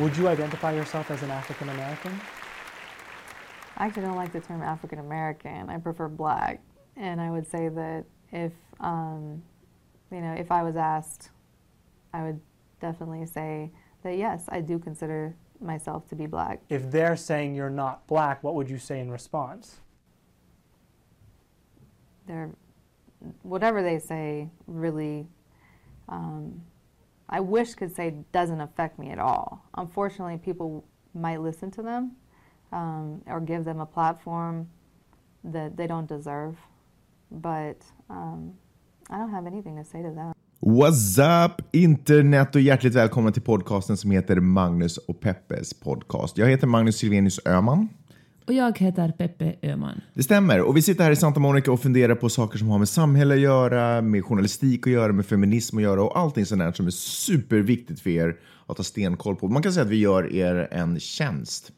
Would 0.00 0.16
you 0.16 0.28
identify 0.28 0.72
yourself 0.72 1.10
as 1.10 1.22
an 1.22 1.30
African 1.30 1.68
American? 1.68 2.18
I 3.76 3.84
actually 3.84 4.04
don't 4.04 4.16
like 4.16 4.32
the 4.32 4.40
term 4.40 4.62
African 4.62 4.98
American. 4.98 5.68
I 5.68 5.76
prefer 5.76 6.08
black. 6.08 6.62
And 6.96 7.20
I 7.20 7.30
would 7.30 7.46
say 7.46 7.68
that 7.68 8.06
if, 8.32 8.52
um, 8.80 9.42
you 10.10 10.22
know, 10.22 10.32
if 10.32 10.50
I 10.50 10.62
was 10.62 10.74
asked, 10.76 11.28
I 12.14 12.22
would 12.22 12.40
definitely 12.80 13.26
say 13.26 13.72
that 14.02 14.16
yes, 14.16 14.46
I 14.48 14.62
do 14.62 14.78
consider 14.78 15.34
myself 15.60 16.08
to 16.08 16.14
be 16.14 16.24
black. 16.24 16.62
If 16.70 16.90
they're 16.90 17.16
saying 17.16 17.54
you're 17.54 17.68
not 17.68 18.06
black, 18.06 18.42
what 18.42 18.54
would 18.54 18.70
you 18.70 18.78
say 18.78 19.00
in 19.00 19.10
response? 19.10 19.80
They're, 22.26 22.48
whatever 23.42 23.82
they 23.82 23.98
say 23.98 24.48
really, 24.66 25.26
um, 26.08 26.62
I 27.30 27.40
wish 27.40 27.74
could 27.74 27.94
say 27.94 28.14
doesn't 28.32 28.60
affect 28.60 28.98
me 28.98 29.10
at 29.10 29.18
all. 29.18 29.62
Unfortunately, 29.74 30.36
people 30.36 30.84
might 31.14 31.40
listen 31.40 31.70
to 31.70 31.82
them 31.82 32.16
um, 32.72 33.22
or 33.26 33.40
give 33.40 33.64
them 33.64 33.80
a 33.80 33.86
platform 33.86 34.68
that 35.44 35.76
they 35.76 35.86
don't 35.86 36.08
deserve. 36.08 36.56
But 37.30 37.76
um, 38.08 38.54
I 39.08 39.16
don't 39.18 39.30
have 39.30 39.46
anything 39.46 39.76
to 39.76 39.84
say 39.84 40.02
to 40.02 40.10
them. 40.10 40.32
What's 40.62 41.18
up 41.18 41.62
internet 41.72 42.54
och 42.54 42.60
hjärtligt 42.60 42.94
välkommen 42.94 43.32
till 43.32 43.42
podcasten 43.42 43.96
som 43.96 44.10
heter 44.10 44.40
Magnus 44.40 44.98
och 44.98 45.20
Peppes 45.20 45.80
podcast. 45.80 46.38
Jag 46.38 46.46
heter 46.46 46.66
Magnus 46.66 46.96
Silvenius 46.96 47.46
Öman. 47.46 47.88
Och 48.46 48.52
jag 48.52 48.78
heter 48.78 49.12
Peppe 49.18 49.54
Öhman. 49.62 50.00
Det 50.14 50.22
stämmer 50.22 50.60
och 50.60 50.76
vi 50.76 50.82
sitter 50.82 51.04
här 51.04 51.10
i 51.10 51.16
Santa 51.16 51.40
Monica 51.40 51.72
och 51.72 51.80
funderar 51.80 52.14
på 52.14 52.28
saker 52.28 52.58
som 52.58 52.68
har 52.68 52.78
med 52.78 52.88
samhälle 52.88 53.34
att 53.34 53.40
göra, 53.40 54.02
med 54.02 54.24
journalistik 54.24 54.86
att 54.86 54.92
göra, 54.92 55.12
med 55.12 55.26
feminism 55.26 55.76
att 55.76 55.82
göra 55.82 56.02
och 56.02 56.18
allting 56.18 56.46
sånt 56.46 56.60
där 56.60 56.72
som 56.72 56.86
är 56.86 56.90
superviktigt 56.90 58.00
för 58.00 58.10
er 58.10 58.36
att 58.66 58.76
ha 58.76 58.84
stenkoll 58.84 59.36
på. 59.36 59.48
Man 59.48 59.62
kan 59.62 59.72
säga 59.72 59.84
att 59.84 59.90
vi 59.90 59.96
gör 59.96 60.32
er 60.32 60.68
en 60.70 61.00
tjänst. 61.00 61.72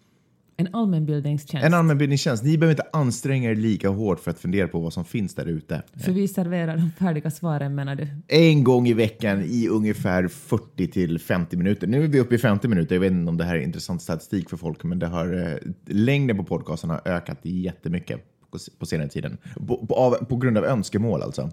En 0.67 0.75
allmänbildningstjänst. 0.75 1.67
En 1.67 1.75
allmänbildningstjänst. 1.75 2.45
Ni 2.45 2.59
behöver 2.59 2.73
inte 2.73 2.89
anstränga 2.93 3.51
er 3.51 3.55
lika 3.55 3.89
hårt 3.89 4.21
för 4.21 4.31
att 4.31 4.39
fundera 4.39 4.69
på 4.69 4.81
vad 4.81 4.93
som 4.93 5.05
finns 5.05 5.35
där 5.35 5.47
ute. 5.47 5.83
För 5.97 6.13
vi 6.13 6.29
serverar 6.29 6.77
de 6.77 6.91
färdiga 6.99 7.31
svaren 7.31 7.75
menar 7.75 7.95
du? 7.95 8.09
En 8.29 8.65
gång 8.65 8.89
i 8.89 8.93
veckan 8.93 9.43
i 9.45 9.69
ungefär 9.69 10.29
40 10.29 10.87
till 10.87 11.19
50 11.19 11.57
minuter. 11.57 11.87
Nu 11.87 12.05
är 12.05 12.09
vi 12.09 12.21
uppe 12.21 12.35
i 12.35 12.39
50 12.39 12.69
minuter. 12.69 12.95
Jag 12.95 13.01
vet 13.01 13.13
inte 13.13 13.29
om 13.29 13.37
det 13.37 13.45
här 13.45 13.57
är 13.57 13.61
intressant 13.61 14.03
statistik 14.03 14.51
för 14.51 14.57
folk, 14.57 14.85
men 14.85 14.99
det 14.99 15.07
har, 15.07 15.49
eh, 15.49 15.73
längden 15.87 16.37
på 16.37 16.45
podcasten 16.45 16.91
har 16.91 17.01
ökat 17.05 17.39
jättemycket 17.43 18.21
på, 18.51 18.59
på 18.79 18.87
senare 18.87 19.09
tiden. 19.09 19.39
På, 19.67 19.87
på, 19.87 19.95
av, 19.95 20.13
på 20.13 20.37
grund 20.37 20.59
av 20.59 20.65
önskemål 20.65 21.23
alltså. 21.23 21.51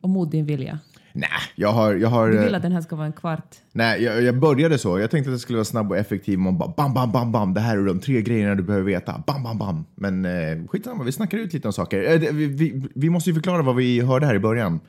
Och 0.00 0.08
mot 0.08 0.30
din 0.30 0.46
vilja? 0.46 0.78
Nej, 1.12 1.28
jag 1.54 1.68
har... 1.68 1.94
Jag 1.94 2.08
har 2.08 2.30
Du 2.30 2.38
vill 2.38 2.54
eh, 2.54 2.56
att 2.56 2.62
den 2.62 2.72
här 2.72 2.80
ska 2.80 2.96
vara 2.96 3.06
en 3.06 3.12
kvart? 3.12 3.56
Nej, 3.72 4.02
jag, 4.02 4.22
jag 4.22 4.38
började 4.38 4.78
så. 4.78 4.98
Jag 4.98 5.10
tänkte 5.10 5.30
att 5.30 5.36
det 5.36 5.40
skulle 5.40 5.56
vara 5.56 5.64
snabb 5.64 5.90
och 5.90 5.96
effektiv. 5.96 6.38
Man 6.38 6.58
bara 6.58 6.72
bam, 6.76 6.94
bam, 6.94 7.12
bam, 7.12 7.32
bam. 7.32 7.54
Det 7.54 7.60
här 7.60 7.78
är 7.78 7.84
de 7.84 8.00
tre 8.00 8.22
grejerna 8.22 8.54
du 8.54 8.62
behöver 8.62 8.86
veta. 8.86 9.22
Bam, 9.26 9.42
bam, 9.42 9.58
bam. 9.58 9.84
Men 9.94 10.24
eh, 10.24 10.66
skitsamma, 10.68 11.04
vi 11.04 11.12
snackar 11.12 11.38
ut 11.38 11.52
lite 11.52 11.68
om 11.68 11.72
saker. 11.72 12.12
Eh, 12.12 12.32
vi, 12.32 12.46
vi, 12.46 12.82
vi 12.94 13.10
måste 13.10 13.30
ju 13.30 13.34
förklara 13.34 13.62
vad 13.62 13.76
vi 13.76 14.00
hörde 14.00 14.26
här 14.26 14.34
i 14.34 14.38
början. 14.38 14.80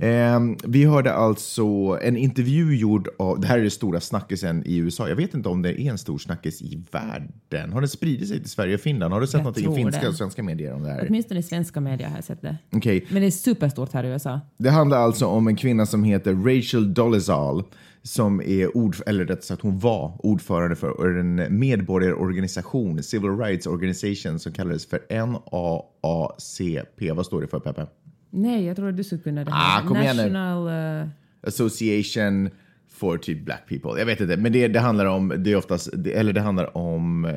Eh, 0.00 0.40
vi 0.64 0.84
hörde 0.84 1.12
alltså 1.12 1.64
en 2.02 2.16
intervju 2.16 2.76
gjord 2.76 3.08
av, 3.18 3.40
det 3.40 3.46
här 3.46 3.58
är 3.58 3.62
det 3.62 3.70
stora 3.70 4.00
snackisen 4.00 4.62
i 4.66 4.76
USA. 4.76 5.08
Jag 5.08 5.16
vet 5.16 5.34
inte 5.34 5.48
om 5.48 5.62
det 5.62 5.80
är 5.80 5.90
en 5.90 5.98
stor 5.98 6.18
snackis 6.18 6.62
i 6.62 6.82
världen. 6.90 7.72
Har 7.72 7.80
det 7.80 7.88
spridit 7.88 8.28
sig 8.28 8.40
till 8.40 8.50
Sverige 8.50 8.74
och 8.74 8.80
Finland? 8.80 9.14
Har 9.14 9.20
du 9.20 9.26
sett 9.26 9.34
Jag 9.34 9.42
någonting 9.42 9.72
i 9.72 9.76
finska 9.76 10.00
det. 10.00 10.08
och 10.08 10.14
svenska 10.14 10.42
medier 10.42 10.74
om 10.74 10.82
det 10.82 10.90
här? 10.90 11.06
Åtminstone 11.08 11.40
i 11.40 11.42
svenska 11.42 11.80
media 11.80 12.08
har 12.08 12.16
jag 12.16 12.24
sett 12.24 12.42
det. 12.42 12.56
Okej, 12.72 13.06
Men 13.10 13.22
det 13.22 13.28
är 13.28 13.30
superstort 13.30 13.92
här 13.92 14.04
i 14.04 14.08
USA. 14.08 14.40
Det 14.58 14.70
handlar 14.70 14.98
alltså 14.98 15.26
om 15.26 15.48
en 15.48 15.56
kvinna 15.56 15.86
som 15.86 16.04
heter 16.04 16.34
Rachel 16.34 16.94
Dolezal 16.94 17.62
som 18.02 18.40
är 18.40 18.76
ord, 18.76 18.96
eller 19.06 19.24
rätt 19.24 19.44
sagt 19.44 19.62
hon 19.62 19.78
var 19.78 20.16
ordförande 20.18 20.76
för 20.76 21.18
en 21.18 21.58
medborgarorganisation, 21.58 23.02
Civil 23.02 23.30
Rights 23.30 23.66
Organization 23.66 24.38
som 24.38 24.52
kallades 24.52 24.86
för 24.86 25.00
NAACP. 25.10 27.12
Vad 27.12 27.26
står 27.26 27.40
det 27.40 27.46
för 27.46 27.60
Peppe? 27.60 27.86
Nej, 28.30 28.64
jag 28.64 28.76
tror 28.76 28.88
att 28.88 28.96
du 28.96 29.04
skulle 29.04 29.22
kunna 29.22 29.44
det 29.44 29.50
Ah, 29.50 29.54
här. 29.54 29.86
kom 29.86 29.96
igen 29.96 30.16
nu. 30.16 30.22
National... 30.22 31.00
eh, 31.02 31.08
Association 31.42 32.50
for 32.90 33.18
typ 33.18 33.44
black 33.44 33.68
people. 33.68 33.98
Jag 33.98 34.06
vet 34.06 34.20
inte, 34.20 34.36
men 34.36 34.52
det, 34.52 34.68
det 34.68 34.80
handlar 34.80 35.06
om, 35.06 35.32
det 35.38 35.52
är 35.52 35.56
oftast, 35.56 35.88
det, 35.92 36.12
eller 36.12 36.32
det 36.32 36.40
handlar 36.40 36.76
om, 36.76 37.24
eh, 37.24 37.30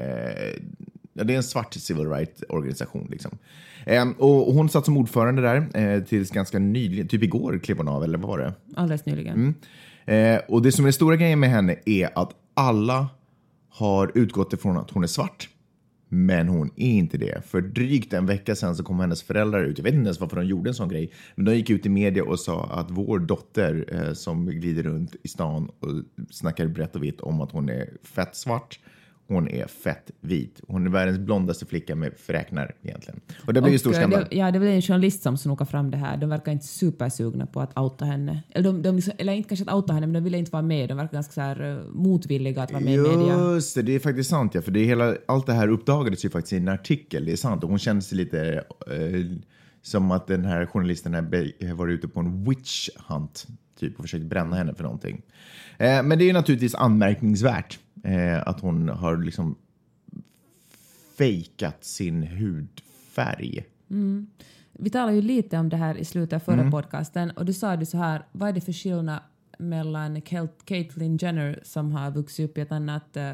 det 1.13 1.33
är 1.33 1.37
en 1.37 1.43
svart 1.43 1.73
civil 1.73 2.09
rights 2.09 2.43
organisation 2.49 3.07
liksom. 3.11 3.37
Och 4.17 4.47
och 4.47 4.53
hon 4.53 4.69
satt 4.69 4.85
som 4.85 4.97
ordförande 4.97 5.41
där 5.41 5.67
eh, 5.95 6.03
tills 6.03 6.31
ganska 6.31 6.59
nyligen, 6.59 7.07
typ 7.07 7.23
igår 7.23 7.59
klev 7.63 7.77
hon 7.77 7.87
av, 7.87 8.03
eller 8.03 8.17
vad 8.17 8.29
var 8.29 8.37
det? 8.39 8.53
alldeles 8.75 9.05
nyligen. 9.05 9.33
Mm. 10.05 10.35
Eh, 10.35 10.41
och 10.47 10.61
det 10.61 10.71
som 10.71 10.85
är 10.85 10.87
den 10.87 10.93
stora 10.93 11.15
grejen 11.15 11.39
med 11.39 11.49
henne 11.49 11.75
är 11.85 12.09
att 12.19 12.31
alla 12.53 13.07
har 13.69 14.11
utgått 14.15 14.53
ifrån 14.53 14.77
att 14.77 14.91
hon 14.91 15.03
är 15.03 15.07
svart. 15.07 15.49
Men 16.13 16.47
hon 16.47 16.71
är 16.75 16.91
inte 16.91 17.17
det. 17.17 17.45
För 17.45 17.61
drygt 17.61 18.13
en 18.13 18.25
vecka 18.25 18.55
sedan 18.55 18.75
så 18.75 18.83
kom 18.83 18.99
hennes 18.99 19.23
föräldrar 19.23 19.63
ut. 19.63 19.77
Jag 19.77 19.83
vet 19.83 19.93
inte 19.93 20.07
ens 20.07 20.19
varför 20.19 20.35
de 20.35 20.45
gjorde 20.45 20.69
en 20.69 20.73
sån 20.73 20.89
grej. 20.89 21.11
Men 21.35 21.45
de 21.45 21.55
gick 21.55 21.69
ut 21.69 21.85
i 21.85 21.89
media 21.89 22.23
och 22.23 22.39
sa 22.39 22.63
att 22.63 22.91
vår 22.91 23.19
dotter 23.19 23.85
eh, 23.91 24.13
som 24.13 24.45
glider 24.45 24.83
runt 24.83 25.15
i 25.23 25.27
stan 25.27 25.71
och 25.79 25.89
snackar 26.29 26.67
brett 26.67 26.95
och 26.95 27.03
vitt 27.03 27.21
om 27.21 27.41
att 27.41 27.51
hon 27.51 27.69
är 27.69 27.89
fett 28.03 28.35
svart. 28.35 28.79
Hon 29.27 29.47
är 29.47 29.67
fett 29.67 30.11
vit. 30.21 30.61
Hon 30.67 30.85
är 30.85 30.89
världens 30.89 31.19
blondaste 31.19 31.65
flicka 31.65 31.95
med 31.95 32.13
fräknar 32.17 32.75
egentligen. 32.83 33.19
Och 33.45 33.53
det 33.53 33.61
blev 33.61 33.73
ju 33.73 33.79
stor 33.79 33.91
eh, 33.91 33.97
skandal. 33.97 34.25
det, 34.29 34.35
ja, 34.35 34.51
det 34.51 34.59
var 34.59 34.65
en 34.65 34.81
journalist 34.81 35.23
som 35.23 35.37
snokade 35.37 35.71
fram 35.71 35.91
det 35.91 35.97
här. 35.97 36.17
De 36.17 36.29
verkar 36.29 36.51
inte 36.51 36.65
supersugna 36.65 37.45
på 37.45 37.61
att 37.61 37.79
outa 37.79 38.05
henne. 38.05 38.43
Eller, 38.49 38.71
de, 38.71 38.81
de, 38.81 38.95
liksom- 38.95 39.13
eller 39.17 39.33
inte 39.33 39.49
kanske 39.49 39.65
att 39.65 39.75
outa 39.75 39.93
henne, 39.93 40.07
men 40.07 40.13
de 40.13 40.23
ville 40.23 40.37
inte 40.37 40.51
vara 40.51 40.61
med. 40.63 40.89
De 40.89 40.97
verkar 40.97 41.13
ganska 41.13 41.33
så 41.33 41.41
här, 41.41 41.71
eh, 41.71 41.83
motvilliga 41.93 42.63
att 42.63 42.71
vara 42.71 42.83
med 42.83 42.93
i 42.93 42.97
media. 42.97 43.53
Just 43.53 43.75
det, 43.75 43.81
det 43.81 43.95
är 43.95 43.99
faktiskt 43.99 44.29
sant. 44.29 44.55
Ja, 44.55 44.61
för 44.61 44.71
det 44.71 44.79
är 44.79 44.85
hela, 44.85 45.15
allt 45.27 45.45
det 45.45 45.53
här 45.53 45.67
uppdagades 45.67 46.25
ju 46.25 46.29
faktiskt 46.29 46.53
i 46.53 46.57
en 46.57 46.67
artikel. 46.67 47.25
Det 47.25 47.31
är 47.31 47.35
sant. 47.35 47.63
Och 47.63 47.69
hon 47.69 47.79
kände 47.79 48.01
sig 48.01 48.17
lite 48.17 48.63
eh, 48.87 49.25
som 49.81 50.11
att 50.11 50.27
den 50.27 50.45
här 50.45 50.65
journalisten 50.65 51.13
har 51.13 51.73
varit 51.73 51.93
ute 51.93 52.07
på 52.07 52.19
en 52.19 52.43
witch 52.43 52.89
hunt 53.07 53.47
typ, 53.79 53.97
och 53.99 54.03
försökt 54.03 54.25
bränna 54.25 54.55
henne 54.55 54.73
för 54.75 54.83
någonting. 54.83 55.21
Eh, 55.77 56.03
men 56.03 56.09
det 56.09 56.23
är 56.23 56.27
ju 56.27 56.33
naturligtvis 56.33 56.75
anmärkningsvärt 56.75 57.79
eh, 58.03 58.47
att 58.47 58.59
hon 58.59 58.89
har 58.89 59.17
liksom 59.17 59.55
fejkat 61.17 61.83
sin 61.83 62.23
hudfärg. 62.23 63.65
Vi 64.73 64.89
talade 64.89 65.13
ju 65.15 65.21
lite 65.21 65.57
om 65.57 65.69
det 65.69 65.77
här 65.77 65.97
i 65.97 66.05
slutet 66.05 66.33
av 66.33 66.39
förra 66.39 66.59
Mm. 66.59 66.71
podcasten 66.71 67.31
och 67.31 67.45
du 67.45 67.53
sa 67.53 67.75
det 67.75 67.85
så 67.85 67.97
här, 67.97 68.25
vad 68.31 68.49
är 68.49 68.53
det 68.53 68.61
för 68.61 68.73
skillnad 68.73 69.19
mellan 69.59 70.21
Caitlyn 70.65 71.17
Jenner 71.17 71.59
som 71.63 71.91
har 71.91 72.11
vuxit 72.11 72.49
upp 72.49 72.57
i 72.57 72.61
ett 72.61 72.71
annat, 72.71 73.17
uh, 73.17 73.31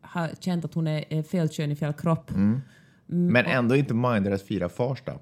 har 0.00 0.30
känt 0.40 0.64
att 0.64 0.74
hon 0.74 0.86
är, 0.86 1.22
fel 1.22 1.48
kön 1.48 1.70
i 1.70 1.76
fel 1.76 1.92
kropp. 1.92 2.30
Mm. 2.30 2.60
Men 3.06 3.46
ändå 3.46 3.76
inte 3.76 3.94
minded 3.94 4.32
att 4.32 4.42
fira 4.42 4.68
Farsta. 4.68 5.12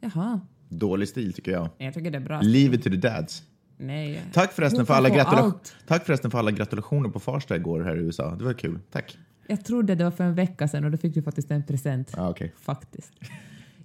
Jaha, 0.00 0.40
Dålig 0.68 1.08
stil 1.08 1.32
tycker 1.32 1.52
jag. 1.52 1.68
jag 1.78 1.94
tycker 1.94 2.10
det 2.10 2.18
är 2.18 2.22
bra. 2.22 2.40
Leave 2.40 2.76
it 2.76 2.82
to 2.84 2.90
the 2.90 2.96
dads. 2.96 3.42
Nej. 3.78 4.22
Tack 4.32 4.52
förresten, 4.52 4.86
för 4.86 4.94
alla 4.94 5.22
allt. 5.24 5.76
Tack 5.86 6.06
förresten 6.06 6.30
för 6.30 6.38
alla 6.38 6.50
gratulationer 6.50 7.08
på 7.08 7.20
Farsta 7.20 7.56
igår 7.56 7.80
här 7.80 7.96
i 7.96 8.00
USA. 8.00 8.34
Det 8.34 8.44
var 8.44 8.52
kul. 8.52 8.78
Tack. 8.90 9.18
Jag 9.46 9.64
trodde 9.64 9.94
det 9.94 10.04
var 10.04 10.10
för 10.10 10.24
en 10.24 10.34
vecka 10.34 10.68
sedan 10.68 10.84
och 10.84 10.90
då 10.90 10.96
fick 10.98 11.14
du 11.14 11.22
faktiskt 11.22 11.50
en 11.50 11.62
present. 11.66 12.18
Ah, 12.18 12.28
okej. 12.30 12.52
Faktiskt. 12.60 13.12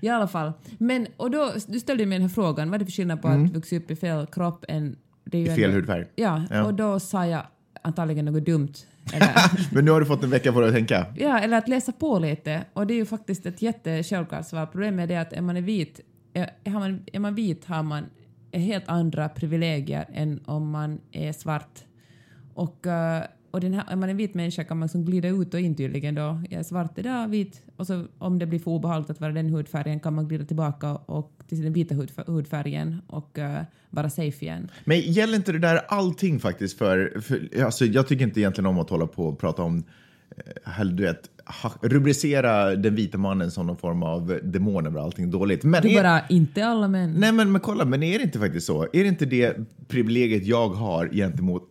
I 0.02 0.10
alla 0.10 0.28
fall. 0.28 0.52
Men, 0.78 1.08
och 1.18 1.32
då, 1.32 1.52
du 1.68 1.80
ställde 1.80 2.06
mig 2.06 2.18
den 2.20 2.28
här 2.28 2.34
frågan, 2.36 2.70
vad 2.70 2.76
är 2.76 2.80
det 2.80 2.86
för 2.86 2.92
skillnad 2.92 3.22
på 3.22 3.28
att 3.28 3.56
växa 3.56 3.76
upp 3.76 3.92
i 3.92 3.96
fel 3.96 4.26
kropp 4.26 4.66
än... 4.68 4.96
Är 5.32 5.38
Mm. 5.40 5.52
I 5.52 5.56
fel 5.56 5.72
hudfärg. 5.72 6.06
Ja, 6.16 6.44
Ja. 6.50 6.64
och 6.64 6.74
då 6.74 7.00
sa 7.00 7.26
jag 7.28 7.42
antagligen 7.82 8.26
något 8.26 8.46
dumt. 8.46 8.74
Eller, 9.14 9.30
Men 9.74 9.86
nu 9.86 9.92
har 9.92 10.00
du 10.00 10.06
fått 10.06 10.24
en 10.24 10.30
vecka 10.30 10.54
på 10.54 10.60
dig 10.60 10.70
att 10.70 10.76
tänka. 10.76 11.06
Ja, 11.18 11.40
eller 11.40 11.58
att 11.58 11.68
läsa 11.68 11.92
på 11.92 12.20
lite. 12.20 12.64
Och 12.74 12.88
det 12.88 12.94
är 12.94 12.96
ju 12.96 13.06
faktiskt 13.06 13.46
ett 13.46 13.62
jättesjälvklart 13.62 14.48
svar. 14.48 14.66
Problemet 14.66 15.04
är 15.04 15.08
det 15.08 15.22
att 15.22 15.34
är 15.34 15.42
man 15.42 15.58
är 15.58 15.62
vit, 15.62 16.00
är, 16.34 16.50
har 16.72 16.80
man, 16.80 17.04
är 17.14 17.20
man 17.20 17.36
vit 17.36 17.66
har 17.66 17.84
man 17.84 18.04
helt 18.54 18.88
andra 18.88 19.30
privilegier 19.30 20.06
än 20.14 20.40
om 20.46 20.70
man 20.70 21.00
är 21.12 21.32
svart. 21.32 21.80
Och, 22.54 22.88
eh, 22.88 23.24
och 23.52 23.60
den 23.60 23.74
här, 23.74 23.94
om 23.94 24.00
man 24.00 24.10
är 24.10 24.14
vit 24.14 24.34
människa 24.34 24.64
kan 24.64 24.78
man 24.78 24.86
liksom 24.86 25.06
glida 25.06 25.28
ut 25.28 25.54
och 25.54 25.60
in 25.60 25.76
tydligen 25.76 26.16
då. 26.16 26.42
Jag 26.50 26.60
är 26.60 26.64
svart 26.64 26.98
idag, 26.98 27.28
vit. 27.28 27.62
Och 27.76 27.88
så 27.88 28.06
om 28.18 28.40
det 28.40 28.46
blir 28.46 28.60
för 28.60 28.72
obehagligt 28.72 29.10
att 29.10 29.22
vara 29.22 29.32
den 29.32 29.50
hudfärgen 29.50 30.00
kan 30.00 30.14
man 30.14 30.28
glida 30.28 30.46
tillbaka 30.46 30.92
och 30.96 31.44
till 31.48 31.64
den 31.64 31.74
vita 31.74 31.96
hudfärgen 32.28 33.02
och 33.08 33.38
uh, 33.38 33.62
vara 33.90 34.10
safe 34.10 34.46
igen. 34.46 34.72
Men 34.86 35.00
gäller 35.00 35.36
inte 35.36 35.52
det 35.52 35.60
där 35.60 35.82
allting 35.88 36.40
faktiskt 36.40 36.78
för, 36.78 37.22
för 37.22 37.64
alltså, 37.64 37.86
jag 37.86 38.08
tycker 38.08 38.24
inte 38.24 38.40
egentligen 38.40 38.66
om 38.66 38.80
att 38.80 38.90
hålla 38.90 39.08
på 39.08 39.26
och 39.26 39.40
prata 39.40 39.64
om, 39.64 39.84
eh, 40.78 40.86
du 40.86 41.04
vet, 41.04 41.30
rubricera 41.82 42.76
den 42.76 42.96
vita 42.96 43.18
mannen 43.18 43.52
som 43.52 43.68
någon 43.68 43.78
form 43.78 44.04
av 44.04 44.40
demon 44.44 44.86
över 44.86 45.00
allting 45.00 45.32
dåligt. 45.32 45.64
Men 45.64 45.82
Du 45.82 45.90
är, 45.90 46.04
bara, 46.04 46.28
inte 46.28 46.66
alla 46.66 46.88
män. 46.88 47.14
nej 47.18 47.32
men, 47.32 47.52
men 47.52 47.62
kolla, 47.62 47.86
men 47.86 48.04
är 48.04 48.18
det 48.18 48.24
inte 48.24 48.40
faktiskt 48.40 48.68
så? 48.68 48.84
Är 48.84 48.90
det 49.04 49.08
inte 49.08 49.26
det 49.26 49.56
privilegiet 49.88 50.46
jag 50.46 50.70
har 50.70 51.08
gentemot 51.08 51.64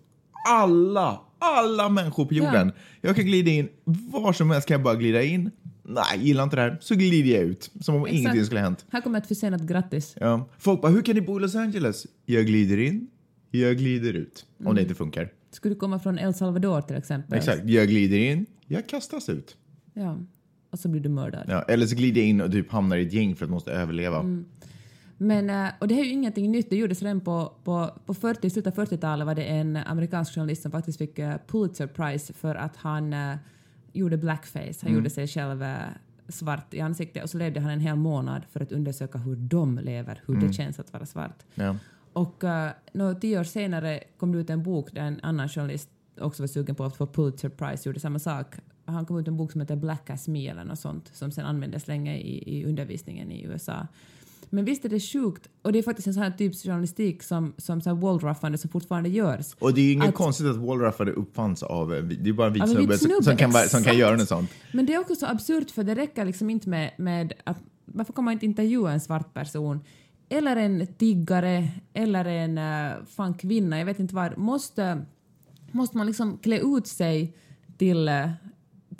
alla, 0.48 1.20
alla 1.38 1.88
människor 1.88 2.24
på 2.24 2.34
jorden? 2.34 2.72
Jag 3.00 3.16
kan 3.16 3.24
glida 3.24 3.50
in 3.50 3.69
var 3.84 4.32
som 4.32 4.50
helst 4.50 4.69
kan 4.69 4.74
jag 4.74 4.82
bara 4.82 4.94
glida 4.94 5.22
in. 5.22 5.50
Nej, 5.84 6.26
gillar 6.26 6.44
inte 6.44 6.56
det 6.56 6.62
här. 6.62 6.78
Så 6.80 6.94
glider 6.94 7.30
jag 7.34 7.42
ut. 7.42 7.70
Som 7.80 7.94
om 7.94 8.02
Exakt. 8.06 8.19
ingenting 8.20 8.44
skulle 8.44 8.60
ha 8.60 8.64
hänt. 8.64 8.84
Här 8.92 9.00
kommer 9.00 9.19
ett 9.19 9.26
försenat 9.26 9.60
grattis. 9.62 10.16
Ja. 10.20 10.48
Folk 10.58 10.80
bara, 10.82 10.92
hur 10.92 11.02
kan 11.02 11.14
ni 11.14 11.20
bo 11.20 11.38
i 11.38 11.40
Los 11.42 11.54
Angeles? 11.54 12.06
Jag 12.26 12.46
glider 12.46 12.78
in, 12.78 13.06
jag 13.50 13.76
glider 13.76 14.12
ut. 14.14 14.46
Om 14.64 14.74
det 14.74 14.82
inte 14.82 14.94
funkar. 14.94 15.28
Skulle 15.50 15.74
du 15.74 15.78
komma 15.78 15.98
från 15.98 16.19
El 16.19 16.34
Salvador 16.34 16.80
till 16.80 16.96
exempel. 16.96 17.38
Exakt, 17.38 17.62
jag 17.64 17.88
glider 17.88 18.19
in, 18.19 18.46
jag 18.66 18.88
kastas 18.88 19.28
ut. 19.28 19.56
Ja. 19.94 20.18
Och 20.70 20.78
så 20.78 20.88
blir 20.88 21.00
du 21.00 21.08
mördad. 21.08 21.44
Ja, 21.48 21.62
eller 21.62 21.86
så 21.86 21.96
glider 21.96 22.20
jag 22.20 22.28
in 22.28 22.40
och 22.40 22.52
typ 22.52 22.70
hamnar 22.70 22.96
i 22.96 23.06
ett 23.06 23.12
gäng 23.12 23.36
för 23.36 23.44
att 23.44 23.50
måste 23.50 23.72
överleva. 23.72 24.18
Mm. 24.20 24.44
Men, 25.18 25.50
eh, 25.50 25.72
och 25.78 25.88
det 25.88 25.94
här 25.94 26.02
är 26.02 26.06
ju 26.06 26.12
ingenting 26.12 26.50
nytt, 26.50 26.70
det 26.70 26.76
gjordes 26.76 27.02
redan 27.02 27.20
på, 27.20 27.52
på, 27.64 27.90
på 28.06 28.14
40, 28.14 28.50
slutet 28.50 28.78
av 28.78 28.86
40-talet 28.86 29.26
var 29.26 29.34
det 29.34 29.44
en 29.44 29.76
amerikansk 29.76 30.34
journalist 30.34 30.62
som 30.62 30.70
faktiskt 30.70 30.98
fick 30.98 31.18
eh, 31.18 31.36
Pulitzer 31.46 31.86
Prize 31.86 32.32
för 32.32 32.54
att 32.54 32.76
han 32.76 33.12
eh, 33.12 33.36
gjorde 33.92 34.16
blackface, 34.16 34.78
han 34.82 34.94
gjorde 34.94 35.10
sig 35.10 35.28
själv 35.28 35.62
eh, 35.62 35.76
svart 36.28 36.74
i 36.74 36.80
ansiktet 36.80 37.22
och 37.22 37.30
så 37.30 37.38
levde 37.38 37.60
han 37.60 37.70
en 37.70 37.80
hel 37.80 37.96
månad 37.96 38.42
för 38.50 38.60
att 38.60 38.72
undersöka 38.72 39.18
hur 39.18 39.36
de 39.36 39.78
lever, 39.78 40.22
hur 40.26 40.34
det 40.36 40.52
känns 40.52 40.78
att 40.78 40.92
vara 40.92 41.06
svart. 41.06 41.42
Ja. 41.54 41.76
Och 42.12 42.44
uh, 42.44 42.68
några 42.92 43.14
tio 43.14 43.40
år 43.40 43.44
senare 43.44 44.00
kom 44.16 44.32
det 44.32 44.38
ut 44.38 44.50
en 44.50 44.62
bok 44.62 44.88
där 44.92 45.02
en 45.02 45.20
annan 45.22 45.48
journalist 45.48 45.88
också 46.20 46.42
var 46.42 46.48
sugen 46.48 46.74
på 46.74 46.84
att 46.84 46.96
få 46.96 47.06
Pulitzer 47.06 47.48
Prize, 47.48 47.88
gjorde 47.88 48.00
samma 48.00 48.18
sak. 48.18 48.54
Han 48.84 49.06
kom 49.06 49.19
ut 49.19 49.29
en 49.29 49.37
bok 49.37 49.52
som 49.52 49.61
heter 49.61 49.76
Black 49.76 50.11
as 50.11 50.29
Me 50.29 50.49
eller 50.49 50.64
något 50.64 50.79
sånt 50.79 51.11
som 51.14 51.31
sen 51.31 51.46
användes 51.46 51.88
länge 51.88 52.17
i, 52.17 52.58
i 52.58 52.64
undervisningen 52.64 53.32
i 53.32 53.43
USA. 53.44 53.87
Men 54.55 54.64
visst 54.64 54.84
är 54.84 54.88
det 54.88 55.00
sjukt, 55.00 55.49
och 55.62 55.73
det 55.73 55.79
är 55.79 55.82
faktiskt 55.82 56.06
en 56.08 56.14
sån 56.14 56.23
här 56.23 56.31
typ 56.31 56.55
journalistik 56.64 57.23
som, 57.23 57.55
som 57.56 57.81
så 57.81 57.90
här 57.90 57.96
wallruffande 57.96 58.58
som 58.58 58.70
fortfarande 58.70 59.08
görs. 59.08 59.55
Och 59.58 59.75
det 59.75 59.81
är 59.81 59.84
ju 59.84 59.93
inget 59.93 60.08
Att- 60.08 60.14
konstigt 60.14 60.46
att 60.46 60.56
wallruffade 60.56 61.12
uppfanns 61.12 61.62
av, 61.62 61.94
eh, 61.94 62.02
det 62.02 62.31
är 62.31 62.34
bara 62.34 62.46
en 62.46 62.52
vit 62.52 62.69
snubbe, 62.69 62.99
som- 62.99 63.23
som, 63.23 63.37
kan, 63.37 63.52
som 63.52 63.82
kan 63.82 63.99
göra 63.99 64.17
något 64.17 64.29
sånt. 64.29 64.50
Men 64.73 64.87
det 64.87 64.94
är 64.94 64.99
också 65.00 65.14
så 65.14 65.26
absurt 65.26 65.70
för 65.70 65.84
det 65.84 65.94
räcker 65.94 66.25
liksom 66.25 66.50
inte 66.50 66.69
med, 66.69 66.90
med 66.99 67.32
att 67.44 67.58
varför 67.84 68.12
kan 68.12 68.25
man 68.25 68.32
inte 68.32 68.46
intervjua 68.46 68.93
en 68.93 69.00
svart 69.00 69.34
person 69.34 69.81
eller 70.29 70.56
en 70.56 70.87
tiggare 70.87 71.69
eller 71.93 72.25
en 72.25 72.58
uh, 72.58 73.05
fan 73.06 73.34
kvinna, 73.34 73.79
jag 73.79 73.87
vet 73.87 73.99
inte 73.99 74.14
vad. 74.14 74.38
Måste, 74.38 75.02
måste 75.73 75.96
man 75.96 76.06
liksom 76.06 76.38
klä 76.38 76.58
ut 76.58 76.87
sig 76.87 77.37
till, 77.79 78.08
eh, 78.08 78.31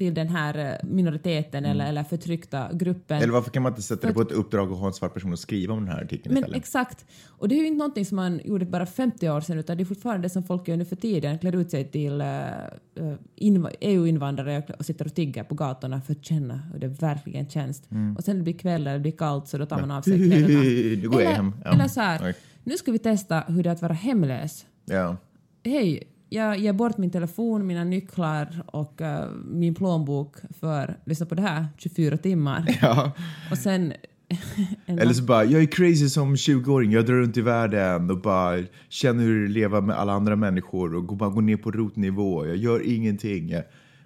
till 0.03 0.15
den 0.15 0.29
här 0.29 0.59
eh, 0.59 0.89
minoriteten 0.89 1.65
eller, 1.65 1.87
eller 1.87 2.05
förtryckta 2.05 2.69
gruppen? 2.73 3.23
Eller 3.23 3.33
varför 3.33 3.51
kan 3.51 3.63
man 3.63 3.73
inte 3.73 3.83
sätta 3.83 4.07
det 4.07 4.15
på 4.15 4.21
ett 4.21 4.33
uppdrag 4.33 4.71
och 4.71 4.79
ha 4.79 4.87
en 4.87 4.93
svart 4.93 5.15
person 5.15 5.33
att 5.33 5.39
skriva 5.39 5.75
om 5.75 5.85
den 5.85 5.95
här 5.95 6.05
artikeln 6.05 6.35
Men 6.35 6.43
istället? 6.43 6.59
exakt. 6.63 7.05
Och 7.29 7.49
det 7.49 7.55
är 7.55 7.57
ju 7.57 7.67
inte 7.67 7.79
någonting 7.79 8.07
som 8.07 8.17
man 8.17 8.41
gjorde 8.45 8.65
bara 8.65 8.87
50 8.87 9.29
år 9.29 9.41
sedan 9.41 9.59
utan 9.59 9.77
det 9.77 9.83
är 9.83 9.85
fortfarande 9.85 10.25
det 10.25 10.31
som 10.31 10.43
folk 10.43 10.69
gör 10.69 10.77
nu 10.77 10.85
för 10.85 10.97
tiden. 10.97 11.39
Klär 11.39 11.57
ut 11.57 11.71
sig 11.71 11.85
till 11.85 12.21
uh, 12.21 13.15
inv- 13.37 13.75
EU-invandrare 13.81 14.63
och 14.79 14.87
sitter 14.87 15.05
och 15.05 15.15
tigger 15.15 15.45
på 15.45 15.55
gatorna 15.55 16.01
för 16.01 16.13
att 16.13 16.25
känna 16.25 16.57
hur 16.73 16.81
det 16.81 16.89
verkligen 16.89 17.49
känns. 17.49 17.83
Mm. 17.91 18.17
Och 18.17 18.25
sen 18.25 18.37
det 18.37 18.43
blir 18.43 18.59
kväll 18.59 18.81
eller 18.81 18.93
det 18.93 19.01
blir 19.01 19.13
kallt 19.13 19.49
så 19.49 19.59
då 19.59 19.67
tar 19.67 19.81
man 19.81 19.91
av 19.91 20.03
sig 20.03 20.19
kläderna. 20.29 20.63
Nu 20.63 21.09
går 21.09 21.23
jag 21.23 21.31
eller, 21.31 21.37
hem. 21.37 21.55
Ja. 21.65 21.73
eller 21.73 21.89
så 21.89 22.01
här, 22.01 22.35
nu 22.65 22.77
ska 22.77 22.93
vi 22.93 22.99
testa 22.99 23.41
hur 23.41 23.63
det 23.63 23.69
är 23.69 23.73
att 23.73 23.83
vara 23.83 23.93
hemlös. 23.93 24.67
Ja. 24.85 25.17
Hej, 25.65 26.03
jag 26.33 26.59
ger 26.59 26.73
bort 26.73 26.99
min 26.99 27.11
telefon, 27.11 27.67
mina 27.67 27.85
nycklar 27.85 28.63
och 28.67 29.01
eh, 29.03 29.31
min 29.45 29.75
plånbok 29.75 30.37
för, 30.61 30.99
lyssna 31.05 31.27
på 31.27 31.35
det 31.35 31.43
här, 31.43 31.67
24 31.79 32.17
timmar. 32.17 32.79
ja. 32.83 33.13
Och 33.51 33.59
sen... 33.59 33.93
en 34.87 34.99
Eller 34.99 35.13
så 35.13 35.23
bara, 35.23 35.45
jag 35.45 35.63
är 35.63 35.67
crazy 35.67 36.09
som 36.09 36.35
20-åring, 36.35 36.93
jag 36.93 37.07
drar 37.07 37.15
runt 37.15 37.37
i 37.37 37.41
världen 37.41 38.11
och 38.11 38.21
bara 38.21 38.65
känner 38.89 39.25
hur 39.25 39.41
det 39.41 39.47
är 39.47 39.49
leva 39.49 39.81
med 39.81 39.97
alla 39.99 40.13
andra 40.13 40.37
människor 40.37 40.95
och 40.95 41.17
bara 41.17 41.31
går 41.31 41.43
ner 41.43 41.57
på 41.57 41.71
rotnivå, 41.71 42.47
jag 42.47 42.57
gör 42.57 42.87
ingenting. 42.87 43.55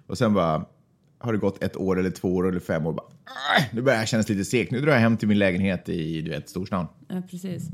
Och 0.07 0.17
sen 0.17 0.33
bara, 0.33 0.65
har 1.19 1.33
det 1.33 1.39
gått 1.39 1.63
ett 1.63 1.77
år 1.77 1.99
eller 1.99 2.09
två 2.09 2.35
år 2.35 2.49
eller 2.49 2.59
fem 2.59 2.85
år, 2.85 2.93
bara, 2.93 3.05
"Ah, 3.25 3.61
nu 3.73 3.81
börjar 3.81 3.99
jag 3.99 4.07
kännas 4.07 4.29
lite 4.29 4.45
segt, 4.45 4.71
nu 4.71 4.81
drar 4.81 4.91
jag 4.93 4.99
hem 4.99 5.17
till 5.17 5.27
min 5.27 5.39
lägenhet 5.39 5.89
i, 5.89 6.21
du 6.21 6.29
vet, 6.29 6.49
storstan. 6.49 6.87
Ja, 7.07 7.21
precis. 7.31 7.69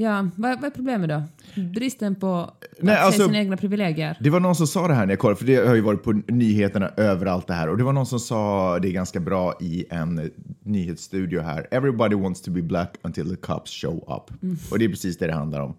Ja, 0.00 0.28
vad, 0.36 0.60
vad 0.60 0.64
är 0.64 0.70
problemet 0.70 1.08
då? 1.08 1.22
Bristen 1.62 2.14
på 2.14 2.34
att 2.34 2.64
Nej, 2.80 2.96
se 2.96 3.00
alltså- 3.00 3.26
sina 3.26 3.38
egna 3.38 3.56
privilegier? 3.56 4.16
Det 4.20 4.30
var 4.30 4.40
någon 4.40 4.54
som 4.56 4.66
sa 4.66 4.88
det 4.88 4.94
här 4.94 5.06
när 5.06 5.12
jag 5.12 5.18
kollade, 5.18 5.38
för 5.38 5.46
det 5.46 5.56
har 5.68 5.74
ju 5.74 5.80
varit 5.80 6.02
på 6.02 6.12
nyheterna 6.26 6.90
överallt 6.96 7.46
det 7.46 7.54
här. 7.54 7.68
Och 7.68 7.76
det 7.76 7.84
var 7.84 7.92
någon 7.92 8.06
som 8.06 8.20
sa 8.20 8.78
det 8.78 8.92
ganska 8.92 9.20
bra 9.20 9.54
i 9.60 9.84
en 9.90 10.30
nyhetsstudio 10.62 11.40
här. 11.40 11.66
Everybody 11.70 12.16
wants 12.16 12.40
to 12.42 12.50
be 12.50 12.62
black 12.62 12.94
until 13.02 13.30
the 13.30 13.36
cops 13.36 13.70
show 13.70 13.96
up. 13.96 14.52
Och 14.70 14.78
det 14.78 14.84
är 14.84 14.88
precis 14.88 15.18
det 15.18 15.26
det 15.26 15.32
handlar 15.32 15.60
om. 15.60 15.74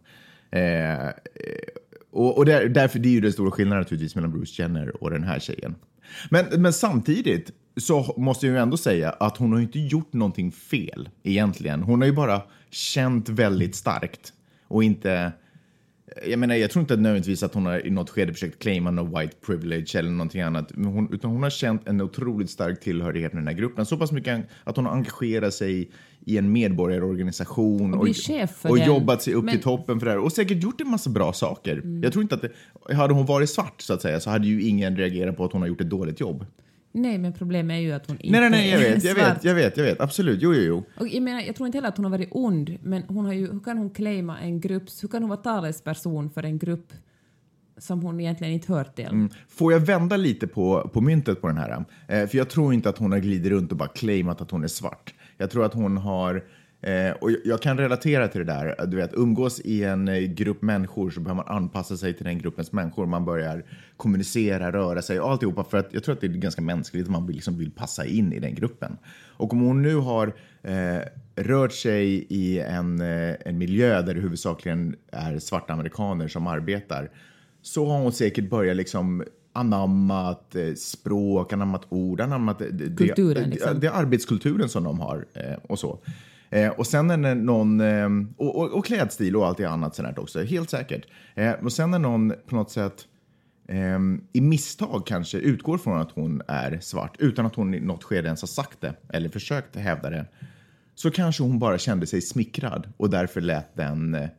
Eh, 0.51 1.05
eh, 1.05 1.11
och 2.11 2.37
och 2.37 2.45
där, 2.45 2.69
därför, 2.69 2.99
det 2.99 3.09
är 3.09 3.13
ju 3.13 3.21
den 3.21 3.33
stora 3.33 3.51
skillnaden 3.51 3.81
naturligtvis 3.81 4.15
mellan 4.15 4.31
Bruce 4.31 4.61
Jenner 4.61 5.03
och 5.03 5.11
den 5.11 5.23
här 5.23 5.39
tjejen. 5.39 5.75
Men, 6.29 6.61
men 6.61 6.73
samtidigt 6.73 7.51
så 7.77 8.13
måste 8.17 8.47
jag 8.47 8.53
ju 8.53 8.61
ändå 8.61 8.77
säga 8.77 9.09
att 9.09 9.37
hon 9.37 9.51
har 9.51 9.59
ju 9.59 9.65
inte 9.65 9.79
gjort 9.79 10.13
någonting 10.13 10.51
fel 10.51 11.09
egentligen. 11.23 11.83
Hon 11.83 12.01
har 12.01 12.07
ju 12.07 12.13
bara 12.13 12.41
känt 12.69 13.29
väldigt 13.29 13.75
starkt 13.75 14.33
och 14.67 14.83
inte 14.83 15.31
jag 16.27 16.39
menar, 16.39 16.55
jag 16.55 16.71
tror 16.71 16.81
inte 16.81 16.95
nödvändigtvis 16.95 17.43
att 17.43 17.53
hon 17.53 17.65
har 17.65 17.87
i 17.87 17.89
något 17.89 18.09
skede 18.09 18.33
försökt 18.33 18.59
claima 18.59 18.91
någon 18.91 19.19
white 19.19 19.35
privilege 19.45 19.95
eller 19.95 20.09
någonting 20.09 20.41
annat, 20.41 20.71
hon, 20.75 21.13
utan 21.13 21.31
hon 21.31 21.43
har 21.43 21.49
känt 21.49 21.87
en 21.87 22.01
otroligt 22.01 22.49
stark 22.49 22.79
tillhörighet 22.79 23.33
med 23.33 23.41
den 23.41 23.47
här 23.47 23.55
gruppen. 23.55 23.85
Så 23.85 23.97
pass 23.97 24.11
mycket 24.11 24.45
att 24.63 24.75
hon 24.75 24.85
har 24.85 24.93
engagerat 24.93 25.53
sig 25.53 25.91
i 26.25 26.37
en 26.37 26.51
medborgarorganisation 26.51 27.93
Och 27.93 28.07
och, 28.63 28.71
och 28.71 28.77
jobbat 28.79 29.21
sig 29.21 29.33
upp 29.33 29.43
Men- 29.43 29.53
till 29.53 29.63
toppen 29.63 29.99
för 29.99 30.05
det 30.05 30.11
här 30.11 30.19
och 30.19 30.31
säkert 30.31 30.63
gjort 30.63 30.81
en 30.81 30.87
massa 30.87 31.09
bra 31.09 31.33
saker. 31.33 31.99
Jag 32.03 32.11
tror 32.13 32.21
inte 32.23 32.35
att 32.35 32.41
det, 32.41 32.95
hade 32.95 33.13
hon 33.13 33.25
varit 33.25 33.49
svart 33.49 33.81
så 33.81 33.93
att 33.93 34.01
säga 34.01 34.19
så 34.19 34.29
hade 34.29 34.47
ju 34.47 34.61
ingen 34.61 34.97
reagerat 34.97 35.37
på 35.37 35.45
att 35.45 35.51
hon 35.51 35.61
har 35.61 35.67
gjort 35.69 35.81
ett 35.81 35.89
dåligt 35.89 36.19
jobb. 36.19 36.45
Nej, 36.91 37.17
men 37.17 37.33
problemet 37.33 37.75
är 37.75 37.79
ju 37.79 37.91
att 37.91 38.07
hon 38.07 38.17
inte 38.19 38.39
Nej, 38.39 38.49
nej, 38.49 38.59
nej, 38.59 38.69
jag 38.69 38.79
vet, 38.79 39.03
jag 39.03 39.15
vet, 39.15 39.43
jag 39.43 39.55
vet, 39.55 39.77
jag 39.77 39.83
vet, 39.83 40.01
absolut, 40.01 40.41
jo, 40.41 40.53
jo, 40.53 40.61
jo. 40.61 40.83
Och 40.99 41.07
jag, 41.07 41.23
menar, 41.23 41.41
jag 41.41 41.55
tror 41.55 41.67
inte 41.67 41.77
heller 41.77 41.89
att 41.89 41.97
hon 41.97 42.05
har 42.05 42.11
varit 42.11 42.29
ond, 42.31 42.77
men 42.83 43.03
hon 43.03 43.25
har 43.25 43.33
ju, 43.33 43.51
hur 43.51 43.59
kan 43.59 43.77
hon 43.77 43.89
claima 43.89 44.39
en 44.39 44.59
grupp, 44.59 44.83
hur 45.01 45.07
kan 45.07 45.23
hon 45.23 45.29
vara 45.29 45.39
talesperson 45.39 46.29
för 46.29 46.43
en 46.43 46.57
grupp 46.57 46.93
som 47.77 48.01
hon 48.01 48.19
egentligen 48.19 48.53
inte 48.53 48.73
hör 48.73 48.83
till? 48.83 49.05
Mm. 49.05 49.29
Får 49.47 49.73
jag 49.73 49.79
vända 49.79 50.17
lite 50.17 50.47
på, 50.47 50.89
på 50.93 51.01
myntet 51.01 51.41
på 51.41 51.47
den 51.47 51.57
här? 51.57 51.85
Eh, 52.07 52.27
för 52.27 52.37
jag 52.37 52.49
tror 52.49 52.73
inte 52.73 52.89
att 52.89 52.97
hon 52.97 53.11
har 53.11 53.19
glidit 53.19 53.51
runt 53.51 53.71
och 53.71 53.77
bara 53.77 53.89
claimat 53.89 54.41
att 54.41 54.51
hon 54.51 54.63
är 54.63 54.67
svart. 54.67 55.13
Jag 55.37 55.51
tror 55.51 55.65
att 55.65 55.73
hon 55.73 55.97
har, 55.97 56.43
eh, 56.81 57.11
och 57.11 57.31
jag, 57.45 57.61
kan 57.61 57.77
relatera 57.77 58.27
till 58.27 58.45
det 58.45 58.53
där, 58.53 58.85
du 58.87 58.97
vet, 58.97 59.13
umgås 59.13 59.59
i 59.59 59.83
en 59.83 60.07
eh, 60.07 60.19
grupp 60.19 60.61
människor 60.61 61.09
så 61.09 61.19
behöver 61.19 61.43
man 61.43 61.55
anpassa 61.55 61.97
sig 61.97 62.13
till 62.13 62.25
den 62.25 62.39
gruppens 62.39 62.71
människor. 62.71 63.05
Man 63.05 63.25
börjar 63.25 63.63
kommunicera, 63.97 64.71
röra 64.71 65.01
sig 65.01 65.19
och 65.19 65.31
alltihopa 65.31 65.63
för 65.63 65.77
att 65.77 65.93
jag 65.93 66.03
tror 66.03 66.15
att 66.15 66.21
det 66.21 66.27
är 66.27 66.29
ganska 66.29 66.61
mänskligt 66.61 67.05
att 67.05 67.11
man 67.11 67.27
vill, 67.27 67.35
liksom 67.35 67.57
vill 67.57 67.71
passa 67.71 68.05
in 68.05 68.33
i 68.33 68.39
den 68.39 68.55
gruppen. 68.55 68.97
Och 69.37 69.53
om 69.53 69.59
hon 69.59 69.81
nu 69.81 69.95
har 69.95 70.33
eh, 70.63 70.99
rört 71.35 71.73
sig 71.73 72.25
i 72.29 72.59
en, 72.59 73.01
eh, 73.01 73.35
en 73.45 73.57
miljö 73.57 74.01
där 74.01 74.13
det 74.13 74.21
huvudsakligen 74.21 74.95
är 75.11 75.39
svarta 75.39 75.73
amerikaner 75.73 76.27
som 76.27 76.47
arbetar 76.47 77.09
så 77.61 77.85
har 77.85 77.99
hon 77.99 78.11
säkert 78.11 78.49
börjat 78.49 78.75
liksom 78.75 79.23
anammat 79.53 80.55
eh, 80.55 80.73
språk, 80.73 81.53
anammat 81.53 81.85
ord, 81.89 82.21
anammat 82.21 82.59
det, 82.59 82.69
det, 82.69 83.07
Kulturen, 83.07 83.43
det, 83.43 83.49
liksom. 83.49 83.79
det 83.79 83.87
är 83.87 83.91
arbetskulturen 83.91 84.69
som 84.69 84.83
de 84.83 84.99
har 84.99 85.25
eh, 85.33 85.53
och 85.63 85.79
så. 85.79 85.99
Eh, 86.51 86.69
och 86.69 86.87
sen 86.87 87.09
är 87.09 87.17
det 87.17 87.35
någon, 87.35 87.81
eh, 87.81 88.09
och, 88.37 88.55
och, 88.55 88.71
och 88.71 88.85
klädstil 88.85 89.35
och 89.35 89.47
allt 89.47 89.57
det 89.57 89.65
annat 89.65 89.95
sånt 89.95 90.17
också, 90.17 90.43
helt 90.43 90.69
säkert. 90.69 91.05
Eh, 91.35 91.51
och 91.51 91.73
sen 91.73 91.93
är 91.93 91.99
någon 91.99 92.33
på 92.47 92.55
något 92.55 92.71
sätt 92.71 93.07
eh, 93.67 93.99
i 94.33 94.41
misstag 94.41 95.03
kanske 95.05 95.37
utgår 95.37 95.77
från 95.77 96.01
att 96.01 96.11
hon 96.11 96.41
är 96.47 96.79
svart 96.79 97.15
utan 97.19 97.45
att 97.45 97.55
hon 97.55 97.73
i 97.73 97.79
något 97.79 98.03
skede 98.03 98.27
ens 98.27 98.41
har 98.41 98.47
sagt 98.47 98.81
det 98.81 98.93
eller 99.09 99.29
försökt 99.29 99.75
hävda 99.75 100.09
det. 100.09 100.25
Så 100.95 101.11
kanske 101.11 101.43
hon 101.43 101.59
bara 101.59 101.77
kände 101.77 102.07
sig 102.07 102.21
smickrad 102.21 102.93
och 102.97 103.09
därför 103.09 103.41
lät 103.41 103.75
den 103.75 104.15
eh, 104.15 104.29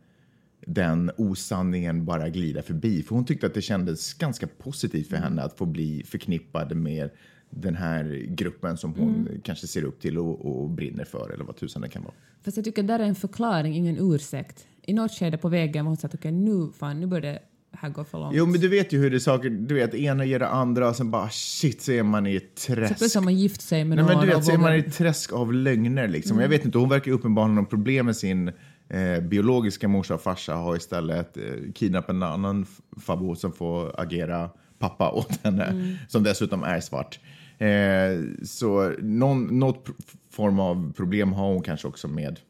den 0.67 1.11
osanningen 1.17 2.05
bara 2.05 2.29
glida 2.29 2.63
förbi. 2.63 3.03
För 3.03 3.15
hon 3.15 3.25
tyckte 3.25 3.47
att 3.47 3.55
det 3.55 3.63
kändes 3.63 4.15
ganska 4.15 4.47
positivt 4.47 5.09
för 5.09 5.17
henne 5.17 5.43
att 5.43 5.59
få 5.59 5.67
bli 5.67 6.05
förknippad 6.07 6.77
med 6.77 7.11
den 7.57 7.75
här 7.77 8.27
gruppen 8.29 8.77
som 8.77 8.95
hon 8.95 9.29
kanske 9.45 9.67
ser 9.67 9.85
upp 9.85 10.01
till 10.01 10.19
och, 10.19 10.47
och 10.63 10.71
brinner 10.71 11.05
för 11.05 11.31
eller 11.35 11.45
vad 11.45 11.57
tusan 11.57 11.83
det 11.83 11.89
kan 11.89 12.03
vara. 12.03 12.15
Fast 12.45 12.57
jag 12.57 12.65
tycker 12.65 12.83
där 12.83 12.99
är 12.99 13.05
en 13.05 13.15
förklaring, 13.15 13.75
ingen 13.77 13.97
ursäkt. 14.15 14.67
I 14.83 14.93
något 14.93 15.13
skede 15.13 15.39
på 15.39 15.49
vägen 15.49 15.85
var 15.85 15.91
hon 15.91 15.97
sagt 15.97 16.15
okej 16.15 16.33
nu 16.33 16.71
fan, 16.79 17.01
nu 17.01 17.07
börjar 17.07 17.23
det 17.23 17.39
här 17.73 17.89
gå 17.89 18.05
för 18.05 18.19
långt. 18.19 18.37
Jo, 18.37 18.47
men 18.47 18.61
du 18.61 18.69
vet 18.69 18.93
ju 18.93 18.99
hur 18.99 19.11
det 19.11 19.17
är 19.17 19.19
saker, 19.19 19.51
du 19.51 19.75
vet, 19.75 19.95
ena 19.95 20.25
ger 20.25 20.39
det 20.39 20.49
andra 20.49 20.89
och 20.89 20.97
sen 20.97 21.11
bara 21.11 21.29
shit 21.31 21.83
så 21.83 21.93
är 21.93 22.03
man 22.03 22.27
i 22.27 22.37
ett 22.37 22.53
Så 22.55 22.75
träsk. 22.75 22.89
plötsligt 22.89 23.15
har 23.15 23.23
man 23.23 23.35
gift 23.39 23.61
sig 23.63 23.85
med 23.85 23.97
Nej, 23.99 24.07
men 24.07 24.21
du 24.21 24.35
vet, 24.35 24.45
så 24.45 24.53
är 24.53 24.59
man 24.59 24.75
i 24.75 24.79
ett 24.79 24.95
träsk 24.95 25.33
av 25.33 25.53
lögner 25.53 26.09
liksom. 26.09 26.41
Jag 26.41 26.49
vet 26.49 26.65
inte, 26.65 26.79
hon 26.79 26.89
verkar 26.89 27.13
uppenbarligen 27.13 27.59
ha 27.59 27.65
problem 27.65 28.07
med 28.07 28.17
sin 28.17 28.49
eh, 28.89 29.21
biologiska 29.23 29.89
morsa 29.89 30.15
och 30.15 30.21
farsa 30.21 30.55
har 30.55 30.77
istället 30.77 31.37
eh, 31.37 31.43
kidnappat 31.75 32.11
en 32.11 32.23
annan 32.23 32.67
farbror 33.01 33.35
som 33.35 33.53
får 33.53 34.01
agera 34.01 34.51
pappa 34.79 35.11
åt 35.11 35.45
henne, 35.45 35.97
som 36.09 36.23
dessutom 36.23 36.63
är 36.63 36.81
svart. 36.81 37.21
Eh, 37.63 38.23
så 38.43 38.95
någon, 38.99 39.59
något 39.59 39.87
form 40.31 40.61
av 40.61 40.93
problem 40.97 41.33
har 41.33 41.53
hon 41.53 41.63
kanske 41.63 41.89
också 41.89 42.09
med 42.09 42.41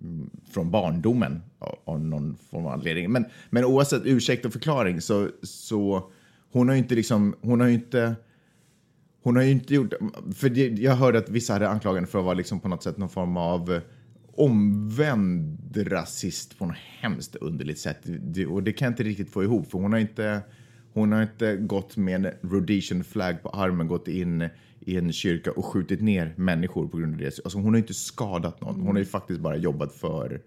mm, 0.00 0.30
från 0.50 0.70
barndomen 0.70 1.42
av, 1.58 1.78
av 1.84 2.00
någon 2.00 2.36
form 2.50 2.66
av 2.66 2.72
anledning. 2.72 3.12
Men, 3.12 3.24
men 3.50 3.64
oavsett 3.64 4.02
ursäkt 4.04 4.44
och 4.44 4.52
förklaring 4.52 5.00
så, 5.00 5.28
så 5.42 6.10
hon 6.52 6.68
har 6.68 6.74
ju 6.74 6.82
inte 6.82 6.94
liksom, 6.94 7.34
hon 7.40 7.60
har 7.60 7.66
ju 7.66 7.74
inte 7.74 8.14
hon 9.22 9.36
har 9.36 9.42
ju 9.42 9.50
inte 9.50 9.74
gjort, 9.74 9.92
för 10.34 10.48
det, 10.48 10.66
jag 10.66 10.96
hörde 10.96 11.18
att 11.18 11.28
vissa 11.28 11.52
hade 11.52 11.68
anklagande 11.68 12.08
för 12.08 12.18
att 12.18 12.24
vara 12.24 12.34
liksom 12.34 12.60
på 12.60 12.68
något 12.68 12.82
sätt 12.82 12.98
någon 12.98 13.08
form 13.08 13.36
av 13.36 13.80
omvänd 14.34 15.76
rasist 15.92 16.58
på 16.58 16.66
något 16.66 16.76
hemskt 17.00 17.36
underligt 17.36 17.78
sätt. 17.78 17.98
Det, 18.04 18.46
och 18.46 18.62
det 18.62 18.72
kan 18.72 18.86
jag 18.86 18.92
inte 18.92 19.02
riktigt 19.02 19.30
få 19.30 19.42
ihop 19.42 19.70
för 19.70 19.78
hon 19.78 19.92
har 19.92 20.00
inte, 20.00 20.42
hon 20.92 21.12
har 21.12 21.22
inte 21.22 21.56
gått 21.56 21.96
med 21.96 22.26
en 22.26 22.32
Rhodesian 22.42 23.04
flag 23.04 23.42
på 23.42 23.48
armen, 23.48 23.88
gått 23.88 24.08
in 24.08 24.48
i 24.80 24.96
en 24.96 25.12
kyrka 25.12 25.52
och 25.52 25.64
skjutit 25.64 26.00
ner 26.00 26.34
människor 26.36 26.88
på 26.88 26.96
grund 26.96 27.12
av 27.14 27.18
det. 27.18 27.40
Alltså 27.44 27.58
hon 27.58 27.74
har 27.74 27.78
inte 27.78 27.94
skadat 27.94 28.60
någon. 28.60 28.80
Hon 28.80 28.96
har 28.96 28.98
ju 28.98 29.04
faktiskt 29.04 29.40
bara 29.40 29.56
jobbat 29.56 29.92
för 29.92 30.40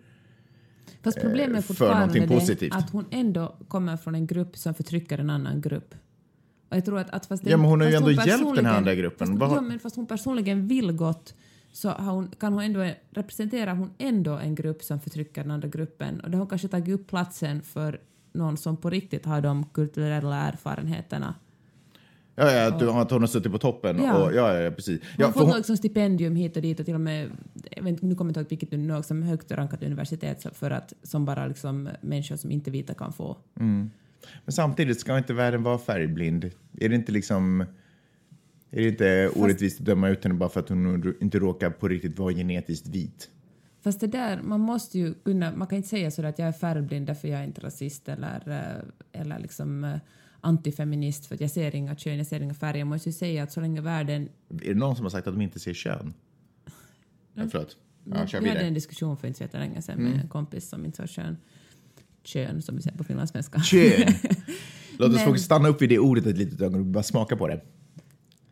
Fast 1.04 1.22
problemet 1.22 1.50
är 1.50 1.54
Eh, 1.54 1.62
för 1.62 1.62
fortfarande 1.62 2.00
någonting 2.00 2.28
det 2.28 2.40
positivt. 2.40 2.76
att 2.76 2.90
hon 2.90 3.06
ändå 3.12 3.56
kommer 3.68 3.98
från 3.98 4.16
en 4.16 4.28
grupp 4.28 4.58
som 4.58 4.74
förtrycker 4.74 5.18
en 5.18 5.30
annan 5.30 5.62
grupp. 5.62 5.96
Och 6.70 6.78
jag 6.78 6.86
tror 6.86 7.00
att, 7.00 7.10
att 7.10 7.26
fast 7.26 7.44
det, 7.44 7.50
Ja, 7.50 7.58
men 7.58 7.66
hon 7.66 7.82
har 7.82 7.90
ju 7.90 7.96
ändå 7.96 8.12
hjälpt 8.12 8.56
den 8.56 8.66
här 8.66 8.78
andra 8.78 8.96
gruppen. 8.96 9.40
Fast, 9.40 9.56
ja, 9.56 9.62
men 9.62 9.80
fast 9.80 9.96
hon 9.96 10.08
personligen 10.08 10.68
vill 10.68 10.92
gott 10.92 11.36
så 11.72 11.92
hon, 11.92 12.28
kan 12.40 12.54
hon 12.54 12.64
ändå, 12.64 12.90
representerar 13.12 13.76
hon 13.76 13.90
ändå 13.98 14.32
en 14.32 14.56
grupp 14.56 14.84
som 14.84 15.00
förtrycker 15.00 15.42
den 15.42 15.52
andra 15.52 15.68
gruppen. 15.68 16.20
Och 16.20 16.30
då 16.30 16.36
har 16.36 16.40
hon 16.40 16.50
kanske 16.50 16.68
tagit 16.68 16.96
upp 16.96 17.08
platsen 17.08 17.62
för 17.62 18.00
någon 18.34 18.58
som 18.58 18.78
på 18.78 18.90
riktigt 18.90 19.26
har 19.26 19.42
de 19.42 19.66
kulturella 19.66 20.36
erfarenheterna. 20.36 21.36
Ja, 22.36 22.52
ja 22.52 22.68
att, 22.68 22.80
du, 22.80 22.90
att 22.92 23.12
hon 23.12 23.22
har 23.22 23.28
suttit 23.28 23.52
på 23.52 23.58
toppen. 23.58 24.04
Ja. 24.04 24.24
Och, 24.24 24.34
ja, 24.34 24.62
ja, 24.62 24.72
precis. 24.72 25.02
Hon 25.02 25.10
Ja, 25.18 25.26
har 25.26 25.34
fått 25.34 25.48
hon, 25.48 25.58
liksom 25.58 25.78
stipendium 25.78 26.36
hit 26.36 26.56
och 26.56 26.62
dit 26.62 26.80
och 26.80 26.86
till 26.86 26.96
och 26.96 27.02
med, 27.02 27.32
jag 27.72 27.84
vet, 27.84 28.02
nu 28.02 28.16
kommer 28.16 28.30
jag 28.30 28.42
inte 28.42 28.56
ihåg 28.56 28.60
vilket 28.62 28.80
något 28.80 29.06
som 29.06 29.24
högt 29.24 29.52
rankat 29.52 29.84
universitet 29.84 30.48
för 30.54 30.72
att, 30.72 30.94
som 31.04 31.26
bara 31.26 31.48
liksom 31.48 31.90
människor 32.02 32.36
som 32.36 32.52
inte 32.52 32.72
vita 32.72 32.94
kan 32.94 33.14
få. 33.14 33.38
men 34.46 34.54
samtidigt 34.54 35.00
ska 35.00 35.18
inte 35.18 35.34
världen 35.34 35.64
vara 35.64 35.78
färgblind. 35.78 36.52
Är 36.80 36.90
det 36.90 36.96
inte 36.96 37.12
liksom... 37.12 37.66
Är 38.72 38.82
det 38.82 38.88
inte 38.88 39.30
orättvist 39.36 39.80
att 39.80 39.86
döma 39.86 40.10
ut 40.10 40.24
henne 40.24 40.36
bara 40.36 40.50
för 40.50 40.60
att 40.60 40.70
hon 40.70 41.14
inte 41.22 41.40
råkar 41.40 41.70
på 41.70 41.88
riktigt 41.88 42.20
vara 42.20 42.34
genetiskt 42.34 42.88
vit? 42.88 43.30
Fast 43.84 44.00
det 44.00 44.08
där, 44.08 44.42
man 44.42 44.60
måste 44.60 45.00
ju 45.00 45.14
kunna, 45.14 45.56
man 45.56 45.68
kan 45.68 45.76
inte 45.76 45.90
säga 45.90 46.12
så 46.12 46.26
att 46.26 46.40
jag 46.40 46.48
är 46.48 46.52
färgblind 46.52 47.08
därför 47.08 47.28
jag 47.28 47.40
är 47.40 47.44
inte 47.44 47.62
rasist 47.62 48.10
eller, 48.10 48.50
eh, 48.50 49.22
eller 49.22 49.40
liksom 49.40 49.84
eh, 49.84 49.98
antifeminist 50.42 51.26
för 51.26 51.36
att 51.36 51.42
jag 51.42 51.52
ser 51.52 51.76
inga 51.76 51.96
kön, 51.96 52.18
jag 52.18 52.28
ser 52.28 52.40
inga 52.40 52.54
färger. 52.54 52.80
Jag 52.80 52.88
måste 52.88 53.10
ju 53.10 53.14
säga 53.14 53.44
att 53.44 53.52
så 53.52 53.62
länge 53.62 53.82
världen... 53.82 54.30
Är 54.50 54.74
det 54.74 54.74
någon 54.74 54.96
som 54.96 55.06
har 55.06 55.10
sagt 55.10 55.28
att 55.28 55.34
de 55.34 55.42
inte 55.42 55.60
ser 55.60 55.74
kön? 55.74 56.14
Ja, 57.34 57.44
förlåt. 57.52 57.78
Ja, 58.06 58.28
kör 58.28 58.42
vi 58.42 58.50
hade 58.50 58.62
en 58.62 58.74
diskussion 58.74 59.18
för 59.18 59.28
inte 59.28 59.48
så 59.52 59.58
länge 59.58 59.82
sedan 59.82 60.04
med 60.04 60.20
en 60.20 60.28
kompis 60.28 60.70
som 60.70 60.86
inte 60.86 60.98
sa 60.98 61.08
kön. 61.08 61.38
Kön, 62.24 62.62
som 62.62 62.76
vi 62.76 62.82
säger 62.82 62.98
på 62.98 63.04
finlandssvenska. 63.04 63.60
Kön! 63.60 64.14
Låt 64.98 65.16
oss 65.16 65.26
Men- 65.26 65.40
stanna 65.40 65.70
upp 65.70 65.82
vid 65.82 65.90
det 65.90 66.00
ordet 66.00 66.26
ett 66.26 66.38
litet 66.38 66.62
ögonblick 66.62 66.88
och 66.88 66.94
bara 66.94 67.04
smaka 67.04 67.36
på 67.36 67.48
det. 67.48 67.62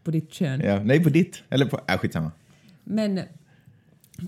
På 0.03 0.11
ditt 0.11 0.33
kön. 0.33 0.61
Ja, 0.61 0.83
nej, 0.83 1.03
på 1.03 1.09
ditt. 1.09 1.43
Eller 1.49 1.65
på... 1.65 1.79
Äh, 1.87 1.97
skitsamma. 1.97 2.31
Men... 2.83 3.19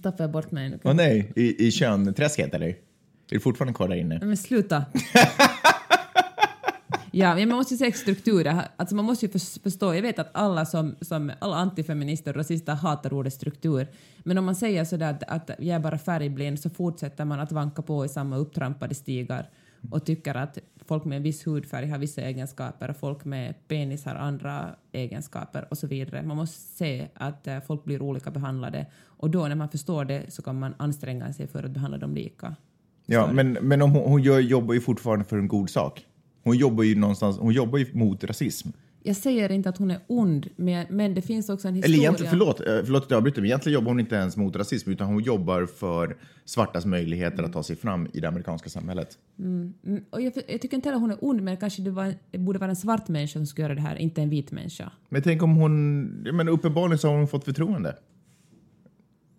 Tappade 0.01 0.23
jag 0.23 0.31
bort 0.31 0.51
mig. 0.51 0.79
Åh 0.83 0.93
nej, 0.93 1.31
i, 1.35 1.67
i 1.67 1.71
könträsket 1.71 2.53
eller? 2.53 2.67
Är 2.67 2.75
du 3.29 3.39
fortfarande 3.39 3.73
kvar 3.73 3.87
där 3.87 3.95
inne? 3.95 4.19
Men 4.23 4.37
sluta. 4.37 4.85
ja, 7.11 7.35
men 7.35 7.49
man 7.49 7.57
måste 7.57 7.73
ju 7.73 7.77
se 7.77 7.91
strukturer. 7.91 8.61
Alltså 8.75 8.95
man 8.95 9.05
måste 9.05 9.25
ju 9.25 9.31
förs- 9.31 9.61
förstå, 9.63 9.93
jag 9.95 10.01
vet 10.01 10.19
att 10.19 10.29
alla 10.31 10.65
som, 10.65 10.95
som 11.01 11.31
alla 11.39 11.55
antifeminister 11.55 12.31
och 12.31 12.37
rasister 12.37 12.73
hatar 12.73 13.13
ordet 13.13 13.33
struktur. 13.33 13.87
Men 14.23 14.37
om 14.37 14.45
man 14.45 14.55
säger 14.55 14.85
sådär 14.85 15.11
att, 15.11 15.23
att 15.23 15.49
jag 15.59 15.75
är 15.75 15.79
bara 15.79 15.97
färgblind 15.97 16.59
så 16.59 16.69
fortsätter 16.69 17.25
man 17.25 17.39
att 17.39 17.51
vanka 17.51 17.81
på 17.81 18.05
i 18.05 18.09
samma 18.09 18.37
upptrampade 18.37 18.95
stigar 18.95 19.49
och 19.91 20.05
tycker 20.05 20.35
att 20.35 20.57
folk 20.87 21.05
med 21.05 21.15
en 21.15 21.23
viss 21.23 21.47
hudfärg 21.47 21.87
har 21.87 21.97
vissa 21.97 22.21
egenskaper 22.21 22.89
och 22.89 22.97
folk 22.97 23.25
med 23.25 23.67
penis 23.67 24.05
har 24.05 24.15
andra 24.15 24.75
egenskaper 24.91 25.67
och 25.69 25.77
så 25.77 25.87
vidare. 25.87 26.23
Man 26.23 26.37
måste 26.37 26.59
se 26.59 27.07
att 27.13 27.47
eh, 27.47 27.59
folk 27.59 27.83
blir 27.83 28.01
olika 28.01 28.31
behandlade 28.31 28.85
och 29.05 29.29
då 29.29 29.47
när 29.47 29.55
man 29.55 29.69
förstår 29.69 30.05
det 30.05 30.33
så 30.33 30.41
kan 30.41 30.59
man 30.59 30.73
anstränga 30.77 31.33
sig 31.33 31.47
för 31.47 31.63
att 31.63 31.71
behandla 31.71 31.97
dem 31.97 32.15
lika. 32.15 32.55
Ja, 33.05 33.29
men, 33.31 33.51
men 33.51 33.81
om 33.81 33.91
hon, 33.91 34.09
hon 34.09 34.21
gör, 34.21 34.39
jobbar 34.39 34.73
ju 34.73 34.81
fortfarande 34.81 35.25
för 35.25 35.37
en 35.37 35.47
god 35.47 35.69
sak. 35.69 36.05
Hon 36.43 36.57
jobbar 36.57 36.83
ju 36.83 36.95
någonstans, 36.95 37.37
hon 37.39 37.53
jobbar 37.53 37.79
ju 37.79 37.87
mot 37.93 38.23
rasism. 38.23 38.69
Jag 39.05 39.15
säger 39.15 39.51
inte 39.51 39.69
att 39.69 39.77
hon 39.77 39.91
är 39.91 39.99
ond, 40.07 40.49
men, 40.55 40.85
men 40.89 41.13
det 41.13 41.21
finns 41.21 41.49
också 41.49 41.67
en 41.67 41.73
Eller 41.73 41.81
historia. 41.81 42.01
egentligen, 42.01 42.29
förlåt, 42.29 42.59
eh, 42.59 42.65
förlåt 42.65 43.03
att 43.03 43.11
jag 43.11 43.17
avbryter, 43.17 43.41
men 43.41 43.45
egentligen 43.45 43.73
jobbar 43.73 43.91
hon 43.91 43.99
inte 43.99 44.15
ens 44.15 44.37
mot 44.37 44.55
rasism 44.55 44.91
utan 44.91 45.07
hon 45.07 45.23
jobbar 45.23 45.65
för 45.65 46.17
svartas 46.45 46.85
möjligheter 46.85 47.43
att 47.43 47.53
ta 47.53 47.63
sig 47.63 47.75
fram 47.75 48.07
i 48.13 48.19
det 48.19 48.27
amerikanska 48.27 48.69
samhället. 48.69 49.17
Mm, 49.39 49.73
och 50.09 50.21
jag, 50.21 50.33
jag 50.47 50.61
tycker 50.61 50.75
inte 50.75 50.89
heller 50.89 50.99
hon 50.99 51.11
är 51.11 51.17
ond, 51.21 51.41
men 51.41 51.57
kanske 51.57 51.81
det, 51.81 51.91
var, 51.91 52.13
det 52.31 52.37
borde 52.37 52.59
vara 52.59 52.69
en 52.69 52.75
svart 52.75 53.07
människa 53.07 53.39
som 53.39 53.45
ska 53.45 53.61
göra 53.61 53.75
det 53.75 53.81
här, 53.81 53.95
inte 53.95 54.21
en 54.21 54.29
vit 54.29 54.51
människa. 54.51 54.91
Men 55.09 55.21
tänk 55.21 55.43
om 55.43 55.55
hon, 55.55 56.01
menar 56.37 56.51
uppenbarligen 56.51 56.97
så 56.99 57.07
har 57.07 57.17
hon 57.17 57.27
fått 57.27 57.45
förtroende. 57.45 57.95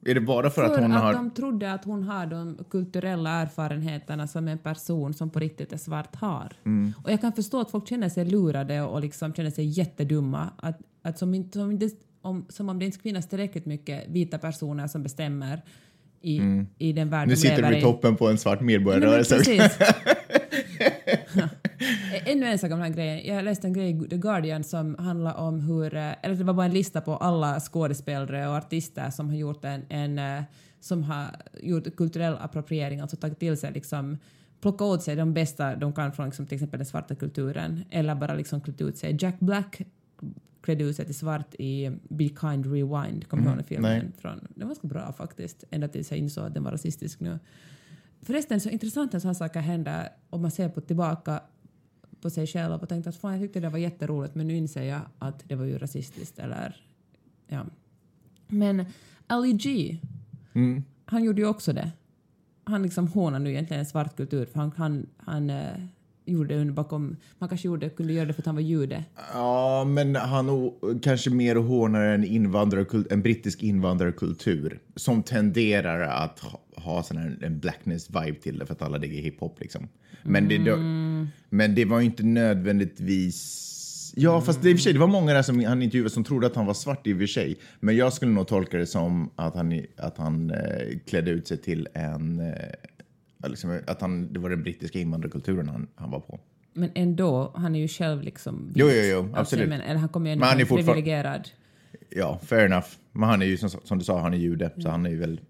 Är 0.04 0.14
det 0.14 0.20
bara 0.20 0.50
för, 0.50 0.62
För 0.66 0.75
att 0.75 0.80
hon 0.80 0.92
att 0.92 1.02
har... 1.02 1.12
de 1.12 1.30
trodde 1.30 1.73
att 1.73 1.84
hon 1.84 2.02
har 2.02 2.26
de 2.26 2.64
kulturella 2.70 3.30
erfarenheterna 3.30 4.26
som 4.26 4.49
en 4.49 4.58
person 4.58 5.14
som 5.14 5.30
på 5.30 5.38
riktigt 5.38 5.73
är 5.73 5.76
svart 5.76 6.16
har. 6.16 6.52
Mm. 6.66 6.92
Och 7.04 7.12
jag 7.12 7.20
kan 7.20 7.32
förstå 7.32 7.61
att 7.61 7.70
folk 7.70 7.88
känner 7.88 8.08
sig 8.08 8.25
lurade 8.25 8.82
och 8.82 9.00
liksom 9.00 9.34
känner 9.34 9.50
sig 9.50 9.64
jättedumma. 9.64 10.50
Att, 10.56 10.78
att 11.02 11.18
som, 11.18 11.34
inte, 11.34 11.58
som, 11.58 11.70
inte, 11.70 11.88
om, 12.23 12.46
som 12.49 12.68
om 12.68 12.78
det 12.78 12.84
inte 12.84 12.99
finnas 12.99 13.28
tillräckligt 13.28 13.66
mycket 13.66 14.08
vita 14.08 14.38
personer 14.38 14.87
som 14.87 15.02
bestämmer 15.02 15.62
i, 16.20 16.40
i 16.78 16.92
den 16.92 17.11
värld 17.11 17.23
Mm. 17.23 17.28
Nu 17.28 17.37
sitter 17.37 17.70
du 17.70 17.76
i. 17.76 17.82
toppen 17.82 18.16
på 18.16 18.28
en 18.28 18.38
svart 18.38 18.61
medborgarrörelse. 18.61 19.70
Ännu 22.25 22.47
en 22.47 22.59
sak 22.59 22.71
om 22.73 22.78
den 22.78 22.87
här 22.87 22.95
grejen. 22.95 23.35
Jag 23.35 23.45
läste 23.45 23.66
en 23.66 23.73
grej 23.73 24.04
i 24.04 24.09
The 24.09 24.16
Guardian 24.16 24.64
som 24.64 24.95
handlar 24.99 25.35
om 25.35 25.61
hur, 25.61 25.95
eh, 25.95 26.12
eller 26.23 26.35
det 26.35 26.45
var 26.45 26.54
bara 26.54 26.66
en 26.66 26.73
lista 26.73 27.00
på 27.00 27.16
alla 27.16 27.61
skådespelare 27.61 28.49
och 28.49 28.54
artister 28.54 29.11
som 29.11 29.28
har 29.28 29.37
gjort 29.37 29.64
en, 29.64 29.83
en 29.88 30.19
eh, 30.19 30.45
som 30.81 31.02
har 31.02 31.26
gjort 31.62 31.97
kulturell 31.97 32.37
appropriering, 32.40 33.00
alltså 33.00 33.16
tagit 33.16 33.38
till 33.38 33.57
sig 33.57 33.73
liksom 33.73 34.19
plocka 34.61 34.85
åt 34.85 35.02
sig 35.02 35.16
de 35.16 35.35
bästa 35.35 35.76
de 35.76 35.93
kan 35.93 36.12
från 36.12 36.26
liksom, 36.26 36.47
till 36.47 36.54
exempel 36.54 36.78
den 36.78 36.87
svarta 36.87 37.14
kulturen 37.14 37.85
eller 37.90 38.14
bara 38.14 38.35
liksom 38.35 38.61
klätt 38.61 38.81
ut 38.81 38.99
sig. 38.99 39.16
Jack 39.21 39.40
Black 39.40 39.83
klädde 40.62 40.85
ut 40.85 40.97
sig 40.97 41.04
till 41.04 41.14
svart 41.14 41.54
i 41.59 41.90
Be 42.09 42.28
Kind 42.40 42.66
Rewind, 42.66 43.28
kommer 43.28 43.57
den 43.57 43.64
filmen? 43.64 43.99
nej. 43.99 44.12
Från, 44.19 44.38
den 44.38 44.69
var 44.69 44.75
ganska 44.75 44.88
bra 44.88 45.12
faktiskt, 45.12 45.64
ända 45.71 45.88
tills 45.88 46.11
jag 46.11 46.19
insåg 46.19 46.45
att 46.45 46.54
den 46.54 46.64
var 46.64 46.71
rasistisk 46.71 47.21
nu. 47.21 47.38
Förresten 48.23 48.61
så 48.61 48.69
intressant 48.69 49.12
när 49.12 49.21
sådana 49.21 49.35
saker 49.35 49.61
händer 49.61 50.09
om 50.31 50.43
man 50.43 50.50
ser 50.50 50.69
på 50.69 50.81
tillbaka 50.81 51.40
på 52.25 52.31
sig 52.31 52.47
själv 52.47 52.83
och 52.83 52.88
tänkte 52.88 53.09
att 53.11 53.16
fan 53.16 53.33
jag 53.33 53.40
tyckte 53.40 53.61
det 53.61 53.69
var 53.69 53.78
jätteroligt 53.78 54.35
men 54.35 54.47
nu 54.49 54.57
inser 54.57 54.83
jag 54.83 55.00
att 55.19 55.45
det 55.49 55.54
var 55.54 55.64
ju 55.64 55.78
rasistiskt 55.78 56.38
eller 56.38 56.76
ja. 57.49 57.66
Men 58.49 58.85
Ali 59.26 59.52
G, 59.52 59.99
Mm. 60.54 60.85
han 61.04 61.25
gjorde 61.25 61.40
ju 61.40 61.47
också 61.49 61.73
det. 61.73 61.90
Han 62.64 62.83
liksom 62.83 63.09
hånar 63.09 63.38
nu 63.38 63.50
egentligen 63.50 63.81
en 63.81 63.87
svart 63.87 64.16
kultur 64.16 64.47
för 64.47 64.59
han, 64.61 64.73
han, 64.76 65.07
han 65.16 65.50
eh, 65.50 65.66
gjorde 66.25 66.64
det 66.64 66.73
bakom, 66.73 67.16
man 67.38 67.49
kanske 67.49 67.69
gjorde, 67.69 67.88
kunde 67.90 68.12
göra 68.12 68.26
det 68.26 68.33
för 68.33 68.43
att 68.43 68.47
han 68.47 68.54
var 68.54 68.62
jude. 68.62 69.04
Ja, 69.33 69.85
men 69.85 70.16
han 70.16 70.71
kanske 71.02 71.31
mer 71.31 71.57
hånar 71.57 72.00
en, 72.04 72.25
en 73.11 73.23
brittisk 73.23 73.62
invandrarkultur 73.62 74.81
som 74.97 75.23
tenderar 75.23 76.00
att 76.25 76.45
ha, 76.76 77.02
sån 77.02 77.16
här, 77.16 77.38
en 77.43 77.61
blackness-vibe 77.61 78.35
till 78.40 78.59
det 78.59 78.66
för 78.66 78.75
att 78.75 78.83
alla 78.83 78.99
digger 78.99 79.23
hiphop. 79.23 79.61
Liksom. 79.61 79.88
Men, 80.23 80.49
det, 80.49 80.59
då, 80.59 80.76
men 81.50 81.75
det 81.75 81.85
var 81.85 81.99
ju 82.00 82.04
inte 82.07 82.23
nödvändigtvis... 82.23 83.61
Ja, 84.16 84.40
fast 84.40 84.62
det, 84.62 84.71
i 84.71 84.75
och 84.75 84.78
för 84.78 84.83
sig, 84.83 84.93
det 84.93 84.99
var 84.99 85.07
många 85.07 85.33
där 85.35 85.43
som 85.43 85.64
han 85.64 85.83
intervjuade 85.83 86.11
som 86.11 86.25
trodde 86.25 86.47
att 86.47 86.57
han 86.57 86.66
var 86.66 86.75
svart 86.75 87.07
i 87.07 87.14
och 87.14 87.19
för 87.19 87.26
sig. 87.26 87.57
Men 87.81 87.97
jag 87.97 88.12
skulle 88.12 88.33
nog 88.33 88.47
tolka 88.47 88.78
det 88.78 88.87
som 88.87 89.31
att 89.37 89.54
han, 89.54 89.81
att 89.97 90.19
han 90.19 90.50
eh, 90.50 90.99
klädde 91.07 91.31
ut 91.31 91.49
sig 91.49 91.57
till 91.57 91.88
en... 91.95 92.40
Eh, 92.40 93.49
liksom, 93.49 93.81
att 93.87 94.00
han, 94.00 94.33
det 94.33 94.38
var 94.38 94.50
den 94.50 94.62
brittiska 94.62 94.99
invandrarkulturen 95.00 95.69
han, 95.69 95.87
han 95.95 96.11
var 96.11 96.21
på. 96.21 96.40
Men 96.73 96.90
ändå, 96.95 97.52
han 97.54 97.75
är 97.75 97.81
ju 97.81 97.88
själv 97.88 98.23
liksom 98.23 98.73
Jo, 98.75 98.87
jo, 98.90 99.02
jo, 99.02 99.19
Alltså, 99.19 99.37
absolut. 99.40 99.69
menar, 99.69 99.85
eller 99.85 100.00
han 100.00 100.09
kommer 100.09 100.26
ju 100.31 100.33
ändå 100.33 100.45
Men 100.47 100.59
fortfarande- 100.66 100.93
privilegierad. 100.93 101.49
Ja, 102.11 102.40
fair 102.47 102.64
enough. 102.66 102.87
Men 103.12 103.28
han 103.28 103.43
är 103.43 103.47
ju 103.47 103.57
som, 103.57 103.71
som 103.71 103.99
du 103.99 104.04
sa, 104.04 104.21
han 104.21 104.35
är 104.35 104.38
jude, 104.38 104.71
så 104.78 104.88
han 104.88 105.07
är 105.07 105.11
ju 105.11 105.16
väl 105.19 105.40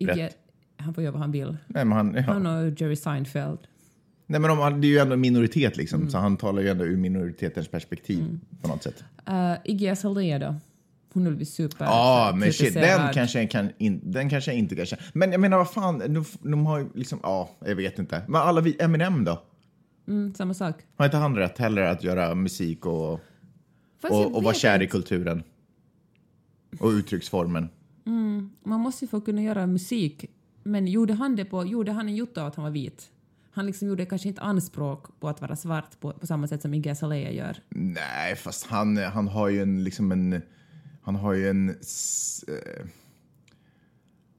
rätt. 0.00 0.36
Han 0.80 0.94
får 0.94 1.02
göra 1.02 1.12
vad 1.12 1.20
han 1.20 1.32
vill. 1.32 1.56
Nej, 1.66 1.84
men 1.84 1.92
han, 1.92 2.14
ja. 2.14 2.22
Han 2.22 2.46
och 2.46 2.80
Jerry 2.80 2.96
Seinfeld. 2.96 3.58
Nej, 4.26 4.40
men 4.40 4.50
om, 4.50 4.80
det 4.80 4.86
är 4.86 4.88
ju 4.88 4.98
ändå 4.98 5.14
en 5.14 5.20
minoritet 5.20 5.76
liksom, 5.76 6.10
så 6.10 6.18
han 6.18 6.36
talar 6.36 6.62
ju 6.62 6.68
ändå 6.68 6.84
ur 6.84 6.96
minoritetens 6.96 7.68
perspektiv 7.68 8.40
på 8.62 8.68
något 8.68 8.82
sätt. 8.82 9.04
Uh, 9.28 9.54
Iggy 9.64 9.88
Azalea 9.88 10.38
då? 10.38 10.54
Hon 11.12 11.24
vill 11.24 11.36
bli 11.36 11.46
super 11.46 11.84
Ja, 11.84 12.32
men 12.36 12.52
shit, 12.52 12.74
den 12.74 13.12
kanske, 13.12 13.40
jag 13.40 13.50
kan 13.50 13.70
in, 13.78 14.00
den 14.04 14.30
kanske 14.30 14.50
jag 14.50 14.58
inte 14.58 14.76
kan 14.76 14.86
känna. 14.86 15.02
Men 15.12 15.32
jag 15.32 15.40
menar, 15.40 15.56
vad 15.56 15.70
fan, 15.70 15.98
de, 15.98 16.24
de 16.40 16.66
har 16.66 16.78
ju 16.78 16.88
liksom, 16.94 17.20
ja, 17.22 17.50
jag 17.64 17.76
vet 17.76 17.98
inte. 17.98 18.22
Men 18.28 18.40
alla 18.40 18.60
vi, 18.60 18.76
Eminem 18.80 19.24
då? 19.24 19.42
Mm, 20.08 20.34
samma 20.34 20.54
sak. 20.54 20.74
Har 20.96 21.04
inte 21.04 21.16
han 21.16 21.36
rätt 21.36 21.58
heller 21.58 21.82
att 21.82 22.04
göra 22.04 22.34
musik 22.34 22.86
och, 22.86 23.20
Fast 24.02 24.14
och, 24.14 24.36
och 24.36 24.42
vara 24.42 24.54
kär 24.54 24.80
i 24.80 24.84
inte. 24.84 24.86
kulturen? 24.86 25.42
Och 26.78 26.88
uttrycksformen. 26.88 27.68
Man 28.64 28.80
måste 28.80 29.04
ju 29.04 29.08
få 29.08 29.20
kunna 29.20 29.42
göra 29.42 29.66
musik. 29.66 30.24
Men 30.70 30.86
gjorde 30.86 31.14
han 31.14 31.36
det 31.36 31.44
på, 31.44 31.66
gjorde 31.66 31.92
han 31.92 32.08
en 32.08 32.16
jotto 32.16 32.40
av 32.40 32.46
att 32.46 32.54
han 32.54 32.62
var 32.62 32.70
vit? 32.70 33.10
Han 33.50 33.66
liksom 33.66 33.88
gjorde 33.88 34.06
kanske 34.06 34.28
inte 34.28 34.40
anspråk 34.40 35.20
på 35.20 35.28
att 35.28 35.40
vara 35.40 35.56
svart 35.56 36.00
på, 36.00 36.12
på 36.12 36.26
samma 36.26 36.48
sätt 36.48 36.62
som 36.62 36.74
Iggy 36.74 36.90
Azalea 36.90 37.32
gör. 37.32 37.56
Nej, 37.68 38.36
fast 38.36 38.66
han, 38.66 38.96
han 38.96 39.28
har 39.28 39.48
ju 39.48 39.62
en, 39.62 39.84
liksom 39.84 40.12
en, 40.12 40.42
han 41.02 41.14
har 41.14 41.32
ju 41.32 41.48
en, 41.48 41.68
eh, 41.68 42.86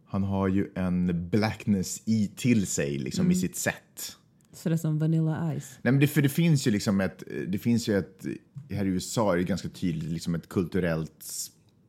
han 0.05 0.23
har 0.23 0.47
ju 0.47 0.71
en 0.75 1.29
blackness 1.29 2.01
i, 2.05 2.31
till 2.35 2.67
sig 2.67 2.97
liksom 2.97 3.31
i 3.31 3.35
sitt 3.35 3.55
sätt. 3.55 4.17
Så 4.53 4.69
det 4.69 4.75
är 4.75 4.77
som 4.77 4.99
Vanilla 4.99 5.59
Ice. 5.59 5.79
Nej, 5.81 5.91
men 5.91 5.99
det, 5.99 6.07
för 6.07 6.21
det 6.21 6.29
finns 6.29 6.67
ju 6.67 6.71
liksom 6.71 7.01
ett, 7.01 7.23
det 7.47 7.57
finns 7.57 7.87
ju 7.87 7.97
ett, 7.97 8.25
här 8.69 8.85
i 8.85 8.87
USA 8.87 9.33
är 9.33 9.37
det 9.37 9.43
ganska 9.43 9.69
tydligt 9.69 10.11
liksom 10.11 10.35
ett 10.35 10.49
kulturellt 10.49 11.25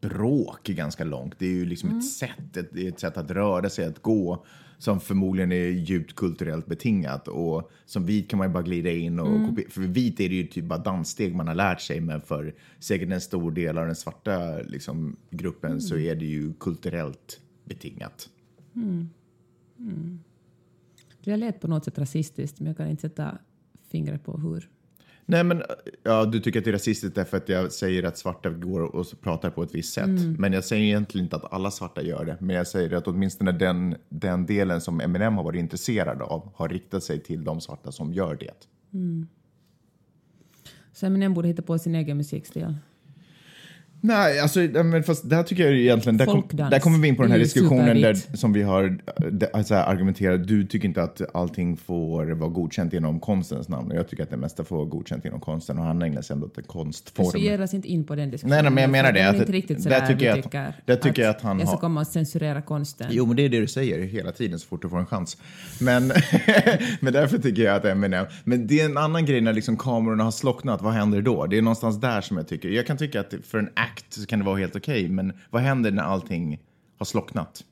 språk 0.02 0.68
är 0.68 0.74
ganska 0.74 1.04
långt. 1.04 1.34
Det 1.38 1.46
är 1.46 1.50
ju 1.50 1.64
liksom 1.64 1.98
ett 1.98 2.04
sätt, 2.04 2.56
ett, 2.56 2.76
ett 2.76 3.00
sätt 3.00 3.16
att 3.16 3.30
röra 3.30 3.70
sig, 3.70 3.84
att 3.84 4.02
gå 4.02 4.44
som 4.78 5.00
förmodligen 5.00 5.52
är 5.52 5.66
djupt 5.66 6.16
kulturellt 6.16 6.66
betingat 6.66 7.28
och 7.28 7.70
som 7.84 8.06
vit 8.06 8.30
kan 8.30 8.38
man 8.38 8.48
ju 8.48 8.52
bara 8.52 8.62
glida 8.62 8.90
in 8.90 9.20
och 9.20 9.48
kopiera. 9.48 9.70
För 9.70 9.80
vit 9.80 10.20
är 10.20 10.28
det 10.28 10.34
ju 10.34 10.46
typ 10.46 10.64
bara 10.64 10.78
danssteg 10.78 11.34
man 11.34 11.48
har 11.48 11.54
lärt 11.54 11.80
sig 11.80 12.00
men 12.00 12.20
för 12.20 12.54
säkert 12.78 13.10
en 13.10 13.20
stor 13.20 13.50
del 13.50 13.78
av 13.78 13.86
den 13.86 13.96
svarta 13.96 14.58
liksom, 14.62 15.16
gruppen 15.30 15.80
så 15.80 15.96
är 15.96 16.14
det 16.14 16.26
ju 16.26 16.52
kulturellt 16.54 17.40
betingat. 17.64 18.28
Det 21.24 21.36
lät 21.36 21.60
på 21.60 21.68
något 21.68 21.84
sätt 21.84 21.98
rasistiskt, 21.98 22.60
men 22.60 22.66
jag 22.66 22.76
kan 22.76 22.88
inte 22.88 23.00
sätta 23.00 23.38
fingret 23.90 24.24
på 24.24 24.38
hur. 24.38 24.68
Nej, 25.26 25.44
men 25.44 25.62
ja, 26.02 26.24
du 26.24 26.40
tycker 26.40 26.58
att 26.58 26.64
det 26.64 26.70
är 26.70 26.72
rasistiskt 26.72 27.14
därför 27.14 27.36
att 27.36 27.48
jag 27.48 27.72
säger 27.72 28.02
att 28.02 28.18
svarta 28.18 28.50
går 28.50 28.80
och 28.80 29.06
pratar 29.20 29.50
på 29.50 29.62
ett 29.62 29.74
visst 29.74 29.94
sätt. 29.94 30.38
Men 30.38 30.52
jag 30.52 30.64
säger 30.64 30.82
egentligen 30.82 31.24
inte 31.24 31.36
att 31.36 31.52
alla 31.52 31.70
svarta 31.70 32.02
gör 32.02 32.24
det. 32.24 32.36
Men 32.40 32.56
jag 32.56 32.66
säger 32.66 32.92
att 32.92 33.08
åtminstone 33.08 33.52
den, 33.52 33.96
den 34.08 34.46
delen 34.46 34.80
som 34.80 35.00
Eminem 35.00 35.36
har 35.36 35.44
varit 35.44 35.58
intresserad 35.60 36.22
av 36.22 36.52
har 36.54 36.68
riktat 36.68 37.04
sig 37.04 37.20
till 37.22 37.44
de 37.44 37.60
svarta 37.60 37.92
som 37.92 38.12
gör 38.12 38.34
det. 38.34 38.68
Så 40.92 41.06
Eminem 41.06 41.34
borde 41.34 41.48
hitta 41.48 41.62
på 41.62 41.78
sin 41.78 41.94
egen 41.94 42.16
musikstil. 42.16 42.76
Nej, 44.04 44.40
alltså, 44.40 44.60
men 44.60 45.02
fast 45.02 45.30
där 45.30 45.42
tycker 45.42 45.64
jag 45.64 45.72
egentligen, 45.72 46.16
där, 46.16 46.26
kom, 46.26 46.44
där 46.52 46.78
kommer 46.78 46.98
vi 46.98 47.08
in 47.08 47.16
på 47.16 47.22
den 47.22 47.32
här 47.32 47.38
diskussionen 47.38 48.00
där, 48.00 48.36
som 48.36 48.52
vi 48.52 48.62
har 48.62 48.98
där, 49.30 49.48
alltså, 49.52 49.74
argumenterat. 49.74 50.48
Du 50.48 50.66
tycker 50.66 50.88
inte 50.88 51.02
att 51.02 51.20
allting 51.34 51.76
får 51.76 52.26
vara 52.34 52.50
godkänt 52.50 52.92
inom 52.92 53.20
konstens 53.20 53.68
namn 53.68 53.90
och 53.90 53.96
jag 53.96 54.08
tycker 54.08 54.22
att 54.22 54.30
det 54.30 54.36
mesta 54.36 54.64
får 54.64 54.76
vara 54.76 54.86
godkänt 54.86 55.24
inom 55.24 55.40
konsten 55.40 55.78
och 55.78 55.84
han 55.84 56.02
ägnar 56.02 56.22
sig 56.22 56.34
ändå 56.34 56.48
till 56.48 56.64
konstform. 56.64 57.56
Så 57.56 57.62
oss 57.62 57.74
inte 57.74 57.88
in 57.88 58.04
på 58.04 58.14
den 58.14 58.30
diskussionen. 58.30 58.54
Nej, 58.54 58.62
nej, 58.62 58.72
men 58.72 58.82
jag 58.82 58.90
menar 58.90 59.08
för 59.08 59.14
det, 59.14 59.28
att- 59.28 59.36
inte 59.36 59.52
riktigt 59.52 59.76
där 59.76 59.82
sådär 59.82 60.06
tycker 60.06 60.26
jag 60.26 60.38
att- 60.38 60.44
tycker 60.44 60.74
där 60.84 60.96
tycker 60.96 61.22
jag 61.22 61.30
att 61.30 61.40
han 61.40 61.58
jag 61.58 61.68
ska 61.68 61.76
komma 61.78 62.00
och 62.00 62.06
censurera 62.06 62.62
konsten. 62.62 63.06
Jo, 63.10 63.26
men 63.26 63.36
det 63.36 63.42
är 63.42 63.48
det 63.48 63.60
du 63.60 63.66
säger 63.66 64.02
hela 64.02 64.32
tiden 64.32 64.58
så 64.58 64.66
fort 64.66 64.82
du 64.82 64.88
får 64.88 64.98
en 64.98 65.06
chans. 65.06 65.36
Men, 65.80 66.06
men 67.00 67.12
därför 67.12 67.38
tycker 67.38 67.62
jag 67.62 67.76
att 67.76 67.84
Eminem... 67.84 68.26
Men 68.44 68.66
det 68.66 68.80
är 68.80 68.84
en 68.84 68.96
annan 68.96 69.26
grej 69.26 69.40
när 69.40 69.52
liksom 69.52 69.76
kamerorna 69.76 70.24
har 70.24 70.30
slocknat. 70.30 70.82
Vad 70.82 70.92
händer 70.92 71.22
då? 71.22 71.46
Det 71.46 71.58
är 71.58 71.62
någonstans 71.62 72.00
där 72.00 72.20
som 72.20 72.36
jag 72.36 72.48
tycker... 72.48 72.68
Jag 72.68 72.86
kan 72.86 72.96
tycka 72.96 73.20
att 73.20 73.34
för 73.44 73.58
en 73.58 73.68
act 73.74 73.91
så 74.08 74.26
kan 74.26 74.38
det 74.38 74.44
vara 74.44 74.56
helt 74.58 74.76
okej, 74.76 75.08
men 75.08 75.32
vad 75.50 75.62
händer 75.62 75.90
när 75.90 76.02
allting 76.02 76.60
har 76.98 77.04
slocknat? 77.06 77.64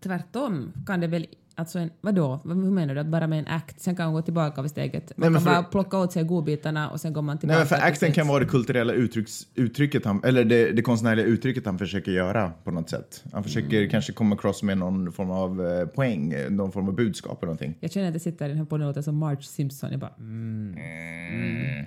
Tvärtom 0.00 0.72
kan 0.86 1.00
det 1.00 1.06
väl... 1.06 1.26
Alltså 1.54 1.78
en, 1.78 1.90
vadå? 2.00 2.40
Vad- 2.44 2.56
Hur 2.56 2.70
menar 2.70 2.94
du? 2.94 3.00
Att 3.00 3.06
bara 3.06 3.26
med 3.26 3.38
en 3.38 3.46
act, 3.46 3.80
sen 3.80 3.96
kan 3.96 4.06
man 4.06 4.14
gå 4.14 4.22
tillbaka 4.22 4.62
vid 4.62 4.70
steget? 4.70 5.12
Man 5.16 5.32
Nej, 5.32 5.42
kan 5.42 5.52
bara 5.52 5.62
plocka 5.62 5.98
åt 5.98 6.12
sig 6.12 6.24
godbitarna 6.24 6.90
och 6.90 7.00
sen 7.00 7.12
går 7.12 7.22
man 7.22 7.38
tillbaka 7.38 7.58
Nej, 7.58 7.66
men 7.70 7.78
för 7.80 7.86
acten 7.86 8.12
kan 8.12 8.28
vara 8.28 8.38
det 8.40 8.46
kulturella 8.46 8.92
uttrycks, 8.92 9.46
uttrycket 9.54 10.04
han, 10.04 10.24
eller 10.24 10.44
det, 10.44 10.72
det 10.72 10.82
konstnärliga 10.82 11.26
uttrycket 11.26 11.66
han 11.66 11.78
försöker 11.78 12.12
göra 12.12 12.52
på 12.64 12.70
något 12.70 12.90
sätt. 12.90 13.24
Han 13.32 13.42
försöker 13.44 13.76
Mm. 13.78 13.90
kanske 13.90 14.12
komma 14.12 14.34
across 14.34 14.62
med 14.62 14.78
någon 14.78 15.12
form 15.12 15.30
av 15.30 15.66
eh, 15.66 15.86
poäng, 15.86 16.34
någon 16.50 16.72
form 16.72 16.88
av 16.88 16.94
budskap 16.94 17.38
eller 17.42 17.46
någonting. 17.46 17.74
Jag 17.80 17.92
känner 17.92 18.08
att 18.08 18.14
jag 18.14 18.22
sitter 18.22 18.44
i 18.44 18.48
den 18.48 18.58
här 18.58 18.64
podden 18.64 18.86
och 18.86 18.90
låter 18.90 19.02
som 19.02 19.16
Marge 19.16 19.42
Simpson. 19.42 19.90
Jag 19.90 20.00
bara... 20.00 20.12
Mm. 20.18 20.74
Mm. 20.78 21.86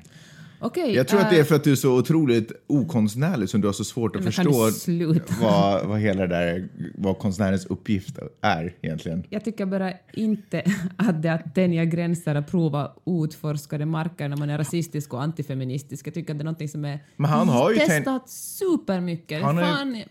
Okej. 0.64 0.96
Jag 0.96 1.08
tror 1.08 1.20
att 1.20 1.30
det 1.30 1.36
är 1.36 1.40
eh, 1.40 1.46
för 1.46 1.56
att 1.56 1.64
du 1.64 1.72
är 1.72 1.76
så 1.76 1.98
otroligt 1.98 2.52
okonstnärlig 2.68 3.50
som 3.50 3.62
du 3.62 3.68
har 3.68 3.74
så 3.74 3.84
svårt 3.84 4.16
att 4.16 4.24
förstå 4.24 4.70
vad, 5.42 5.86
vad 5.86 6.00
hela 6.00 6.22
det 6.22 6.28
där, 6.28 6.68
vad 6.96 7.20
konstnärens 7.20 7.66
uppgift 7.66 8.18
är 8.42 8.76
egentligen. 8.82 9.24
Jag 9.30 9.44
tycker 9.46 9.66
bara 9.66 9.94
inte 10.14 10.64
att 10.98 11.22
det 11.22 11.30
är 11.30 11.34
att 11.36 11.56
tänja 11.56 11.86
gränser 11.86 12.36
och 12.36 12.48
prova 12.48 12.92
utforskade 13.06 13.86
marker 13.86 14.30
när 14.30 14.38
man 14.38 14.50
är 14.50 14.58
rasistisk 14.58 15.14
och 15.14 15.24
antifeministisk. 15.24 16.08
Jag 16.08 16.14
tycker 16.14 16.34
att 16.34 16.38
det 16.40 16.42
är 16.42 16.46
någonting 16.46 16.70
som 16.70 16.86
är 16.86 17.00
Men 17.18 17.30
han 17.30 17.50
har 17.50 17.72
ju 17.72 17.78
testat 17.78 18.30
supermycket. 18.30 19.42
Han 19.44 19.58
har 19.58 19.64
ju- 19.64 19.70
Fan, 19.70 20.02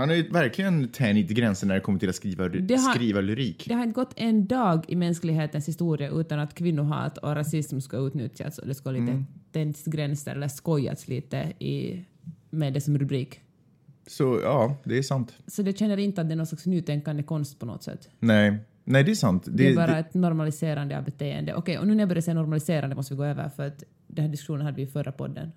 Han 0.00 0.08
har 0.08 0.16
ju 0.16 0.28
verkligen 0.30 0.88
tänjt 0.88 1.28
gränsen 1.30 1.68
när 1.68 1.74
det 1.74 1.80
kommer 1.80 1.98
till 1.98 2.08
att 2.08 2.14
skriva, 2.14 2.48
Det 2.48 2.74
har- 2.76 2.94
skriva 2.94 3.20
lyrik. 3.20 3.64
det 3.68 3.74
har 3.74 3.82
inte 3.82 3.94
gått 3.94 4.12
en 4.16 4.46
dag 4.46 4.84
i 4.88 4.96
mänsklighetens 4.96 5.68
historia 5.68 6.10
utan 6.10 6.38
att 6.38 6.54
kvinnohat 6.54 7.18
och 7.18 7.34
rasism 7.34 7.80
ska 7.80 7.96
utnyttjas 7.96 8.58
och 8.58 8.66
det 8.68 8.74
ska 8.74 8.90
lite 8.90 9.02
Mm. 9.12 9.26
tänjts 9.52 9.84
gränser 9.84 10.34
eller 10.34 10.48
skojats 10.48 11.08
lite 11.08 11.36
i, 11.58 12.04
med 12.50 12.72
det 12.72 12.80
som 12.80 12.98
rubrik. 12.98 13.40
Så 14.06 14.40
ja, 14.42 14.76
det 14.84 14.98
är 14.98 15.02
sant. 15.02 15.32
Så 15.46 15.62
det 15.62 15.78
känner 15.78 15.96
inte 15.96 16.20
att 16.20 16.28
det 16.28 16.34
är 16.34 16.36
någon 16.36 16.46
slags 16.46 16.66
nytänkande 16.66 17.22
konst 17.22 17.58
på 17.58 17.66
något 17.66 17.82
sätt. 17.82 18.08
Nej, 18.18 18.58
nej 18.84 19.04
det 19.04 19.10
är 19.10 19.14
sant. 19.14 19.44
Det, 19.48 19.68
är 19.68 19.76
bara 19.76 19.98
ett 19.98 20.14
normaliserande 20.14 20.98
av 20.98 21.04
beteende. 21.04 21.54
Okej, 21.54 21.78
och 21.78 21.86
nu 21.86 21.94
när 21.94 22.00
jag 22.00 22.08
börjar 22.08 22.22
säga 22.22 22.34
normaliserande 22.34 22.96
måste 22.96 23.14
vi 23.14 23.18
gå 23.18 23.24
över 23.24 23.48
för 23.48 23.66
att 23.66 23.84
den 24.06 24.24
här 24.24 24.30
diskussionen 24.32 24.62
hade 24.66 24.76
vi 24.76 24.82
i 24.82 24.86
förra 24.86 25.12
podden. 25.12 25.52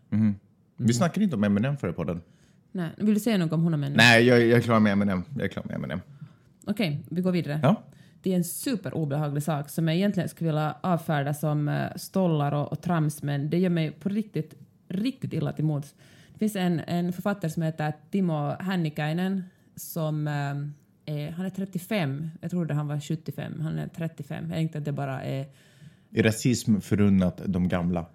Vi 0.78 0.94
snackade 0.94 1.24
inte 1.24 1.36
om 1.36 1.44
Eminem 1.44 1.78
förra 1.78 1.94
podden. 1.94 2.22
Nej, 2.76 2.90
vill 2.98 3.14
du 3.14 3.20
säga 3.20 3.38
något 3.38 3.54
om 3.54 3.64
honom 3.64 3.84
ännu? 3.84 3.96
Nej, 3.96 4.24
jag, 4.24 4.42
jag 4.42 4.58
är 4.58 4.62
klar 4.62 4.80
med 4.80 4.92
Eminem. 4.92 5.24
Jag 5.36 5.44
är 5.44 5.48
klar 5.48 5.64
med 5.68 5.76
Eminem. 5.76 6.02
Okej, 6.66 7.04
vi 7.10 7.22
går 7.22 7.32
vidare. 7.32 7.60
Ja. 7.64 7.84
Det 8.22 8.32
är 8.32 8.36
en 8.36 8.44
superobehaglig 8.44 9.44
sak 9.44 9.70
som 9.70 9.88
jag 9.88 9.98
egentligen 9.98 10.30
skulle 10.30 10.48
vilja 10.48 10.76
avfärda 10.82 11.34
som 11.34 11.68
eh, 11.68 11.96
stollar 11.96 12.52
och, 12.52 12.72
och 12.72 12.82
trams, 12.82 13.24
men 13.24 13.50
det 13.50 13.58
gör 13.58 13.70
mig 13.70 13.92
på 13.92 14.10
riktigt, 14.10 14.54
riktigt 14.88 15.34
illa 15.34 15.52
till 15.52 15.66
mods. 15.66 15.96
Det 16.34 16.40
finns 16.40 16.56
en, 16.56 16.80
en 16.80 17.14
författare 17.14 17.52
som 17.52 17.64
heter 17.64 17.94
Timo 18.12 18.56
Hännikainen 18.60 19.44
som 19.76 20.28
eh, 20.28 21.16
är, 21.16 21.32
han 21.32 21.46
är 21.46 21.50
35, 21.50 22.30
jag 22.42 22.52
trodde 22.52 22.74
han 22.74 22.88
var 22.88 23.00
75, 23.00 23.62
han 23.62 23.80
är 23.80 23.88
35. 23.88 24.44
Jag 24.44 24.54
tänkte 24.54 24.78
att 24.78 24.86
det 24.86 24.92
bara 24.92 25.24
är 25.24 25.46
Är 26.12 26.24
rasism 26.24 26.80
förunnat 26.80 27.42
de 27.46 27.68
gamla? 27.68 28.06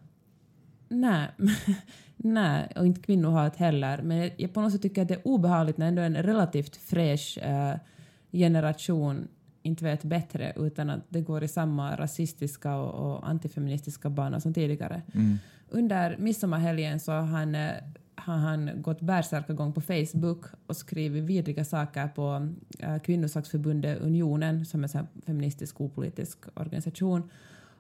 Nej, 0.89 1.29
nej, 2.17 2.73
och 2.77 2.87
inte 2.87 3.01
kvinnohat 3.01 3.57
heller. 3.57 4.03
Men 4.03 4.31
jag 4.37 4.55
på 4.55 4.61
något 4.61 4.73
sätt 4.73 4.83
tycker 4.83 5.03
att 5.03 5.09
det 5.09 5.15
är 5.15 5.27
obehagligt 5.29 5.79
när 5.79 5.89
ändå 5.89 6.03
en 6.03 6.23
relativt 6.23 6.77
fräsch 6.77 7.39
eh, 7.43 7.77
generation 8.33 9.29
inte 9.63 9.85
vet 9.85 10.05
bättre 10.05 10.53
utan 10.57 10.91
att 10.91 11.01
det 11.09 11.21
går 11.21 11.45
i 11.45 11.49
samma 11.49 11.97
rasistiska 11.97 12.77
och, 12.77 13.17
och 13.17 13.29
antifeministiska 13.29 14.11
banor 14.11 14.39
som 14.39 14.55
tidigare. 14.55 15.03
Under 15.69 16.17
midsommarhelgen 16.19 17.01
så 17.01 17.13
har 17.13 17.23
han, 17.23 17.55
eh, 17.55 17.73
har 18.15 18.37
han 18.37 18.83
gått 18.83 19.01
bärsärkagång 19.01 19.73
på 19.73 19.81
Facebook 19.81 20.45
och 20.67 20.77
skrivit 20.77 21.25
vidriga 21.25 21.65
saker 21.65 22.09
på 22.09 22.49
eh, 22.79 22.99
Kvinnosaksförbundet 22.99 24.01
Unionen 24.01 24.67
som 24.67 24.85
är 24.85 24.97
en 24.97 25.07
feministisk 25.27 25.81
opolitisk 25.81 26.39
organisation 26.55 27.31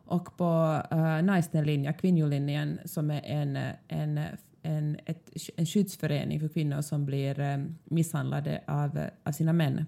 och 0.09 0.37
på 0.37 0.83
eh, 0.90 0.99
uh, 0.99 1.23
Naisten 1.23 1.64
linja, 1.64 1.92
Kvinnolinjen, 1.92 2.79
som 2.85 3.11
är 3.11 3.23
en, 3.25 3.59
en, 3.88 4.21
en, 4.62 4.97
ett, 5.07 5.31
en 5.57 5.66
skyddsförening 5.66 6.40
för 6.40 6.49
kvinnor 6.49 6.81
som 6.81 7.07
blir 7.07 7.40
eh, 7.40 7.59
misshandlade 7.85 8.61
av, 8.66 9.01
av 9.25 9.33
sina 9.33 9.53
män. 9.53 9.87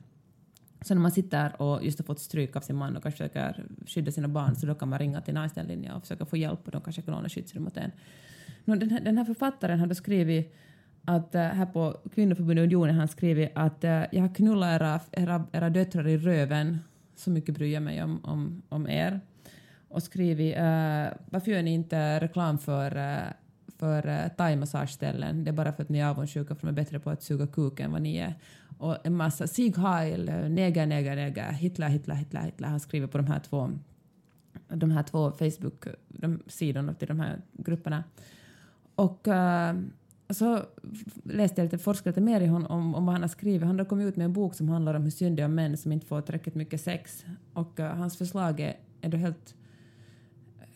Så 0.82 0.94
när 0.94 1.00
man 1.00 1.10
sitter 1.10 1.62
och 1.62 1.84
just 1.84 1.98
har 1.98 2.04
fått 2.04 2.20
stryk 2.20 2.56
av 2.56 2.60
sin 2.60 2.76
man 2.76 2.96
och 2.96 3.02
kanske 3.02 3.18
försöker 3.18 3.64
skydda 3.86 4.12
sina 4.12 4.28
barn 4.28 4.56
så 4.56 4.66
då 4.66 4.74
kan 4.74 4.88
man 4.88 4.98
ringa 4.98 5.20
till 5.20 5.34
Naisten 5.34 5.66
linja 5.66 5.94
och 5.94 6.02
försöka 6.02 6.26
få 6.26 6.36
hjälp 6.36 6.66
och 6.66 6.72
de 6.72 6.80
kanske 6.80 7.02
kan 7.02 7.14
ordna 7.14 7.28
skyddsrum 7.28 7.66
åt 7.66 7.76
en. 7.76 7.90
Nå, 8.64 8.74
den, 8.74 8.90
här, 8.90 9.00
den 9.00 9.18
här 9.18 9.24
författaren 9.24 9.80
hade 9.80 9.94
skrivit 9.94 10.54
att 11.04 11.34
uh, 11.34 11.40
här 11.40 11.66
på 11.66 12.00
Kvinnoförbundet 12.14 12.62
Unionen 12.62 12.94
har 12.94 13.00
han 13.00 13.08
skrivit 13.08 13.50
att 13.54 13.84
uh, 13.84 13.90
jag 13.90 14.20
har 14.20 14.34
knullat 14.34 14.80
era, 14.80 15.00
era, 15.12 15.46
era 15.52 15.70
döttrar 15.70 16.08
i 16.08 16.18
röven, 16.18 16.78
så 17.16 17.30
mycket 17.30 17.54
bryr 17.54 17.74
jag 17.74 17.82
mig 17.82 18.02
om, 18.02 18.24
om, 18.24 18.62
om 18.68 18.88
er 18.88 19.20
och 19.90 20.02
skrivit 20.02 20.56
uh, 20.56 20.62
varför 21.30 21.50
gör 21.50 21.62
ni 21.62 21.74
inte 21.74 22.20
reklam 22.20 22.58
för, 22.58 22.96
uh, 22.96 23.32
för 23.78 24.06
eh, 24.06 24.24
uh, 24.24 24.28
thaimassageställen? 24.36 25.44
Det 25.44 25.50
är 25.50 25.52
bara 25.52 25.72
för 25.72 25.82
att 25.82 25.88
ni 25.88 25.98
är 25.98 26.06
avundsjuka 26.06 26.54
för 26.54 26.66
de 26.66 26.68
är 26.68 26.76
bättre 26.76 27.00
på 27.00 27.10
att 27.10 27.22
suga 27.22 27.46
kuk 27.46 27.80
än 27.80 27.92
vad 27.92 28.02
ni 28.02 28.16
är. 28.16 28.34
Och 28.78 29.06
en 29.06 29.16
massa 29.16 29.46
Sieg 29.46 29.76
Heil, 29.76 30.24
neger, 30.48 30.86
neger, 30.86 31.16
neger, 31.16 31.52
Hitler, 31.52 31.88
Hitler, 31.88 32.14
Hitler, 32.14 32.40
Hitler. 32.40 32.68
Han 32.68 32.80
skriver 32.80 33.06
på 33.06 33.18
de 33.18 33.26
här 33.26 33.40
två, 33.40 33.70
de 34.68 34.90
här 34.90 35.02
två 35.02 35.30
Facebook-sidorna 35.30 36.94
till 36.94 37.08
de 37.08 37.20
här 37.20 37.40
grupperna. 37.52 38.04
Och 38.94 39.28
uh, 39.28 39.80
så 40.30 40.62
läste 41.24 41.60
jag 41.60 41.64
lite, 41.64 41.78
forskade 41.78 42.10
lite 42.10 42.20
mer 42.20 42.40
i 42.40 42.46
honom 42.46 42.70
om, 42.70 42.94
om 42.94 43.06
vad 43.06 43.12
han 43.12 43.22
har 43.22 43.28
skrivit. 43.28 43.66
Han 43.66 43.78
har 43.78 43.86
kommit 43.86 44.06
ut 44.06 44.16
med 44.16 44.24
en 44.24 44.32
bok 44.32 44.54
som 44.54 44.68
handlar 44.68 44.94
om 44.94 45.02
hur 45.02 45.10
synd 45.10 45.36
det 45.36 45.42
är 45.42 45.46
om 45.46 45.54
män 45.54 45.76
som 45.76 45.92
inte 45.92 46.06
får 46.06 46.20
tillräckligt 46.20 46.54
mycket 46.54 46.80
sex. 46.80 47.24
Och 47.52 47.80
uh, 47.80 47.86
hans 47.86 48.18
förslag 48.18 48.60
är, 48.60 48.74
är 49.00 49.08
då 49.08 49.16
helt 49.16 49.54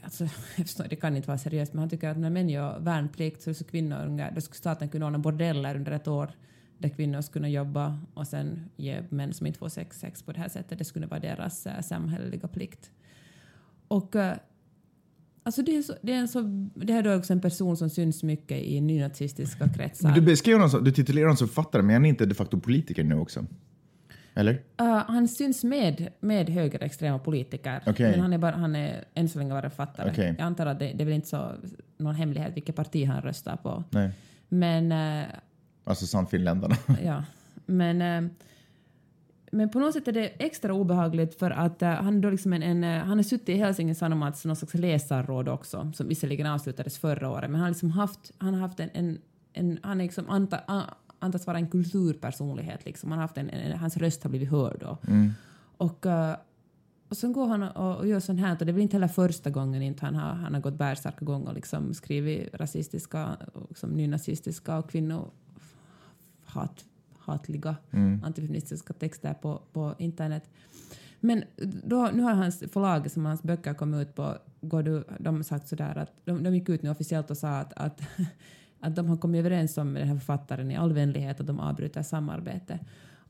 Alltså, 0.05 0.25
jag 0.57 0.67
förstår, 0.67 0.85
det 0.91 0.97
kan 0.97 1.17
inte 1.17 1.29
vara 1.29 1.39
seriöst, 1.39 1.73
men 1.73 1.79
han 1.79 1.91
tycker 1.91 2.09
att 2.09 2.19
när 2.19 2.31
män 2.31 2.49
gör 2.49 2.79
värnplikt 2.79 3.43
så, 3.43 3.55
så 3.55 3.65
kvinnor, 3.65 4.07
unga, 4.07 4.31
då 4.31 4.41
skulle 4.41 4.57
staten 4.57 4.89
kunna 4.89 5.07
ordna 5.07 5.19
bordeller 5.19 5.77
under 5.77 5.93
ett 5.93 6.09
år 6.09 6.31
där 6.79 6.89
kvinnor 6.89 7.21
skulle 7.21 7.33
kunna 7.33 7.49
jobba 7.49 7.99
och 8.15 8.27
sen 8.27 8.71
ge 8.77 9.03
män 9.09 9.33
som 9.33 9.47
inte 9.47 9.59
får 9.59 9.69
sex, 9.69 10.01
sex 10.01 10.23
på 10.23 10.33
det 10.33 10.39
här 10.39 10.49
sättet. 10.49 10.79
Det 10.79 10.85
skulle 10.85 11.07
vara 11.07 11.21
deras 11.21 11.67
äh, 11.67 11.81
samhälleliga 11.81 12.49
plikt. 12.49 12.91
Och 13.89 14.17
äh, 14.17 14.37
Alltså 15.47 15.63
det, 15.63 15.77
är 15.77 15.83
så, 15.83 15.95
det, 16.03 16.13
är 16.13 16.17
en 16.17 16.29
så, 16.29 16.69
det 16.75 16.93
här 16.93 16.99
är 16.99 17.03
då 17.03 17.15
också 17.15 17.33
en 17.33 17.41
person 17.41 17.77
som 17.77 17.91
syns 17.91 18.23
mycket 18.23 18.63
i 18.63 18.81
nynazistiska 18.81 19.69
kretsar. 19.69 20.15
Du 20.15 20.21
beskriver 20.21 20.59
honom 20.59 20.71
som, 20.71 20.85
du 20.85 20.93
titulerar 20.93 21.27
honom 21.27 21.37
som 21.37 21.49
författare, 21.49 21.83
men 21.83 21.95
han 21.95 22.05
är 22.05 22.09
inte 22.09 22.27
de 22.27 22.35
facto 22.35 22.61
politiker 22.61 23.05
nu 23.05 23.15
också? 23.15 23.47
Eller? 24.35 24.53
Uh, 24.53 24.87
han 24.87 25.29
syns 25.29 25.65
med, 25.65 26.09
med 26.21 26.51
högerextrema 26.51 27.19
politiker, 27.19 27.83
Okej. 27.87 28.11
men 28.11 28.21
han 28.21 28.33
är, 28.33 28.39
bara, 28.39 28.57
han 28.57 28.77
är 28.77 29.05
än 29.15 29.29
så 29.29 29.39
länge 29.39 29.51
bara 29.51 29.71
författare. 29.71 30.11
Okej. 30.11 30.35
Jag 30.39 30.47
antar 30.47 30.67
att 30.67 30.79
det, 30.79 30.93
det 30.93 31.03
är 31.03 31.05
väl 31.05 31.15
inte 31.15 31.29
så 31.29 31.53
någon 31.97 32.15
hemlighet 32.15 32.57
vilket 32.57 32.77
parti 32.77 33.07
han 33.07 33.23
röstar 33.23 33.57
på. 33.57 33.85
Nej. 33.91 34.11
Men 34.49 34.93
eh, 34.93 35.27
Alltså 35.85 36.07
Sannfinländarna. 36.07 36.77
Ja, 37.05 37.25
men, 37.67 38.03
eh, 38.03 38.31
men 39.51 39.69
på 39.69 39.79
något 39.79 39.93
sätt 39.93 40.09
är 40.09 40.13
det 40.13 40.27
extra 40.27 40.75
obehagligt 40.75 41.39
för 41.39 41.51
att 41.51 41.83
eh, 41.83 41.89
han, 41.89 42.21
då 42.21 42.31
liksom 42.31 42.53
en, 42.53 42.63
en, 42.63 42.85
eh, 42.85 43.05
han 43.05 43.19
har 43.19 43.23
suttit 43.23 43.49
i 43.49 43.55
Helsingin 43.55 43.95
Sanomats 43.95 44.45
någon 44.45 44.57
slags 44.57 44.75
läsarråd 44.75 45.49
också, 45.49 45.93
som 45.95 46.09
visserligen 46.09 46.47
avslutades 46.47 46.99
förra 46.99 47.31
året, 47.31 47.51
men 47.51 47.55
han 47.55 47.63
har 47.63 47.71
liksom 47.71 47.91
haft, 47.91 48.33
han 48.39 48.55
har 48.55 48.61
haft 48.61 48.81
en, 48.81 48.91
en, 48.93 49.19
en 49.53 49.79
han 49.83 50.01
är 50.01 50.05
liksom 50.05 50.31
anta, 50.31 50.61
antas 51.25 51.47
vara 51.47 51.59
en 51.59 51.69
kulturpersonlighet 51.69 52.85
liksom. 52.85 53.11
Han 53.11 53.19
har 53.19 53.25
haft 53.25 53.39
en, 53.39 53.51
en, 53.51 53.79
hans 53.79 53.97
röst 53.97 54.23
har 54.23 54.31
blivit 54.31 54.51
hörd 54.51 54.77
då. 54.81 54.99
Och, 55.77 56.07
eh, 56.07 56.37
och 57.09 57.17
sen 57.17 57.33
går 57.33 57.47
han 57.47 57.63
och, 57.63 57.97
och 57.97 58.07
gör 58.07 58.21
sånt 58.21 58.41
här, 58.41 58.57
och 58.61 58.67
det 58.67 58.71
är 58.71 58.73
väl 58.73 58.83
inte 58.83 58.97
heller 58.97 59.09
första 59.09 59.51
gången 59.51 59.83
inte 59.83 60.05
han 60.05 60.15
har, 60.15 60.35
han 60.35 60.55
har 60.55 60.61
gått 60.61 60.79
bärsärkagång 60.79 61.43
och 61.47 61.55
liksom 61.55 61.95
skrivit 61.95 62.55
rasistiska, 62.55 63.37
och 63.53 63.67
liksom 63.69 63.91
nynazistiska 63.91 64.79
och 64.79 64.91
kvinnor 64.91 65.31
hat, 66.45 66.85
hatliga 67.19 67.77
antifeministiska 68.25 68.93
texter 68.93 69.35
på, 69.35 69.63
på 69.73 69.95
internet. 69.99 70.51
Men 71.21 71.45
då, 71.85 72.11
nu 72.15 72.23
har 72.23 72.33
hans 72.33 72.59
förlag 72.73 73.11
som 73.11 73.25
hans 73.25 73.43
böcker 73.43 73.75
kom 73.75 73.95
ut 73.95 74.15
på, 74.15 74.39
går 74.61 74.83
du, 74.83 75.05
de 75.19 75.37
har 75.37 75.43
sagt 75.43 75.69
sådär 75.69 75.99
att 75.99 76.13
de, 76.25 76.43
de 76.43 76.55
gick 76.55 76.69
ut 76.69 76.83
nu 76.83 76.91
officiellt 76.91 77.31
och 77.31 77.37
sa 77.37 77.49
att, 77.49 77.73
att, 77.73 78.01
att 78.85 78.97
de 78.97 79.09
har 79.09 79.17
kommit 79.17 79.39
överens 79.39 79.79
om 79.79 79.93
med 79.93 80.03
den 80.03 80.09
här 80.09 80.17
författaren 80.17 80.71
i 80.71 80.77
all 80.77 80.93
vänlighet 80.93 81.41
att 81.41 81.47
de 81.47 81.61
avbryter 81.61 82.03
samarbete. 82.03 82.79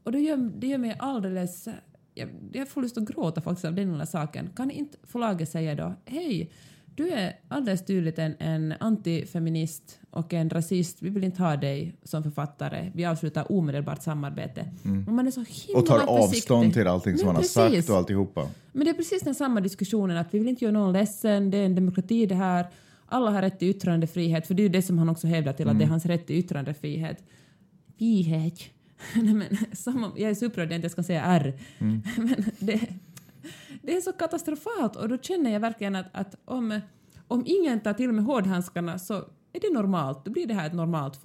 Och 0.03 0.13
det 0.13 0.19
gör, 0.19 0.51
det 0.57 0.67
gör 0.67 0.79
mig 0.79 0.97
alldeles... 0.99 1.69
Jag, 2.15 2.29
jag 2.53 2.69
får 2.69 2.83
lust 2.83 2.99
att 2.99 3.05
gråta 3.05 3.41
faktiskt 3.41 3.65
av 3.65 3.75
den 3.75 3.93
lilla 3.93 4.07
saken. 4.07 4.51
Kan 4.57 4.71
inte 4.71 4.99
förlaget 5.03 5.49
säga 5.49 5.75
då, 5.75 5.95
hej, 6.05 6.51
du 6.97 7.09
är 7.09 7.37
alldeles 7.49 7.85
tydligt 7.85 8.19
en, 8.19 8.35
en 8.39 8.75
antifeminist 8.81 10.01
och 10.11 10.33
en 10.33 10.51
rasist. 10.51 11.03
Vi 11.03 11.11
vill 11.11 11.25
inte 11.25 11.43
ha 11.43 11.57
dig 11.57 11.97
som 12.03 12.23
författare. 12.23 12.93
Vi 12.95 13.05
avslutar 13.05 13.53
omedelbart 13.53 14.03
samarbete. 14.03 14.67
Och 15.07 15.13
man 15.13 15.27
är 15.27 15.31
så 15.31 15.45
himla 15.49 15.81
Och 15.81 15.87
tar 15.87 16.07
avstånd 16.07 16.73
till 16.73 16.87
allting 16.87 17.17
som 17.17 17.27
Men 17.27 17.35
han 17.35 17.37
har 17.37 17.43
sagt 17.43 17.91
och 17.91 17.97
alltihopa. 17.97 18.49
Men 18.73 18.85
det 18.85 18.91
är 18.91 18.95
precis 18.95 19.23
den 19.23 19.35
samma 19.35 19.61
diskussionen 19.61 20.17
att 20.17 20.35
vi 20.35 20.39
vill 20.39 20.49
inte 20.49 20.65
göra 20.65 20.73
någon 20.73 20.93
ledsen, 20.93 21.51
det 21.51 21.59
är 21.59 21.67
en 21.67 21.75
demokrati 21.75 22.27
det 22.27 22.35
här. 22.35 22.67
Alla 23.07 23.31
har 23.31 23.43
rätt 23.43 23.59
till 23.59 23.69
yttrandefrihet, 23.69 24.47
för 24.47 24.55
det 24.55 24.63
är 24.63 24.65
ju 24.65 24.69
det 24.69 24.83
som 24.83 24.99
han 24.99 25.09
också 25.09 25.27
hävdar 25.27 25.53
till 25.53 25.69
att 25.69 25.79
det 25.79 25.85
är 25.85 25.89
hans 25.89 26.07
rätt 26.07 26.27
till 26.27 26.37
yttrandefrihet. 26.37 27.25
Frihet. 27.99 28.61
Nej, 29.15 29.35
men, 29.35 29.49
samma, 29.73 30.13
jag 30.17 30.31
är 30.31 30.35
så 30.35 30.47
upprörd 30.47 30.65
att 30.65 30.71
jag 30.71 30.79
inte 30.79 30.89
ska 30.89 31.03
säga 31.03 31.23
R. 31.23 31.59
Men 31.79 32.45
det, 32.59 32.89
det 33.83 33.97
är 33.97 34.01
så 34.01 34.13
katastrofalt 34.13 34.97
och 34.97 35.09
då 35.09 35.19
känner 35.19 35.53
jag 35.53 35.61
verkligen 35.61 35.97
att, 35.97 36.07
att 36.13 36.35
om, 36.45 36.81
om 37.29 37.43
ingen 37.47 37.81
tar 37.81 37.93
till 37.93 38.13
med 38.13 38.25
hårdhandskarna 38.25 38.99
så 38.99 39.15
är 39.53 39.61
det 39.61 39.73
normalt. 39.73 40.25
Då 40.25 40.31
blir 40.31 40.47
det 40.47 40.55
här 40.55 40.67
ett 40.67 40.75
normalt 40.75 41.21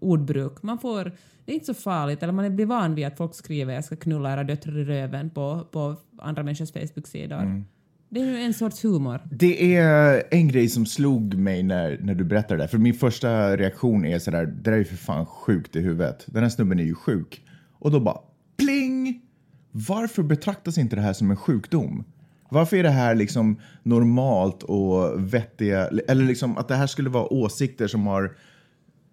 ordbruk. 0.00 0.62
Man 0.62 0.78
får, 0.78 1.04
det 1.44 1.52
är 1.52 1.54
inte 1.54 1.66
så 1.66 1.74
farligt, 1.74 2.22
eller 2.22 2.32
man 2.32 2.56
blir 2.56 2.66
van 2.66 2.94
vid 2.94 3.06
att 3.06 3.16
folk 3.16 3.34
skriver 3.34 3.74
jag 3.74 3.84
ska 3.84 3.96
knulla 3.96 4.32
era 4.32 4.44
döttrar 4.44 4.78
i 4.78 4.84
röven 4.84 5.30
på, 5.30 5.66
på 5.70 5.96
andra 6.18 6.42
människors 6.42 6.72
Facebook-sidor. 6.72 7.64
Det 8.10 8.20
är 8.20 8.24
ju 8.24 8.36
en 8.36 8.54
sorts 8.54 8.84
humor. 8.84 9.20
Det 9.30 9.76
är 9.76 10.22
en 10.30 10.48
grej 10.48 10.68
som 10.68 10.86
slog 10.86 11.34
mig 11.34 11.62
när, 11.62 11.98
när 12.02 12.14
du 12.14 12.24
berättade 12.24 12.54
det 12.56 12.62
där. 12.62 12.68
För 12.68 12.78
min 12.78 12.94
första 12.94 13.56
reaktion 13.56 14.04
är 14.04 14.18
sådär, 14.18 14.46
det 14.46 14.62
där 14.62 14.72
är 14.72 14.76
ju 14.76 14.84
för 14.84 14.96
fan 14.96 15.26
sjukt 15.26 15.76
i 15.76 15.80
huvudet. 15.80 16.24
Den 16.26 16.42
här 16.42 16.50
snubben 16.50 16.78
är 16.78 16.84
ju 16.84 16.94
sjuk. 16.94 17.42
Och 17.78 17.90
då 17.90 18.00
bara, 18.00 18.18
pling! 18.56 19.22
Varför 19.70 20.22
betraktas 20.22 20.78
inte 20.78 20.96
det 20.96 21.02
här 21.02 21.12
som 21.12 21.30
en 21.30 21.36
sjukdom? 21.36 22.04
Varför 22.50 22.76
är 22.76 22.82
det 22.82 22.90
här 22.90 23.14
liksom 23.14 23.60
normalt 23.82 24.62
och 24.62 25.34
vettiga, 25.34 25.86
eller 25.86 26.24
liksom 26.24 26.58
att 26.58 26.68
det 26.68 26.74
här 26.74 26.86
skulle 26.86 27.10
vara 27.10 27.32
åsikter 27.32 27.86
som 27.86 28.06
har 28.06 28.36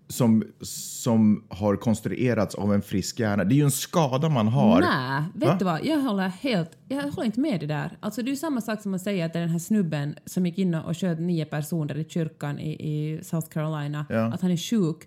som, 0.07 0.43
som 0.61 1.43
har 1.49 1.75
konstruerats 1.75 2.55
av 2.55 2.73
en 2.73 2.81
frisk 2.81 3.19
hjärna. 3.19 3.43
Det 3.43 3.53
är 3.55 3.57
ju 3.57 3.63
en 3.63 3.71
skada 3.71 4.29
man 4.29 4.47
har. 4.47 4.81
Nej, 4.81 5.23
vet 5.35 5.49
Va? 5.49 5.55
du 5.59 5.65
vad? 5.65 5.85
Jag 5.85 5.99
håller 5.99 6.27
helt, 6.27 6.71
jag 6.87 7.01
håller 7.03 7.23
inte 7.23 7.39
med 7.39 7.59
det 7.59 7.65
där. 7.65 7.97
Alltså 7.99 8.21
det 8.21 8.27
är 8.27 8.31
ju 8.31 8.35
samma 8.35 8.61
sak 8.61 8.81
som 8.81 8.93
att 8.93 9.01
säga 9.01 9.25
att 9.25 9.33
den 9.33 9.49
här 9.49 9.59
snubben 9.59 10.15
som 10.25 10.45
gick 10.45 10.57
in 10.57 10.75
och 10.75 10.97
sköt 10.97 11.19
nio 11.19 11.45
personer 11.45 11.97
i 11.97 12.03
kyrkan 12.09 12.59
i, 12.59 12.71
i 12.71 13.23
South 13.23 13.47
Carolina, 13.49 14.05
Ja. 14.09 14.33
att 14.33 14.41
han 14.41 14.51
är 14.51 14.57
sjuk. 14.57 14.97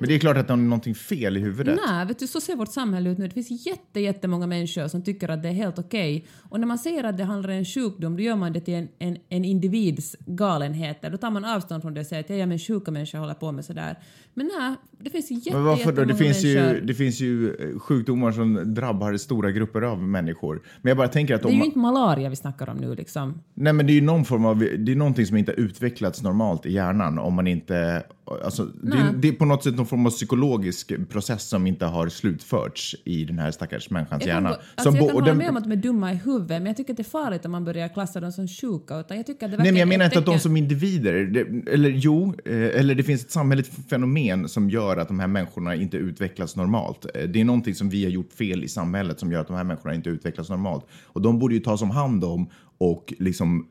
Men 0.00 0.08
det 0.08 0.14
är 0.14 0.18
klart 0.18 0.36
att 0.36 0.46
det 0.48 0.52
är 0.52 0.56
någonting 0.56 0.94
fel 0.94 1.36
i 1.36 1.40
huvudet. 1.40 1.78
Nej, 1.86 2.06
vet 2.06 2.18
du, 2.18 2.26
så 2.26 2.40
ser 2.40 2.56
vårt 2.56 2.72
samhälle 2.72 3.10
ut 3.10 3.18
nu. 3.18 3.28
Det 3.28 3.34
finns 3.34 3.66
jätte, 3.66 4.00
jättemånga 4.00 4.46
människor 4.46 4.88
som 4.88 5.02
tycker 5.02 5.28
att 5.28 5.42
det 5.42 5.48
är 5.48 5.52
helt 5.52 5.78
okej. 5.78 6.26
Och 6.50 6.60
när 6.60 6.66
man 6.66 6.78
säger 6.78 7.04
att 7.04 7.16
det 7.16 7.24
handlar 7.24 7.50
om 7.50 7.56
en 7.56 7.64
sjukdom, 7.64 8.16
då 8.16 8.22
gör 8.22 8.36
man 8.36 8.52
det 8.52 8.60
till 8.60 8.74
en, 8.74 8.88
en, 8.98 9.16
en 9.28 9.44
individs 9.44 10.16
galenhet. 10.26 11.02
Då 11.02 11.16
tar 11.16 11.30
man 11.30 11.44
avstånd 11.44 11.82
från 11.82 11.94
det 11.94 12.00
och 12.00 12.06
säger 12.06 12.24
att 12.24 12.30
ja, 12.30 12.46
men 12.46 12.58
sjuka 12.58 12.90
människor 12.90 13.18
håller 13.18 13.34
på 13.34 13.52
med 13.52 13.64
sådär. 13.64 13.98
Men 14.34 14.50
nej, 14.58 14.74
det 14.98 15.10
finns 15.10 15.30
jätte, 15.30 15.56
Men 15.56 15.64
varför 15.64 15.92
då? 15.92 16.04
Det 16.04 16.14
finns, 16.14 16.44
ju, 16.44 16.54
människor. 16.54 16.86
det 16.86 16.94
finns 16.94 17.20
ju 17.20 17.54
eh, 17.54 17.78
sjukdomar 17.78 18.32
som 18.32 18.74
drabbar 18.74 19.16
stora 19.16 19.50
grupper 19.50 19.82
av 19.82 20.02
människor. 20.02 20.62
Men 20.82 20.90
jag 20.90 20.96
bara 20.96 21.08
tänker 21.08 21.34
att 21.34 21.42
Det 21.42 21.48
är 21.48 21.52
ju 21.52 21.64
inte 21.64 21.78
malaria 21.78 22.28
vi 22.28 22.36
snackar 22.36 22.70
om 22.70 22.76
nu 22.76 22.94
liksom. 22.94 23.42
Nej 23.54 23.72
men 23.72 23.86
det 23.86 23.92
är 23.92 23.94
ju 23.94 24.00
någon 24.00 24.24
form 24.24 24.44
av, 24.44 24.58
det 24.58 24.92
är 24.92 24.96
någonting 24.96 25.26
som 25.26 25.36
inte 25.36 25.52
har 25.52 25.60
utvecklats 25.60 26.22
normalt 26.22 26.66
i 26.66 26.72
hjärnan 26.72 27.18
om 27.18 27.34
man 27.34 27.46
inte, 27.46 28.02
alltså 28.44 28.64
det 28.64 29.12
det 29.18 29.28
är 29.28 29.32
på 29.32 29.44
något 29.44 29.64
sätt 29.64 29.74
någon 29.76 29.86
form 29.86 30.06
av 30.06 30.10
psykologisk 30.10 30.92
process 31.08 31.48
som 31.48 31.66
inte 31.66 31.86
har 31.86 32.08
slutförts 32.08 32.96
i 33.04 33.24
den 33.24 33.38
här 33.38 33.50
stackars 33.50 33.90
människans 33.90 34.26
Jag 34.26 34.34
kan, 34.34 34.42
hjärna. 34.44 34.48
alltså 34.48 34.90
Som 34.90 34.96
jag 34.96 35.06
kan 35.06 35.14
hålla 35.14 35.26
den- 35.26 35.36
med 35.38 35.50
om 35.50 35.56
att 35.56 35.64
de 35.64 35.72
är 35.72 35.76
dumma 35.76 36.12
i 36.12 36.16
huvudet, 36.16 36.48
men 36.62 36.66
jag 36.66 36.76
tycker 36.76 36.92
att 36.92 36.96
det 36.96 37.02
är 37.02 37.04
farligt 37.04 37.44
om 37.44 37.52
man 37.52 37.64
börjar 37.64 37.88
klassa 37.88 38.20
dem 38.20 38.32
som 38.32 38.48
sjuka. 38.48 38.98
Utan 39.00 39.16
jag 39.16 39.26
tycker 39.26 39.46
att 39.46 39.52
det 39.52 39.58
Nej, 39.58 39.72
men 39.72 39.78
jag 39.80 39.88
menar 39.88 40.04
inte 40.04 40.18
att 40.18 40.26
de 40.26 40.38
som 40.38 40.56
individer, 40.56 41.12
det, 41.26 41.70
eller 41.72 41.90
jo, 41.90 42.34
eh, 42.44 42.52
eller 42.80 42.94
det 42.94 43.02
finns 43.02 43.24
ett 43.24 43.30
samhälleligt 43.30 43.88
fenomen 43.90 44.48
som 44.48 44.70
gör 44.70 44.96
att 44.96 45.08
de 45.08 45.20
här 45.20 45.26
människorna 45.26 45.74
inte 45.74 45.96
utvecklas 45.96 46.56
normalt. 46.56 47.06
Eh, 47.14 47.22
Det 47.28 47.40
är 47.40 47.44
någonting 47.44 47.74
som 47.74 47.88
vi 47.90 48.04
har 48.04 48.10
gjort 48.10 48.32
fel 48.32 48.64
i 48.64 48.68
samhället 48.68 49.20
som 49.20 49.32
gör 49.32 49.40
att 49.40 49.46
de 49.48 49.56
här 49.56 49.64
människorna 49.64 49.94
inte 49.94 50.08
utvecklas 50.10 50.48
normalt. 50.50 50.86
Och 51.06 51.22
de 51.22 51.38
borde 51.38 51.54
ju 51.54 51.60
tas 51.60 51.82
om 51.82 51.90
hand 51.90 52.24
om 52.24 52.50
och 52.78 53.14
liksom 53.18 53.66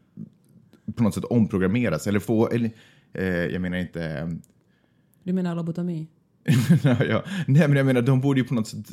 på 0.95 1.04
något 1.04 1.13
sätt 1.13 1.24
omprogrammeras 1.24 2.08
eller 2.08 2.19
få, 2.19 2.48
eller, 2.50 2.72
eh, 3.13 3.26
jag 3.26 3.62
menar 3.62 3.78
inte, 3.78 4.32
Du 5.24 5.34
menar 5.34 5.56
lobotomi? 5.56 6.08
ja, 6.84 7.24
nej 7.48 7.67
men 7.67 7.76
jag 7.76 7.86
menar 7.86 8.02
de 8.02 8.22
borde 8.22 8.39
ju 8.39 8.48
på 8.48 8.54
något 8.54 8.67
sätt, 8.67 8.91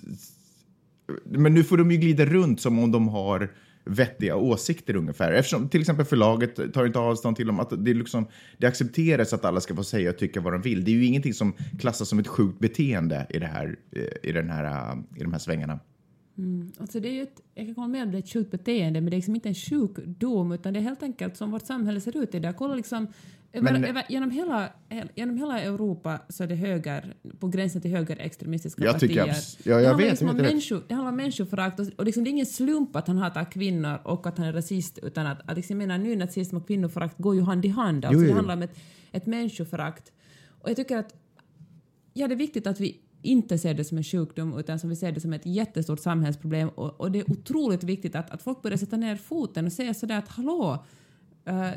men 1.25 1.55
nu 1.55 1.65
får 1.65 1.77
de 1.77 1.91
ju 1.91 1.97
glida 1.97 2.25
runt 2.25 2.61
som 2.61 2.79
om 2.79 2.93
de 2.93 3.09
har 3.09 3.51
vettiga 3.87 4.37
åsikter 4.37 4.97
ungefär. 4.97 5.33
Eftersom 5.33 5.69
till 5.69 5.81
exempel 5.81 6.07
förlaget 6.07 6.73
tar 6.75 6.87
inte 6.87 6.99
avstånd 6.99 7.37
till 7.37 7.47
dem. 7.47 7.61
Att 7.61 7.85
det, 7.85 7.91
är 7.91 7.95
liksom, 7.95 8.27
det 8.59 8.67
accepteras 8.67 9.33
att 9.33 9.45
alla 9.45 9.61
ska 9.61 9.75
få 9.75 9.85
säga 9.85 10.11
och 10.11 10.19
tycka 10.19 10.41
vad 10.41 10.53
de 10.53 10.63
vill. 10.63 10.85
Det 10.85 10.91
är 10.91 10.95
ju 10.95 11.05
ingenting 11.05 11.35
som 11.35 11.53
klassas 11.79 12.09
som 12.09 12.19
ett 12.19 12.27
sjukt 12.27 12.59
beteende 12.59 13.27
i, 13.31 13.39
det 13.39 13.47
här, 13.47 13.77
eh, 13.93 14.31
i, 14.31 14.33
den 14.33 14.51
här, 14.51 14.65
eh, 14.65 15.21
i 15.21 15.23
de 15.23 15.33
här 15.33 15.39
svängarna. 15.39 15.81
Alltså 16.79 17.01
det 17.01 17.09
är 17.09 17.13
ju 17.13 17.23
ett, 17.23 17.41
jag 17.55 17.67
kan 17.67 17.75
hålla 17.75 17.89
med 17.89 18.03
om 18.03 18.11
det 18.11 18.19
är 18.19 18.23
ett 18.23 18.33
sjukt 18.33 18.51
beteende, 18.51 19.01
men 19.01 19.11
det 19.11 19.15
är 19.15 19.19
liksom 19.19 19.35
inte 19.35 19.49
en 19.49 19.55
sjukdom, 19.55 20.53
utan 20.53 20.73
det 20.73 20.79
är 20.79 20.83
helt 20.83 21.03
enkelt 21.03 21.37
som 21.37 21.51
vårt 21.51 21.67
samhälle 21.67 22.01
ser 22.01 22.23
ut 22.23 22.35
idag. 22.35 22.57
Kolla 22.57 22.75
liksom, 22.75 23.07
över, 23.57 23.73
Men- 23.73 23.85
över, 23.85 24.05
genom, 24.09 24.31
hela, 24.31 24.69
hel- 24.89 25.09
genom 25.15 25.37
hela 25.37 25.61
Europa 25.61 26.21
så 26.29 26.43
är 26.45 26.47
det 26.49 26.55
höger, 26.55 27.15
på 27.39 27.49
gränsen 27.49 27.83
till 27.83 27.91
högerextremistiska 27.91 28.85
Jag 28.85 28.93
partier. 28.93 29.09
tycker 29.09 29.25
abs- 29.33 29.59
ja, 29.65 29.71
jag 29.73 29.81
det 29.83 29.87
handlar 29.87 30.03
vet, 30.05 30.11
liksom 30.11 30.29
jag 30.29 30.37
jag 30.37 30.43
människo, 30.43 30.81
det 30.89 30.95
handlar 30.95 31.11
om 31.11 31.17
människoförakt 31.17 31.81
och, 31.81 31.87
och 31.97 32.05
liksom, 32.05 32.25
det 32.25 32.31
är 32.31 32.33
ingen 32.33 32.47
slump 32.47 32.97
att 32.97 33.07
han 33.09 33.19
hatar 33.19 33.45
kvinnor 33.53 33.99
och 34.05 34.27
att 34.27 34.39
han 34.39 34.47
är 34.47 34.53
rasist, 34.53 34.99
utan 35.03 35.27
att, 35.27 35.51
att 35.51 35.57
liksom, 35.57 35.81
jag 35.81 35.89
menar, 35.89 36.05
nynazism 36.05 36.57
och 36.57 36.67
kvinnoförakt 36.67 37.19
går 37.19 37.35
ju 37.35 37.43
hand 37.43 37.65
i 37.65 37.69
hand. 37.69 38.05
Alltså, 38.05 38.21
Jo, 38.21 38.23
jo, 38.23 38.29
Det 38.29 38.35
handlar 38.35 38.55
om 38.57 38.63
ett, 38.63 38.79
ett 39.13 39.27
människoförakt. 39.27 40.13
Och 40.49 40.71
jag 40.71 40.77
tycker 40.77 40.97
att 40.97 41.15
Ja, 42.19 42.29
det 42.29 42.35
är 42.35 42.37
viktigt 42.37 42.67
att 42.67 42.81
vi 42.81 43.01
inte 43.23 43.59
ser 43.59 43.75
det 43.75 43.85
som 43.85 43.99
en 43.99 44.05
sjukdom 44.05 44.59
utan 44.59 44.79
som 44.79 44.91
vi 44.91 44.97
ser 44.97 45.13
det 45.13 45.21
som 45.21 45.33
ett 45.33 45.47
jättestort 45.47 46.01
samhällsproblem 46.01 46.69
och, 46.69 47.01
och 47.01 47.13
det 47.13 47.19
är 47.19 47.31
otroligt 47.31 47.85
viktigt 47.85 48.15
att, 48.15 48.31
att 48.31 48.43
folk 48.43 48.63
börjar 48.63 48.77
sätta 48.79 48.97
ner 48.97 49.17
foten 49.17 49.67
och 49.67 49.73
säga 49.73 49.95
sådär 49.95 50.19
att 50.19 50.29
hallå, 50.29 50.85
eh, 51.45 51.69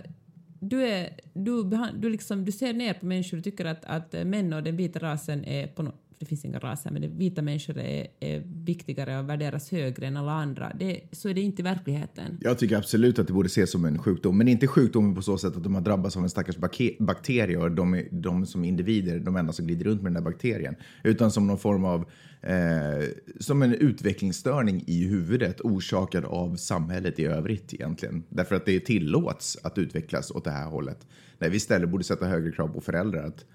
du, 0.59 0.83
är, 0.83 1.09
du, 1.33 1.63
du, 1.93 2.09
liksom, 2.09 2.45
du 2.45 2.51
ser 2.51 2.73
ner 2.73 2.93
på 2.93 3.05
människor 3.05 3.37
och 3.37 3.43
tycker 3.43 3.65
att, 3.65 3.85
att 3.85 4.13
män 4.13 4.53
och 4.53 4.63
den 4.63 4.77
vita 4.77 4.99
rasen 4.99 5.45
är 5.45 5.67
på 5.67 5.83
något 5.83 6.08
det 6.19 6.25
finns 6.25 6.45
inga 6.45 6.59
raser, 6.59 6.91
men 6.91 7.01
det, 7.01 7.07
vita 7.07 7.41
människor 7.41 7.77
är, 7.77 8.07
är 8.19 8.43
viktigare 8.65 9.19
och 9.19 9.29
värderas 9.29 9.71
högre 9.71 10.07
än 10.07 10.17
alla 10.17 10.31
andra. 10.31 10.71
Det, 10.79 11.01
så 11.11 11.29
är 11.29 11.33
det 11.33 11.41
inte 11.41 11.61
i 11.61 11.63
verkligheten. 11.63 12.37
Jag 12.41 12.59
tycker 12.59 12.77
absolut 12.77 13.19
att 13.19 13.27
det 13.27 13.33
borde 13.33 13.47
ses 13.47 13.71
som 13.71 13.85
en 13.85 13.99
sjukdom, 13.99 14.37
men 14.37 14.47
inte 14.47 14.67
sjukdomen 14.67 15.15
på 15.15 15.21
så 15.21 15.37
sätt 15.37 15.55
att 15.55 15.63
de 15.63 15.75
har 15.75 15.81
drabbats 15.81 16.17
av 16.17 16.23
en 16.23 16.29
stackars 16.29 16.57
bakterie 16.99 17.57
och 17.57 17.71
de, 17.71 18.03
de 18.11 18.45
som 18.45 18.63
individer, 18.63 19.19
de 19.19 19.35
enda 19.35 19.53
som 19.53 19.67
glider 19.67 19.85
runt 19.85 20.01
med 20.01 20.13
den 20.13 20.23
där 20.23 20.31
bakterien, 20.31 20.75
utan 21.03 21.31
som 21.31 21.47
någon 21.47 21.57
form 21.57 21.85
av 21.85 22.05
eh, 22.41 23.07
som 23.39 23.61
en 23.61 23.73
utvecklingsstörning 23.73 24.83
i 24.87 25.07
huvudet 25.07 25.61
orsakad 25.61 26.25
av 26.25 26.55
samhället 26.55 27.19
i 27.19 27.25
övrigt 27.25 27.73
egentligen. 27.73 28.23
Därför 28.29 28.55
att 28.55 28.65
det 28.65 28.79
tillåts 28.79 29.57
att 29.63 29.77
utvecklas 29.77 30.31
åt 30.31 30.43
det 30.43 30.51
här 30.51 30.69
hållet. 30.69 31.07
När 31.37 31.49
vi 31.49 31.57
istället 31.57 31.89
borde 31.89 32.03
sätta 32.03 32.25
högre 32.25 32.51
krav 32.51 32.67
på 32.67 32.81
föräldrar 32.81 33.23
att, 33.23 33.45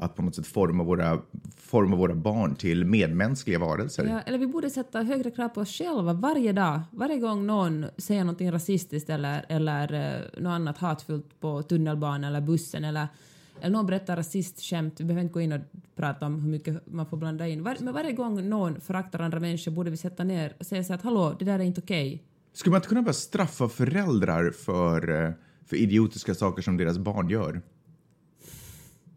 att 0.00 0.16
på 0.16 0.22
något 0.22 0.34
sätt 0.34 0.46
forma 0.46 0.84
våra, 0.84 1.20
forma 1.56 1.96
våra 1.96 2.14
barn 2.14 2.54
till 2.54 2.84
medmänskliga 2.84 3.58
varelser. 3.58 4.04
Ja, 4.04 4.20
eller 4.20 4.38
vi 4.38 4.46
borde 4.46 4.70
sätta 4.70 5.02
högre 5.02 5.30
krav 5.30 5.48
på 5.48 5.60
oss 5.60 5.78
själva 5.78 6.12
varje 6.12 6.52
dag. 6.52 6.80
Varje 6.90 7.18
gång 7.18 7.46
någon 7.46 7.86
säger 7.96 8.24
någonting 8.24 8.52
rasistiskt 8.52 9.10
eller, 9.10 9.46
eller 9.48 9.92
eh, 9.92 10.42
något 10.42 10.50
annat 10.50 10.78
hatfullt 10.78 11.40
på 11.40 11.62
tunnelbanan 11.62 12.24
eller 12.24 12.40
bussen 12.40 12.84
eller, 12.84 13.08
eller 13.60 13.72
någon 13.72 13.86
berättar 13.86 14.16
rasistskämt, 14.16 15.00
vi 15.00 15.04
behöver 15.04 15.22
inte 15.22 15.32
gå 15.32 15.40
in 15.40 15.52
och 15.52 15.60
prata 15.96 16.26
om 16.26 16.40
hur 16.40 16.50
mycket 16.50 16.86
man 16.86 17.06
får 17.06 17.16
blanda 17.16 17.48
in. 17.48 17.62
Var, 17.62 17.76
men 17.80 17.94
varje 17.94 18.12
gång 18.12 18.48
någon 18.48 18.80
föraktar 18.80 19.18
andra 19.18 19.40
människor 19.40 19.72
borde 19.72 19.90
vi 19.90 19.96
sätta 19.96 20.24
ner 20.24 20.56
och 20.58 20.66
säga 20.66 20.84
så 20.84 20.94
att 20.94 21.02
hallå, 21.02 21.36
det 21.38 21.44
där 21.44 21.58
är 21.58 21.62
inte 21.62 21.80
okej. 21.80 22.24
Skulle 22.52 22.70
man 22.70 22.78
inte 22.78 22.88
kunna 22.88 23.02
börja 23.02 23.12
straffa 23.12 23.68
föräldrar 23.68 24.50
för, 24.50 25.24
eh, 25.24 25.32
för 25.66 25.76
idiotiska 25.76 26.34
saker 26.34 26.62
som 26.62 26.76
deras 26.76 26.98
barn 26.98 27.28
gör? 27.28 27.62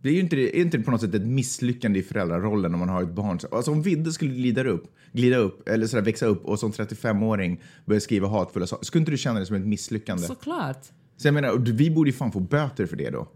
Det 0.03 0.09
är 0.09 0.13
ju 0.13 0.19
inte, 0.19 0.35
är 0.35 0.61
inte 0.61 0.79
på 0.79 0.91
något 0.91 1.01
sätt 1.01 1.15
ett 1.15 1.25
misslyckande 1.25 1.99
i 1.99 2.03
föräldrarollen 2.03 2.73
om 2.73 2.79
man 2.79 2.89
har 2.89 3.03
ett 3.03 3.09
barn. 3.09 3.39
Alltså 3.51 3.71
om 3.71 3.81
Vidde 3.81 4.11
skulle 4.11 4.33
glida 4.33 4.63
upp, 4.63 4.95
glida 5.11 5.37
upp 5.37 5.69
eller 5.69 5.87
sådär 5.87 6.03
växa 6.03 6.25
upp 6.25 6.45
och 6.45 6.59
som 6.59 6.71
35-åring 6.71 7.61
börja 7.85 7.99
skriva 7.99 8.27
hatfulla 8.27 8.67
saker, 8.67 8.85
skulle 8.85 8.99
inte 8.99 9.11
du 9.11 9.17
känna 9.17 9.39
det 9.39 9.45
som 9.45 9.55
ett 9.55 9.65
misslyckande? 9.65 10.23
Så, 10.23 10.33
Såklart. 10.33 10.87
jag 11.21 11.33
menar, 11.33 11.57
vi 11.57 11.91
borde 11.91 12.09
ju 12.09 12.13
fan 12.13 12.31
få 12.31 12.39
böter 12.39 12.85
för 12.85 12.95
det 12.95 13.09
då. 13.09 13.27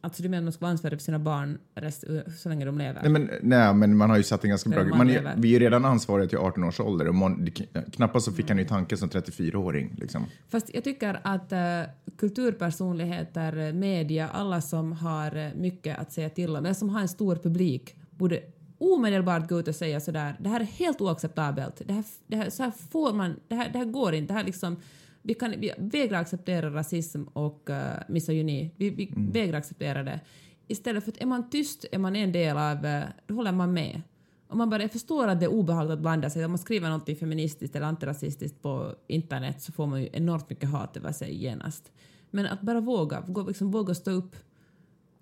Alltså 0.00 0.22
du 0.22 0.28
menar 0.28 0.38
att 0.38 0.44
man 0.44 0.52
ska 0.52 0.60
vara 0.60 0.70
ansvarig 0.70 0.98
för 0.98 1.04
sina 1.04 1.18
barn 1.18 1.58
rest, 1.74 2.04
så 2.38 2.48
länge 2.48 2.64
de 2.64 2.78
lever? 2.78 3.02
Nej 3.02 3.10
men, 3.10 3.30
nej, 3.42 3.74
men 3.74 3.96
man 3.96 4.10
har 4.10 4.16
ju 4.16 4.22
satt 4.22 4.44
en 4.44 4.50
ganska 4.50 4.70
bra... 4.70 4.84
Man 4.84 5.10
är, 5.10 5.34
vi 5.36 5.48
är 5.48 5.52
ju 5.52 5.58
redan 5.58 5.84
ansvariga 5.84 6.28
till 6.28 6.38
18 6.38 6.64
års 6.64 6.80
ålder 6.80 7.08
och 7.08 7.14
man, 7.14 7.50
knappast 7.92 8.24
så 8.24 8.32
fick 8.32 8.48
han 8.48 8.58
ju 8.58 8.64
tanken 8.64 8.98
som 8.98 9.08
34-åring. 9.08 9.94
Liksom. 9.98 10.26
Fast 10.48 10.74
jag 10.74 10.84
tycker 10.84 11.20
att 11.22 11.52
uh, 11.52 11.90
kulturpersonligheter, 12.18 13.56
eh, 13.56 13.72
media, 13.72 14.28
alla 14.28 14.60
som 14.60 14.92
har 14.92 15.36
eh, 15.36 15.54
mycket 15.54 15.98
att 15.98 16.12
säga 16.12 16.30
till 16.30 16.56
om, 16.56 16.56
eller 16.56 16.74
som 16.74 16.88
har 16.88 17.00
en 17.00 17.08
stor 17.08 17.36
publik, 17.36 17.96
borde 18.10 18.40
omedelbart 18.78 19.48
gå 19.48 19.60
ut 19.60 19.68
och 19.68 19.74
säga 19.74 20.00
sådär, 20.00 20.36
det 20.40 20.48
här 20.48 20.60
är 20.60 20.64
helt 20.64 21.00
oacceptabelt, 21.00 21.82
det 21.86 21.92
här, 21.92 22.04
det 22.26 22.36
här, 22.36 22.50
så 22.50 22.62
här 22.62 22.72
får 22.90 23.12
man, 23.12 23.36
det 23.48 23.54
här, 23.54 23.70
det 23.72 23.78
här 23.78 23.84
går 23.84 24.14
inte, 24.14 24.32
det 24.32 24.38
här 24.38 24.44
liksom, 24.44 24.76
vi, 25.22 25.34
kan, 25.34 25.54
vi 25.58 25.72
vägrar 25.78 26.18
acceptera 26.20 26.70
rasism 26.70 27.22
och 27.22 27.66
uh, 27.70 27.76
misogyni, 28.08 28.74
vi, 28.76 28.90
vi 28.90 29.12
vägrar 29.16 29.58
acceptera 29.58 30.02
det. 30.02 30.20
Istället 30.66 31.04
för 31.04 31.12
att 31.12 31.20
är 31.20 31.26
man 31.26 31.50
tyst, 31.50 31.84
är 31.92 31.98
man 31.98 32.16
en 32.16 32.32
del 32.32 32.56
av, 32.56 32.84
uh, 32.86 33.02
då 33.26 33.34
håller 33.34 33.52
man 33.52 33.72
med. 33.72 34.02
Om 34.48 34.58
man 34.58 34.70
bara 34.70 34.88
förstår 34.88 35.28
att 35.28 35.40
det 35.40 35.46
är 35.46 35.50
obehagligt 35.50 35.92
att 35.92 36.00
blanda 36.00 36.30
sig. 36.30 36.44
Om 36.44 36.50
man 36.50 36.58
skriver 36.58 36.90
något 36.90 37.18
feministiskt 37.18 37.76
eller 37.76 37.86
antirasistiskt 37.86 38.62
på 38.62 38.94
internet 39.06 39.62
så 39.62 39.72
får 39.72 39.86
man 39.86 40.02
ju 40.02 40.08
enormt 40.12 40.50
mycket 40.50 40.68
hat 40.70 40.96
över 40.96 41.12
sig 41.12 41.42
genast. 41.42 41.92
Men 42.30 42.46
att 42.46 42.60
bara 42.60 42.80
våga, 42.80 43.24
liksom 43.46 43.70
våga 43.70 43.94
stå 43.94 44.10
upp. 44.10 44.36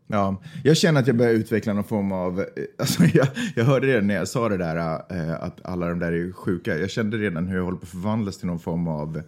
Ja, 0.07 0.43
jag 0.65 0.77
känner 0.77 1.01
att 1.01 1.07
jag 1.07 1.17
börjar 1.17 1.33
utveckla 1.33 1.73
någon 1.73 1.85
form 1.85 2.13
av... 2.13 2.41
eh, 2.41 2.47
Alltså 2.79 3.03
jag, 3.15 3.29
jag 3.57 3.65
hörde 3.65 3.87
redan 3.87 4.07
när 4.07 4.15
jag 4.15 4.29
sa 4.29 4.49
det 4.49 4.57
där 4.57 5.03
eh, 5.11 5.43
att 5.43 5.67
alla 5.67 5.89
de 5.89 5.99
där 5.99 6.13
är 6.13 6.33
sjuka. 6.33 6.79
Jag 6.79 6.91
kände 6.91 7.17
redan 7.17 7.47
hur 7.47 7.57
jag 7.57 7.65
håller 7.65 7.79
på 7.79 7.83
att 7.85 7.89
förvandlas 7.89 8.39
till 8.39 8.47
någon 8.47 8.59
form 8.59 8.89
av... 8.89 9.23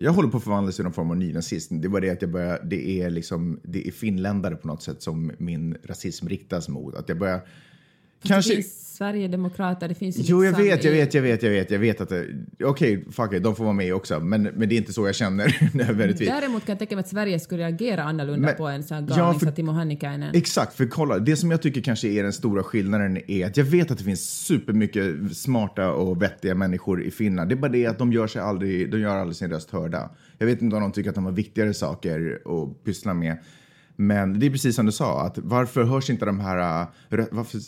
Jag 0.00 0.12
håller 0.12 0.28
på 0.28 0.36
att 0.36 0.44
förvandlas 0.44 0.74
till 0.74 0.84
någon 0.84 0.92
form 0.92 1.10
av 1.10 1.16
nynazist. 1.16 1.68
Det 1.72 1.88
var 1.88 2.00
det 2.00 2.10
att 2.10 2.22
jag 2.22 2.30
börjar... 2.30 2.60
Det 2.64 3.02
är 3.02 3.10
liksom... 3.10 3.60
Det 3.62 3.88
är 3.88 3.92
finländare 3.92 4.56
på 4.56 4.66
något 4.66 4.82
sätt 4.82 5.02
som 5.02 5.32
min 5.38 5.76
rasism 5.84 6.28
riktas 6.28 6.68
mot. 6.68 6.94
Att 6.94 7.08
jag 7.08 7.18
börjar... 7.18 7.40
Kanske... 8.24 8.52
Det 8.52 8.56
finns 8.62 8.80
Sverigedemokrater, 8.94 9.88
det 9.88 9.94
finns 9.94 10.16
Jo, 10.18 10.44
jag 10.44 10.50
liksom 10.50 10.64
vet, 10.64 10.84
jag 10.84 10.92
vet, 10.92 11.14
jag 11.14 11.22
vet, 11.22 11.42
jag 11.42 11.50
vet, 11.50 11.70
jag 11.70 11.78
vet 11.78 12.00
att 12.00 12.08
det... 12.08 12.24
Okej, 12.64 13.04
fuck 13.10 13.32
it, 13.32 13.42
de 13.42 13.56
får 13.56 13.64
vara 13.64 13.74
med 13.74 13.94
också. 13.94 14.20
Men, 14.20 14.42
men 14.42 14.68
det 14.68 14.74
är 14.74 14.76
inte 14.76 14.92
så 14.92 15.06
jag 15.06 15.14
känner 15.14 15.70
nödvändigtvis. 15.76 16.28
Däremot 16.28 16.64
kan 16.66 16.72
jag 16.72 16.78
tänka 16.78 16.94
mig 16.96 17.00
att 17.00 17.08
Sverige 17.08 17.40
skulle 17.40 17.62
reagera 17.62 18.02
annorlunda 18.02 18.46
Men- 18.48 18.56
på 18.56 18.66
en 18.68 18.82
sån 18.82 19.06
Ja, 19.10 19.16
galning 19.16 19.40
för- 19.40 19.46
som 19.46 19.54
Timo 19.54 19.72
Hannikainen. 19.72 20.34
Exakt, 20.34 20.74
för 20.74 20.86
kolla, 20.86 21.18
det 21.18 21.36
som 21.36 21.50
jag 21.50 21.62
tycker 21.62 21.80
kanske 21.80 22.08
är 22.08 22.22
den 22.22 22.32
stora 22.32 22.62
skillnaden 22.62 23.30
är 23.30 23.46
att 23.46 23.56
jag 23.56 23.64
vet 23.64 23.90
att 23.90 23.98
det 23.98 24.04
finns 24.04 24.20
supermycket 24.46 25.36
smarta 25.36 25.90
och 25.92 26.22
vettiga 26.22 26.54
människor 26.54 27.02
i 27.02 27.10
Finland. 27.10 27.48
Det 27.48 27.54
är 27.54 27.56
bara 27.56 27.72
det 27.72 27.86
att 27.86 27.98
de 27.98 28.12
gör 28.12 28.26
sig 28.26 28.42
aldrig, 28.42 28.90
de 28.90 29.00
gör 29.00 29.16
aldrig 29.16 29.36
sin 29.36 29.50
röst 29.50 29.70
hörda. 29.70 30.10
Jag 30.38 30.46
vet 30.46 30.62
inte 30.62 30.76
om 30.76 30.82
de 30.82 30.92
tycker 30.92 31.08
att 31.10 31.14
de 31.14 31.24
har 31.24 31.32
viktigare 31.32 31.74
saker 31.74 32.38
att 32.44 32.84
pyssla 32.84 33.14
med. 33.14 33.36
Men 33.96 34.38
det 34.38 34.46
är 34.46 34.50
precis 34.50 34.76
som 34.76 34.86
du 34.86 34.92
sa, 34.92 35.22
att 35.26 35.38
varför 35.38 35.84
hörs 35.84 36.10
inte 36.10 36.24
de 36.24 36.40
här... 36.40 36.82
Eh, 37.10 37.24
varför, 37.30 37.60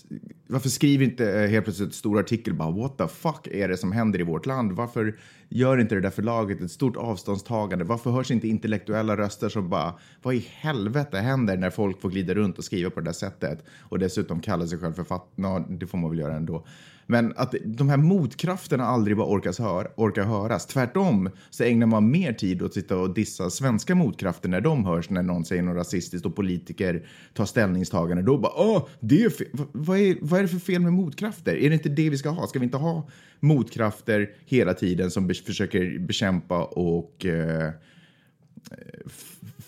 varför 0.47 0.69
skriver 0.69 1.05
inte 1.05 1.41
eh, 1.41 1.49
helt 1.49 1.65
plötsligt 1.65 1.89
ett 1.89 1.95
stor 1.95 2.19
artikel 2.19 2.55
bara 2.55 2.71
what 2.71 2.99
the 2.99 3.09
fuck 3.09 3.47
är 3.47 3.69
det 3.69 3.77
som 3.77 3.93
händer 3.93 4.21
i 4.21 4.23
vårt 4.23 4.47
land? 4.47 4.73
Varför 4.73 5.17
gör 5.49 5.79
inte 5.79 5.95
det 5.95 6.01
där 6.01 6.11
förlaget 6.11 6.61
ett 6.61 6.71
stort 6.71 6.97
avståndstagande? 6.97 7.85
Varför 7.85 8.11
hörs 8.11 8.31
inte 8.31 8.49
intellektuella 8.49 9.17
röster 9.17 9.49
som 9.49 9.69
bara 9.69 9.95
vad 10.23 10.35
i 10.35 10.47
helvete 10.53 11.19
händer 11.19 11.57
när 11.57 11.71
folk 11.71 12.01
får 12.01 12.11
glida 12.11 12.35
runt 12.35 12.59
och 12.59 12.65
skriva 12.65 12.91
på 12.91 13.01
det 13.01 13.07
där 13.07 13.13
sättet 13.13 13.65
och 13.81 13.99
dessutom 13.99 14.41
kalla 14.41 14.67
sig 14.67 14.79
själv 14.79 14.93
författare? 14.93 15.65
det 15.69 15.87
får 15.87 15.99
man 15.99 16.11
väl 16.11 16.19
göra 16.19 16.37
ändå. 16.37 16.67
Men 17.07 17.33
att 17.37 17.55
de 17.65 17.89
här 17.89 17.97
motkrafterna 17.97 18.85
aldrig 18.85 19.17
bara 19.17 19.27
orkas 19.27 19.59
hör, 19.59 19.93
orkar 19.97 20.25
höras. 20.25 20.67
Tvärtom 20.67 21.31
så 21.51 21.65
ägnar 21.65 21.87
man 21.87 22.11
mer 22.11 22.33
tid 22.33 22.63
åt 22.63 22.67
att 22.67 22.75
sitta 22.75 22.97
och 22.97 23.15
dissa 23.15 23.51
svenska 23.51 23.95
motkrafter 23.95 24.49
när 24.49 24.61
de 24.61 24.85
hörs, 24.85 25.11
när 25.11 25.23
någon 25.23 25.45
säger 25.45 25.63
något 25.63 25.77
rasistiskt 25.77 26.27
och 26.27 26.37
politiker 26.37 27.07
tar 27.35 27.45
ställningstagande. 27.45 28.23
Då 28.23 28.39
bara, 28.39 28.53
åh, 28.57 28.87
det 29.01 29.25
är 29.25 29.33
Vad 29.73 29.99
är, 29.99 30.17
vad 30.21 30.39
är 30.39 30.43
det 30.43 30.49
för 30.49 30.59
fel 30.59 30.83
med 30.83 30.93
motkrafter? 30.93 31.57
Är 31.57 31.69
det 31.69 31.75
inte 31.75 31.89
det 31.89 32.11
vi 32.11 32.19
ska 32.19 32.29
ha? 32.29 32.47
Ska 32.47 32.59
vi 32.59 32.65
inte 32.65 32.77
ha 32.77 33.09
motkrafter 33.41 34.31
hela 34.47 34.75
tiden 34.75 35.11
som 35.11 35.27
försöker 35.43 35.99
bekämpa 35.99 36.65
och 36.65 37.27
eh, 37.27 37.71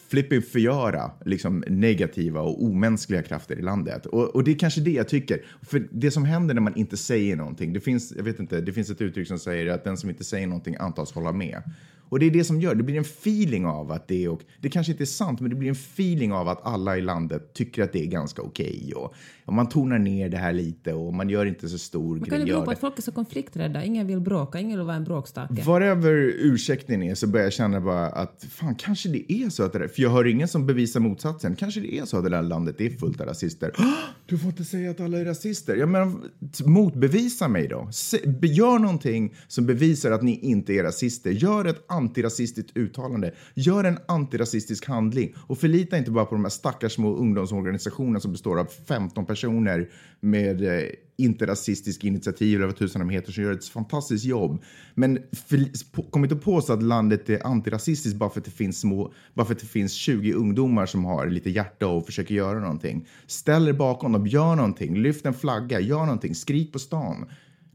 flipping 0.08 0.42
förgöra 0.42 1.10
liksom 1.24 1.64
negativa 1.68 2.40
och 2.40 2.64
omänskliga 2.64 3.22
krafter 3.22 3.58
i 3.58 3.62
landet. 3.62 4.06
Och, 4.06 4.34
och 4.36 4.44
det 4.44 4.50
är 4.50 4.58
kanske 4.58 4.80
det 4.80 4.90
jag 4.90 5.08
tycker. 5.08 5.42
För 5.62 5.88
det 5.90 6.10
som 6.10 6.24
händer 6.24 6.54
när 6.54 6.62
man 6.62 6.76
inte 6.76 6.96
säger 6.96 7.36
någonting, 7.36 7.72
det 7.72 7.80
finns, 7.80 8.12
jag 8.16 8.24
vet 8.24 8.40
inte, 8.40 8.60
det 8.60 8.72
finns 8.72 8.90
ett 8.90 9.00
uttryck 9.00 9.28
som 9.28 9.38
säger 9.38 9.66
att 9.66 9.84
den 9.84 9.96
som 9.96 10.10
inte 10.10 10.24
säger 10.24 10.46
någonting 10.46 10.76
antas 10.78 11.12
hålla 11.12 11.32
med. 11.32 11.62
Och 12.08 12.18
det 12.18 12.26
är 12.26 12.30
det 12.30 12.44
som 12.44 12.60
gör, 12.60 12.74
det 12.74 12.82
blir 12.82 12.96
en 12.96 13.02
feeling 13.02 13.66
av 13.66 13.92
att 13.92 14.08
det 14.08 14.24
är, 14.24 14.28
och 14.28 14.40
det 14.60 14.68
kanske 14.68 14.92
inte 14.92 15.04
är 15.04 15.06
sant, 15.06 15.40
men 15.40 15.50
det 15.50 15.56
blir 15.56 15.68
en 15.68 15.74
feeling 15.74 16.32
av 16.32 16.48
att 16.48 16.66
alla 16.66 16.98
i 16.98 17.00
landet 17.00 17.54
tycker 17.54 17.82
att 17.82 17.92
det 17.92 18.02
är 18.02 18.06
ganska 18.06 18.42
okej. 18.42 18.92
Och, 18.96 19.14
och 19.44 19.52
man 19.52 19.68
tonar 19.68 19.98
ner 19.98 20.28
det 20.28 20.36
här 20.36 20.52
lite 20.52 20.92
och 20.94 21.14
man 21.14 21.28
gör 21.28 21.46
inte 21.46 21.68
så 21.68 21.78
stor 21.78 22.14
Men 22.16 22.24
kan 22.24 22.38
grej 22.38 22.46
det 22.46 22.52
bero 22.52 22.60
på 22.64 22.70
det. 22.70 22.72
att 22.72 22.80
folk 22.80 22.98
är 22.98 23.02
så 23.02 23.12
konflikträdda? 23.12 23.84
Ingen 23.84 24.06
vill 24.06 24.20
bråka, 24.20 24.58
ingen 24.60 24.78
vill 24.78 24.86
vara 24.86 24.96
en 24.96 25.04
bråkstake. 25.04 25.62
Whatever 25.66 26.12
ursäkten 26.38 27.02
är 27.02 27.14
så 27.14 27.26
börjar 27.26 27.46
jag 27.46 27.52
känna 27.52 27.80
bara 27.80 28.06
att 28.06 28.46
fan, 28.50 28.74
kanske 28.74 29.08
det 29.08 29.32
är 29.32 29.50
så 29.50 29.62
att 29.62 29.72
det 29.72 29.78
där, 29.78 29.88
för 29.88 30.02
jag 30.02 30.10
hör 30.10 30.26
ingen 30.26 30.48
som 30.48 30.66
bevisar 30.66 31.00
motsatsen. 31.00 31.56
Kanske 31.56 31.80
det 31.80 31.98
är 31.98 32.04
så 32.04 32.16
att 32.16 32.24
det 32.24 32.30
där 32.30 32.42
landet 32.42 32.80
är 32.80 32.90
fullt 32.90 33.20
av 33.20 33.26
rasister. 33.26 33.72
"Åh, 33.78 33.84
Du 34.26 34.38
får 34.38 34.50
inte 34.50 34.64
säga 34.64 34.90
att 34.90 35.00
alla 35.00 35.18
är 35.18 35.24
rasister. 35.24 35.76
Jag 35.76 35.88
menar, 35.88 36.12
t- 36.58 36.64
motbevisa 36.66 37.48
mig 37.48 37.68
då. 37.68 37.88
Se, 37.92 38.18
gör 38.42 38.78
någonting 38.78 39.34
som 39.48 39.66
bevisar 39.66 40.10
att 40.10 40.22
ni 40.22 40.38
inte 40.38 40.72
är 40.72 40.82
rasister. 40.82 41.30
Gör 41.30 41.64
ett 41.64 41.84
antirasistiskt 41.98 42.76
uttalande. 42.76 43.34
Gör 43.54 43.84
en 43.84 43.98
antirasistisk 44.08 44.86
handling 44.86 45.34
och 45.36 45.58
förlita 45.58 45.98
inte 45.98 46.10
bara 46.10 46.24
på 46.24 46.34
de 46.34 46.44
här 46.44 46.50
stackars 46.50 46.92
små 46.92 47.14
ungdomsorganisationerna 47.14 48.20
som 48.20 48.32
består 48.32 48.58
av 48.58 48.68
15 48.88 49.26
personer 49.26 49.88
med 50.20 50.62
eh, 50.62 50.88
inte 51.16 51.46
rasistisk 51.46 52.04
initiativ 52.04 52.56
eller 52.56 52.66
vad 52.66 52.76
tusan 52.76 53.00
de 53.00 53.10
heter 53.10 53.32
som 53.32 53.44
gör 53.44 53.52
ett 53.52 53.64
fantastiskt 53.64 54.24
jobb. 54.24 54.62
Men 54.94 55.18
för, 55.46 56.10
kom 56.10 56.24
inte 56.24 56.36
på 56.36 56.60
så 56.60 56.72
att 56.72 56.82
landet 56.82 57.30
är 57.30 57.46
antirasistiskt 57.46 58.18
bara 58.18 58.30
för 58.30 58.40
att 58.40 58.44
det 58.44 58.50
finns 58.50 58.80
små, 58.80 59.12
bara 59.34 59.46
för 59.46 59.54
att 59.54 59.60
det 59.60 59.66
finns 59.66 59.92
20 59.92 60.32
ungdomar 60.32 60.86
som 60.86 61.04
har 61.04 61.26
lite 61.26 61.50
hjärta 61.50 61.86
och 61.86 62.06
försöker 62.06 62.34
göra 62.34 62.60
någonting. 62.60 63.08
Ställ 63.26 63.68
er 63.68 63.72
bakom 63.72 64.12
dem, 64.12 64.26
gör 64.26 64.56
någonting, 64.56 64.98
lyft 64.98 65.26
en 65.26 65.34
flagga, 65.34 65.80
gör 65.80 66.00
någonting, 66.00 66.34
skrik 66.34 66.72
på 66.72 66.78
stan. 66.78 67.26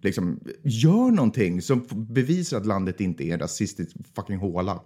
Liksom, 0.03 0.39
gör 0.63 1.11
någonting 1.11 1.61
som 1.61 1.85
bevisar 1.89 2.57
att 2.57 2.65
landet 2.65 3.01
inte 3.01 3.23
är 3.23 3.33
en 3.33 3.39
rasistisk 3.39 3.95
fucking 4.15 4.37
håla. 4.37 4.81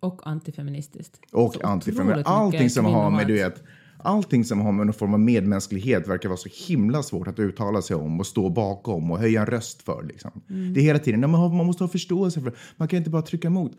Och 0.00 0.26
antifeministiskt. 0.26 1.20
Och 1.32 1.54
Så 1.54 1.60
antifeminist. 1.66 2.10
otroligt 2.10 2.26
Allting 2.26 2.70
som 2.70 2.84
har 2.84 3.10
med, 3.10 3.26
du 3.26 3.34
vet, 3.34 3.62
allting 3.98 4.44
som 4.44 4.60
har 4.60 4.72
med 4.72 4.86
någon 4.86 4.94
form 4.94 5.14
av 5.14 5.20
medmänsklighet 5.20 6.08
verkar 6.08 6.28
vara 6.28 6.36
så 6.36 6.48
himla 6.68 7.02
svårt 7.02 7.28
att 7.28 7.38
uttala 7.38 7.82
sig 7.82 7.96
om 7.96 8.20
och 8.20 8.26
stå 8.26 8.50
bakom 8.50 9.10
och 9.10 9.18
höja 9.18 9.40
en 9.40 9.46
röst 9.46 9.82
för. 9.82 10.02
Liksom. 10.02 10.30
Mm. 10.50 10.74
Det 10.74 10.80
är 10.80 10.82
hela 10.82 10.98
tiden, 10.98 11.30
man, 11.30 11.56
man 11.56 11.66
måste 11.66 11.84
ha 11.84 11.88
förståelse 11.88 12.40
för 12.40 12.52
Man 12.76 12.88
kan 12.88 12.96
inte 12.96 13.10
bara 13.10 13.22
trycka 13.22 13.48
emot. 13.48 13.72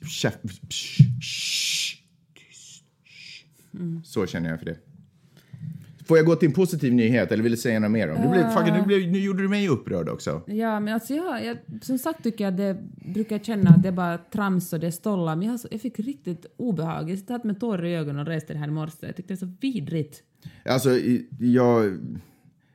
Shh. 0.00 0.36
Så 4.04 4.26
känner 4.26 4.50
jag 4.50 4.58
för 4.58 4.66
det. 4.66 4.78
Får 6.06 6.16
jag 6.16 6.26
gå 6.26 6.36
till 6.36 6.48
en 6.48 6.54
positiv 6.54 6.94
nyhet 6.94 7.32
eller 7.32 7.42
vill 7.42 7.52
du 7.52 7.58
säga 7.58 7.80
något 7.80 7.90
mer? 7.90 8.10
Om? 8.10 8.22
Du 8.22 8.28
blev, 8.28 8.50
fucking, 8.50 8.74
nu, 8.74 8.82
blev, 8.82 9.12
nu 9.12 9.18
gjorde 9.18 9.42
du 9.42 9.48
mig 9.48 9.68
upprörd 9.68 10.08
också. 10.08 10.42
Ja, 10.46 10.80
men 10.80 10.94
alltså 10.94 11.14
jag, 11.14 11.44
jag, 11.44 11.58
som 11.82 11.98
sagt 11.98 12.22
tycker 12.22 12.44
jag 12.44 12.56
det 12.56 12.76
brukar 13.14 13.38
känna 13.38 13.70
att 13.70 13.82
det 13.82 13.88
är 13.88 13.92
bara 13.92 14.18
trams 14.18 14.72
och 14.72 14.80
det 14.80 14.86
är 14.86 14.90
stollar, 14.90 15.36
men 15.36 15.48
jag, 15.48 15.60
jag 15.70 15.80
fick 15.80 15.98
riktigt 15.98 16.46
obehag. 16.56 17.10
Jag 17.10 17.18
satt 17.18 17.44
med 17.44 17.60
tårar 17.60 17.84
i 17.84 17.94
ögonen 17.94 18.20
och 18.20 18.26
reste 18.26 18.52
det 18.52 18.58
här 18.58 18.68
i 18.68 18.70
morse. 18.70 19.06
Jag 19.06 19.16
tyckte 19.16 19.34
det 19.34 19.36
är 19.36 19.46
så 19.46 19.52
vidrigt. 19.60 20.22
Alltså, 20.64 20.90
jag... 21.40 21.98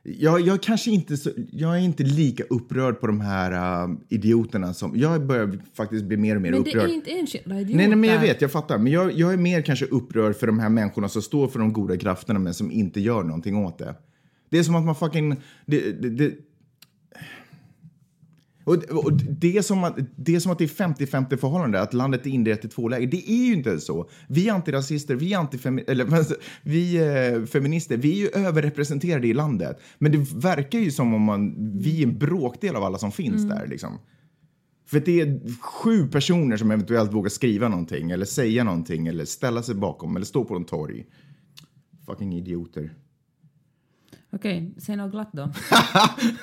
Jag, 0.04 0.40
jag 0.40 0.62
kanske 0.62 0.90
inte 0.90 1.16
så, 1.16 1.30
jag 1.52 1.76
är 1.76 1.80
inte 1.80 2.02
lika 2.02 2.44
upprörd 2.50 3.00
på 3.00 3.06
de 3.06 3.20
här 3.20 3.84
uh, 3.84 3.96
idioterna 4.08 4.74
som... 4.74 4.96
Jag 4.96 5.26
börjar 5.26 5.58
faktiskt 5.74 6.04
bli 6.04 6.16
mer 6.16 6.36
och 6.36 6.42
mer 6.42 6.50
Men 6.50 6.62
det 6.62 6.70
upprörd. 6.70 6.90
är 6.90 6.94
inte 6.94 7.10
enskilda 7.10 7.60
idioter. 7.60 7.76
Nej, 7.76 7.88
nej, 7.88 7.96
men 7.96 8.10
jag 8.10 8.20
vet, 8.20 8.40
jag 8.40 8.52
fattar. 8.52 8.78
Men 8.78 8.92
jag, 8.92 9.12
jag 9.12 9.32
är 9.32 9.36
mer 9.36 9.62
kanske 9.62 9.86
upprörd 9.86 10.36
för 10.36 10.46
de 10.46 10.58
här 10.58 10.68
människorna 10.68 11.08
som 11.08 11.22
står 11.22 11.48
för 11.48 11.58
de 11.58 11.72
goda 11.72 11.96
krafterna 11.96 12.38
men 12.38 12.54
som 12.54 12.70
inte 12.70 13.00
gör 13.00 13.22
någonting 13.22 13.56
åt 13.56 13.78
det. 13.78 13.94
Det 14.50 14.58
är 14.58 14.62
som 14.62 14.74
att 14.74 14.84
man 14.84 14.94
fucking... 14.94 15.36
Det, 15.66 16.02
det, 16.02 16.10
det, 16.10 16.34
och, 18.64 18.74
och 18.74 19.12
det, 19.12 19.56
är 19.56 19.62
som 19.62 19.84
att, 19.84 19.96
det 20.16 20.34
är 20.34 20.40
som 20.40 20.52
att 20.52 20.58
det 20.58 20.64
är 20.64 20.68
50-50 20.68 21.36
förhållande, 21.36 21.80
att 21.80 21.94
landet 21.94 22.26
är 22.26 22.30
indelat 22.30 22.64
i 22.64 22.68
två 22.68 22.88
läger. 22.88 23.06
Det 23.06 23.30
är 23.30 23.46
ju 23.46 23.52
inte 23.52 23.80
så. 23.80 24.08
Vi 24.28 24.50
antirasister, 24.50 25.14
vi, 25.14 25.34
antifemi- 25.34 25.84
eller, 25.86 26.14
alltså, 26.16 26.34
vi 26.62 26.96
eh, 26.96 27.44
feminister, 27.44 27.96
vi 27.96 28.12
är 28.12 28.16
ju 28.16 28.46
överrepresenterade 28.46 29.26
i 29.26 29.34
landet. 29.34 29.80
Men 29.98 30.12
det 30.12 30.18
verkar 30.34 30.78
ju 30.78 30.90
som 30.90 31.14
om 31.14 31.22
man, 31.22 31.54
vi 31.78 32.02
är 32.02 32.06
en 32.06 32.18
bråkdel 32.18 32.76
av 32.76 32.84
alla 32.84 32.98
som 32.98 33.12
finns 33.12 33.48
där. 33.48 33.66
Liksom. 33.66 33.98
För 34.86 35.00
det 35.00 35.20
är 35.20 35.40
sju 35.60 36.08
personer 36.08 36.56
som 36.56 36.70
eventuellt 36.70 37.12
vågar 37.12 37.28
skriva 37.28 37.68
någonting 37.68 38.10
eller 38.10 38.24
säga 38.24 38.64
någonting 38.64 39.06
eller 39.06 39.24
ställa 39.24 39.62
sig 39.62 39.74
bakom 39.74 40.16
eller 40.16 40.26
stå 40.26 40.44
på 40.44 40.56
en 40.56 40.64
torg. 40.64 41.06
Fucking 42.06 42.34
idioter. 42.34 42.94
Okej, 44.34 44.74
säg 44.78 44.96
något 44.96 45.10
glatt 45.12 45.30
då. 45.32 45.50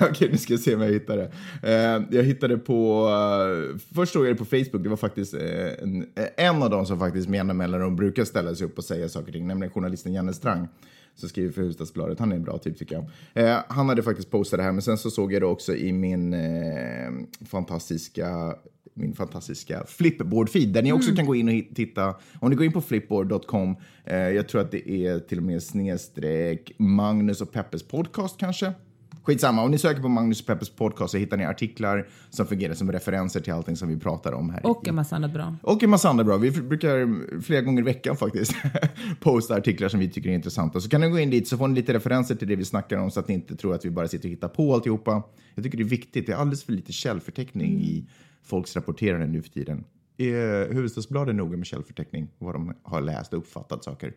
Okej, 0.00 0.28
nu 0.32 0.38
ska 0.38 0.52
jag 0.52 0.60
se 0.60 0.74
om 0.74 0.80
jag 0.80 0.92
hittar 0.92 1.16
det. 1.16 1.30
Eh, 1.62 2.02
jag 2.10 2.22
hittade 2.24 2.58
på... 2.58 3.08
eh, 3.08 3.78
först 3.94 4.12
såg 4.12 4.26
jag 4.26 4.34
det 4.34 4.38
på 4.38 4.44
Facebook. 4.44 4.82
Det 4.82 4.88
var 4.88 4.96
faktiskt 4.96 5.34
eh, 5.34 5.82
en, 5.82 6.02
eh, 6.02 6.46
en 6.46 6.62
av 6.62 6.70
dem 6.70 6.86
som 6.86 6.98
faktiskt 6.98 7.28
med 7.28 7.38
jämna 7.38 7.54
mellanrum 7.54 7.96
brukar 7.96 8.24
ställa 8.24 8.54
sig 8.54 8.66
upp 8.66 8.78
och 8.78 8.84
säga 8.84 9.08
saker 9.08 9.26
och 9.26 9.32
ting, 9.32 9.46
nämligen 9.46 9.72
journalisten 9.72 10.12
Janne 10.12 10.32
Strang 10.32 10.68
som 11.14 11.28
skriver 11.28 11.52
för 11.52 11.60
Hufvudstadsbladet. 11.60 12.18
Han 12.18 12.32
är 12.32 12.36
en 12.36 12.42
bra 12.42 12.58
typ 12.58 12.78
tycker 12.78 12.94
jag. 12.94 13.04
Eh, 13.44 13.58
han 13.68 13.88
hade 13.88 14.02
faktiskt 14.02 14.30
postat 14.30 14.58
det 14.58 14.64
här, 14.64 14.72
men 14.72 14.82
sen 14.82 14.98
så 14.98 15.10
såg 15.10 15.32
jag 15.32 15.42
det 15.42 15.46
också 15.46 15.76
i 15.76 15.92
min 15.92 16.34
eh, 16.34 17.10
fantastiska 17.46 18.54
min 19.00 19.14
fantastiska 19.14 19.84
Flipboard-feed 19.88 20.66
där 20.66 20.82
ni 20.82 20.92
också 20.92 21.14
kan 21.14 21.26
gå 21.26 21.34
in 21.34 21.48
och 21.48 21.76
titta. 21.76 22.14
Om 22.40 22.50
ni 22.50 22.56
går 22.56 22.66
in 22.66 22.72
på 22.72 22.80
flipboard.com, 22.80 23.76
eh, 24.04 24.16
jag 24.16 24.48
tror 24.48 24.60
att 24.60 24.70
det 24.70 24.90
är 24.90 25.18
till 25.18 25.38
och 25.38 25.44
med 25.44 25.62
snedstreck 25.62 26.72
Magnus 26.78 27.40
och 27.40 27.52
Peppes 27.52 27.82
podcast 27.82 28.38
kanske. 28.38 28.74
Skitsamma, 29.22 29.62
om 29.62 29.70
ni 29.70 29.78
söker 29.78 30.02
på 30.02 30.08
Magnus 30.08 30.40
och 30.40 30.46
Peppers 30.46 30.70
podcast 30.70 31.10
så 31.10 31.18
hittar 31.18 31.36
ni 31.36 31.44
artiklar 31.44 32.08
som 32.30 32.46
fungerar 32.46 32.74
som 32.74 32.92
referenser 32.92 33.40
till 33.40 33.52
allting 33.52 33.76
som 33.76 33.88
vi 33.88 33.96
pratar 33.96 34.32
om 34.32 34.50
här. 34.50 34.66
Och 34.66 34.88
en 34.88 34.94
massa 34.94 35.16
annat 35.16 35.32
bra. 35.32 35.56
Och 35.62 35.82
en 35.82 35.90
massa 35.90 36.08
andra 36.08 36.24
bra. 36.24 36.36
Vi 36.36 36.50
brukar 36.50 37.40
flera 37.42 37.60
gånger 37.60 37.82
i 37.82 37.84
veckan 37.84 38.16
faktiskt 38.16 38.54
posta 39.20 39.54
artiklar 39.54 39.88
som 39.88 40.00
vi 40.00 40.10
tycker 40.10 40.30
är 40.30 40.34
intressanta. 40.34 40.80
Så 40.80 40.88
kan 40.88 41.00
ni 41.00 41.08
gå 41.08 41.18
in 41.18 41.30
dit 41.30 41.48
så 41.48 41.56
får 41.56 41.68
ni 41.68 41.74
lite 41.74 41.94
referenser 41.94 42.34
till 42.34 42.48
det 42.48 42.56
vi 42.56 42.64
snackar 42.64 42.96
om 42.96 43.10
så 43.10 43.20
att 43.20 43.28
ni 43.28 43.34
inte 43.34 43.56
tror 43.56 43.74
att 43.74 43.84
vi 43.84 43.90
bara 43.90 44.08
sitter 44.08 44.28
och 44.28 44.30
hittar 44.30 44.48
på 44.48 44.74
alltihopa. 44.74 45.22
Jag 45.54 45.64
tycker 45.64 45.78
det 45.78 45.84
är 45.84 45.88
viktigt. 45.88 46.26
Det 46.26 46.32
är 46.32 46.36
alldeles 46.36 46.64
för 46.64 46.72
lite 46.72 46.92
källförteckning 46.92 47.80
i 47.80 48.06
folks 48.50 48.76
rapporterande 48.76 49.26
nu 49.26 49.42
för 49.42 49.50
tiden. 49.50 49.84
Är 50.16 50.68
Hufvudstadsbladet 50.68 51.34
noga 51.34 51.56
med 51.56 51.66
källförteckning? 51.66 52.28
Vad 52.38 52.54
de 52.54 52.74
har 52.82 53.00
läst 53.00 53.32
och 53.32 53.38
uppfattat 53.38 53.84
saker? 53.84 54.12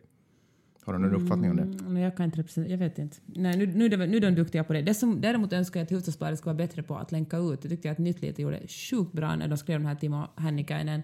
Har 0.86 0.94
du 0.94 1.00
någon 1.00 1.16
uppfattning 1.16 1.52
om 1.52 1.58
det? 1.58 1.64
Mm, 1.64 1.98
jag 1.98 2.18
kan 2.18 2.26
inte 2.26 2.40
representera, 2.40 2.72
jag 2.72 2.78
vet 2.78 3.00
inte. 3.00 3.18
Nej, 3.26 3.58
nu, 3.58 3.66
nu, 3.66 3.98
nu 3.98 4.18
är 4.18 4.22
de 4.22 4.32
duktiga 4.32 4.64
på 4.64 4.74
det. 4.74 4.82
det 4.82 4.94
som, 4.94 5.22
däremot 5.22 5.54
önskar 5.54 5.80
jag 5.80 5.86
att 5.86 5.92
Hufvudstadsbladet 5.92 6.40
ska 6.40 6.46
vara 6.46 6.58
bättre 6.58 6.84
på 6.84 6.96
att 6.96 7.12
länka 7.12 7.38
ut. 7.38 7.62
Det 7.62 7.70
tyckte 7.70 7.88
jag 7.88 7.94
att 7.94 8.00
Nytt 8.00 8.40
gjorde 8.40 8.68
sjukt 8.68 9.14
bra 9.14 9.36
när 9.36 9.48
de 9.48 9.58
skrev 9.58 9.80
den 9.80 9.88
här 9.88 9.96
Timo 9.96 10.28
Hännikainen. 10.36 11.04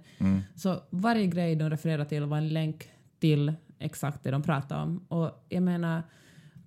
Så 0.55 0.83
varje 0.89 1.27
grej 1.27 1.55
de 1.55 1.69
refererar 1.69 2.05
till 2.05 2.23
var 2.23 2.37
en 2.37 2.49
länk 2.49 2.89
till 3.19 3.53
exakt 3.79 4.23
det 4.23 4.31
de 4.31 4.43
pratar 4.43 4.83
om. 4.83 4.99
Och 5.07 5.45
jag 5.49 5.63
menar, 5.63 6.03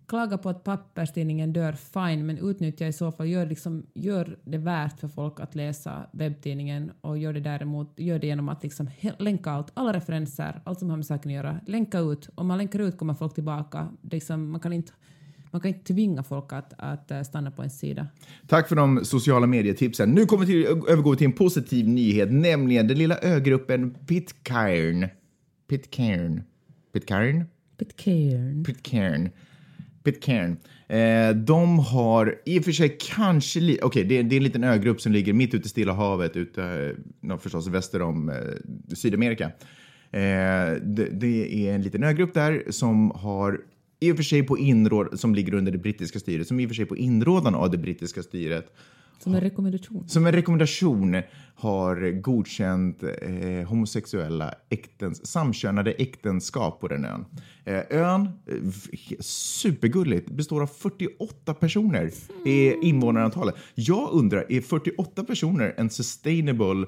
klaga 0.07 0.39
på 0.39 0.49
att 0.49 0.65
papperstidningen 0.65 1.53
dör, 1.53 1.73
fine, 1.73 2.27
men 2.27 2.39
utnyttja 2.39 2.87
i 2.87 2.93
så 2.93 3.13
fall, 3.13 3.29
gör, 3.29 3.47
liksom, 3.47 3.87
gör 3.95 4.39
det 4.45 4.59
värt 4.59 5.01
för 5.01 5.09
folk 5.09 5.41
att 5.41 5.55
läsa 5.55 6.07
webbtidningen 6.13 6.93
och 7.01 7.19
gör 7.19 7.33
det 7.33 7.41
däremot, 7.41 7.95
gör 7.97 8.19
det 8.19 8.27
genom 8.27 8.49
att 8.49 8.63
liksom 8.63 8.91
länka 9.19 9.51
allt, 9.51 9.71
alla 9.75 9.93
referenser, 9.93 10.61
allt 10.65 10.79
som 10.79 10.91
har 10.91 10.97
med 10.97 11.07
saken 11.07 11.31
att 11.31 11.35
göra, 11.35 11.61
länka 11.67 11.99
ut. 11.99 12.29
Om 12.35 12.47
man 12.47 12.59
länkar 12.59 12.79
ut 12.79 12.99
kommer 12.99 13.15
folk 13.15 13.35
tillbaka. 13.35 13.89
Liksom, 14.11 14.51
man, 14.51 14.61
kan 14.61 14.73
inte, 14.73 14.93
man 15.51 15.61
kan 15.61 15.69
inte 15.69 15.93
tvinga 15.93 16.23
folk 16.23 16.53
att, 16.53 16.73
att 16.79 17.11
eh, 17.11 17.23
stanna 17.23 17.51
på 17.51 17.63
en 17.63 17.71
sida. 17.71 18.07
Tack 18.47 18.69
för 18.69 18.77
de 18.77 19.05
sociala 19.05 19.47
medietipsen. 19.47 20.11
Nu 20.11 20.27
kommer 20.27 20.47
vi 20.47 20.67
övergå 20.67 21.17
till 21.17 21.27
en 21.27 21.33
positiv 21.33 21.89
nyhet, 21.89 22.33
nämligen 22.33 22.89
den 22.89 22.99
lilla 22.99 23.19
ögruppen 23.19 23.95
Pitcairn. 24.07 25.09
Pitcairn. 25.69 26.43
Pitcairn? 26.93 27.45
Pitcairn. 27.79 28.65
Pitcairn. 28.65 29.31
Pitcairn. 30.05 30.57
Eh, 30.89 31.37
de 31.37 31.79
har 31.79 32.35
i 32.47 32.61
och 32.61 32.65
för 32.65 32.73
sig 32.73 32.97
kanske... 33.01 33.61
lite, 33.61 33.85
Okej, 33.85 34.05
det, 34.05 34.19
är- 34.19 34.23
det 34.23 34.35
är 34.35 34.37
en 34.37 34.45
liten 34.45 34.65
ögrupp 34.65 35.01
som 35.01 35.13
ligger 35.13 35.33
mitt 35.33 35.55
ute 35.55 35.67
i 35.67 35.69
Stilla 35.69 35.93
havet, 35.93 36.37
ute, 36.37 36.95
eh, 37.31 37.39
förstås 37.39 37.67
väster 37.69 38.03
om 38.03 38.29
eh, 38.29 38.37
Sydamerika. 38.95 39.45
Eh, 40.11 40.21
det, 40.83 41.09
det 41.13 41.67
är 41.69 41.75
en 41.75 41.83
liten 41.83 42.05
ögrupp 42.05 42.35
där 42.35 42.63
som 42.71 43.11
har 43.11 43.61
i 44.01 44.13
och 44.13 44.17
för 44.17 44.23
sig 44.23 44.43
på 44.43 44.59
inråd, 44.59 45.21
som 45.21 45.35
ligger 45.35 45.55
under 45.55 45.73
det 45.73 45.79
brittiska 45.79 46.19
styret, 46.19 46.47
som 46.49 46.61
i 46.61 46.65
och 46.67 46.71
för 46.71 46.75
sig 46.75 46.85
på 46.85 46.97
inrådan 46.97 47.55
av 47.55 47.71
det 47.71 47.79
brittiska 47.79 48.23
styret 48.23 48.73
som 49.23 49.35
en 49.35 49.41
rekommendation. 49.41 50.09
som 50.09 50.27
en 50.27 50.33
rekommendation 50.33 51.23
har 51.55 52.21
godkänt 52.21 53.03
eh, 53.03 53.69
homosexuella 53.69 54.55
äktens, 54.71 55.27
samkönade 55.27 55.93
äktenskap 55.93 56.81
på 56.81 56.89
den 56.89 57.05
ön. 57.05 57.25
Eh, 57.65 57.83
ön, 57.91 58.23
eh, 58.47 59.21
supergulligt, 59.21 60.31
består 60.31 60.63
av 60.63 60.67
48 60.67 61.55
personer 61.55 62.11
i 62.45 62.75
invånarantalet. 62.83 63.55
Jag 63.75 64.13
undrar, 64.13 64.53
är 64.53 64.61
48 64.61 65.25
personer 65.25 65.75
en 65.77 65.91
sustainable 65.91 66.87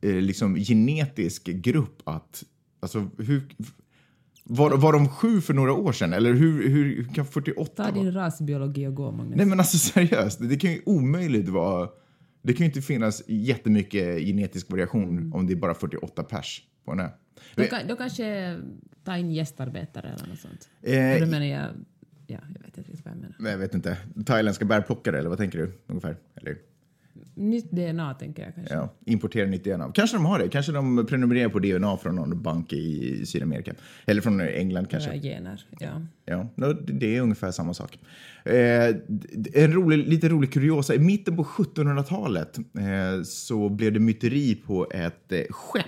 eh, 0.00 0.14
liksom, 0.14 0.56
genetisk 0.56 1.44
grupp 1.44 2.02
att... 2.04 2.44
Alltså, 2.80 3.10
hur, 3.18 3.42
var, 4.44 4.76
var 4.76 4.92
de 4.92 5.08
sju 5.08 5.40
för 5.40 5.54
några 5.54 5.72
år 5.72 5.92
sedan? 5.92 6.12
Eller 6.12 6.32
hur, 6.32 6.68
hur, 6.68 6.96
hur 6.96 7.14
kan 7.14 7.26
48 7.26 7.70
Ta 7.76 7.82
vara? 7.82 8.04
din 8.04 8.12
rasbiologi 8.12 8.86
och 8.86 8.94
gå, 8.94 9.10
Magnus. 9.12 9.36
Nej 9.36 9.46
men 9.46 9.60
alltså 9.60 9.78
seriöst, 9.92 10.38
det 10.48 10.56
kan 10.56 10.72
ju 10.72 10.82
omöjligt 10.86 11.48
vara... 11.48 11.88
Det 12.42 12.52
kan 12.52 12.58
ju 12.58 12.66
inte 12.66 12.82
finnas 12.82 13.22
jättemycket 13.26 14.18
genetisk 14.18 14.70
variation 14.70 15.32
om 15.34 15.46
det 15.46 15.52
är 15.52 15.56
bara 15.56 15.74
48 15.74 16.22
pers 16.22 16.62
på 16.84 16.92
en 16.92 17.00
ö. 17.00 17.08
Kan, 17.70 17.88
de 17.88 17.96
kanske 17.96 18.58
tar 19.04 19.16
in 19.16 19.30
gästarbetare 19.32 20.08
eller 20.08 20.28
något 20.28 20.38
sånt. 20.38 20.68
Eh, 20.82 21.20
då 21.20 21.26
menar 21.30 21.46
jag... 21.46 21.68
Ja, 22.26 22.38
jag 22.54 22.62
vet 22.62 22.78
inte 22.78 22.90
vad 23.04 23.12
jag 23.14 23.20
menar. 23.20 23.50
Jag 23.50 23.58
vet 23.58 23.74
inte. 23.74 23.98
Thailändska 24.26 24.64
bärplockare 24.64 25.18
eller 25.18 25.28
vad 25.28 25.38
tänker 25.38 25.58
du? 25.58 25.72
Ungefär? 25.86 26.16
Eller, 26.34 26.56
Nytt 27.34 27.70
DNA 27.70 28.14
tänker 28.14 28.42
jag 28.42 28.54
kanske. 28.54 28.74
ja, 28.74 28.94
importera 29.04 29.46
nytt 29.46 29.64
DNA. 29.64 29.92
Kanske 29.94 30.16
de 30.16 30.24
har 30.24 30.38
det. 30.38 30.48
Kanske 30.48 30.72
de 30.72 31.06
prenumererar 31.06 31.48
på 31.48 31.58
DNA 31.58 31.96
från 31.96 32.14
någon 32.14 32.42
bank 32.42 32.72
i 32.72 33.26
Sydamerika. 33.26 33.74
Eller 34.06 34.22
från 34.22 34.40
England 34.40 34.90
kanske. 34.90 35.10
Några 35.10 35.22
gener. 35.22 35.66
Ja. 36.24 36.46
Ja, 36.54 36.72
det 36.72 37.16
är 37.16 37.20
ungefär 37.20 37.50
samma 37.50 37.74
sak. 37.74 37.98
Eh, 38.44 38.96
en 39.54 39.72
rolig, 39.72 40.08
lite 40.08 40.28
rolig 40.28 40.52
kuriosa. 40.52 40.94
I 40.94 40.98
mitten 40.98 41.36
på 41.36 41.44
1700-talet 41.44 42.58
eh, 42.58 43.22
så 43.24 43.68
blev 43.68 43.92
det 43.92 44.00
myteri 44.00 44.54
på 44.54 44.86
ett 44.90 45.32
eh, 45.32 45.40
skepp. 45.50 45.84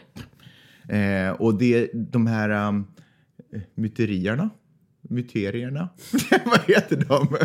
Och 1.39 1.59
det, 1.59 1.91
de 1.93 2.27
här 2.27 2.69
um, 2.69 2.87
myterierna, 3.75 4.51
myterierna, 5.09 5.88
vad 6.45 6.61
heter 6.66 7.05
de? 7.09 7.37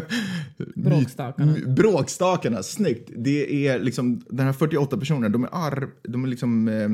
Bråkstakarna. 0.76 1.56
Bråkstakarna, 1.68 2.64
snyggt. 2.64 3.10
Det 3.16 3.68
är 3.68 3.80
liksom, 3.80 4.22
den 4.30 4.46
här 4.46 4.54
48 4.54 4.98
personerna, 4.98 5.30
de 5.30 5.44
är 5.44 5.50
arv, 5.52 5.90
de 6.04 6.24
är 6.24 6.28
liksom 6.28 6.68
eh, 6.68 6.90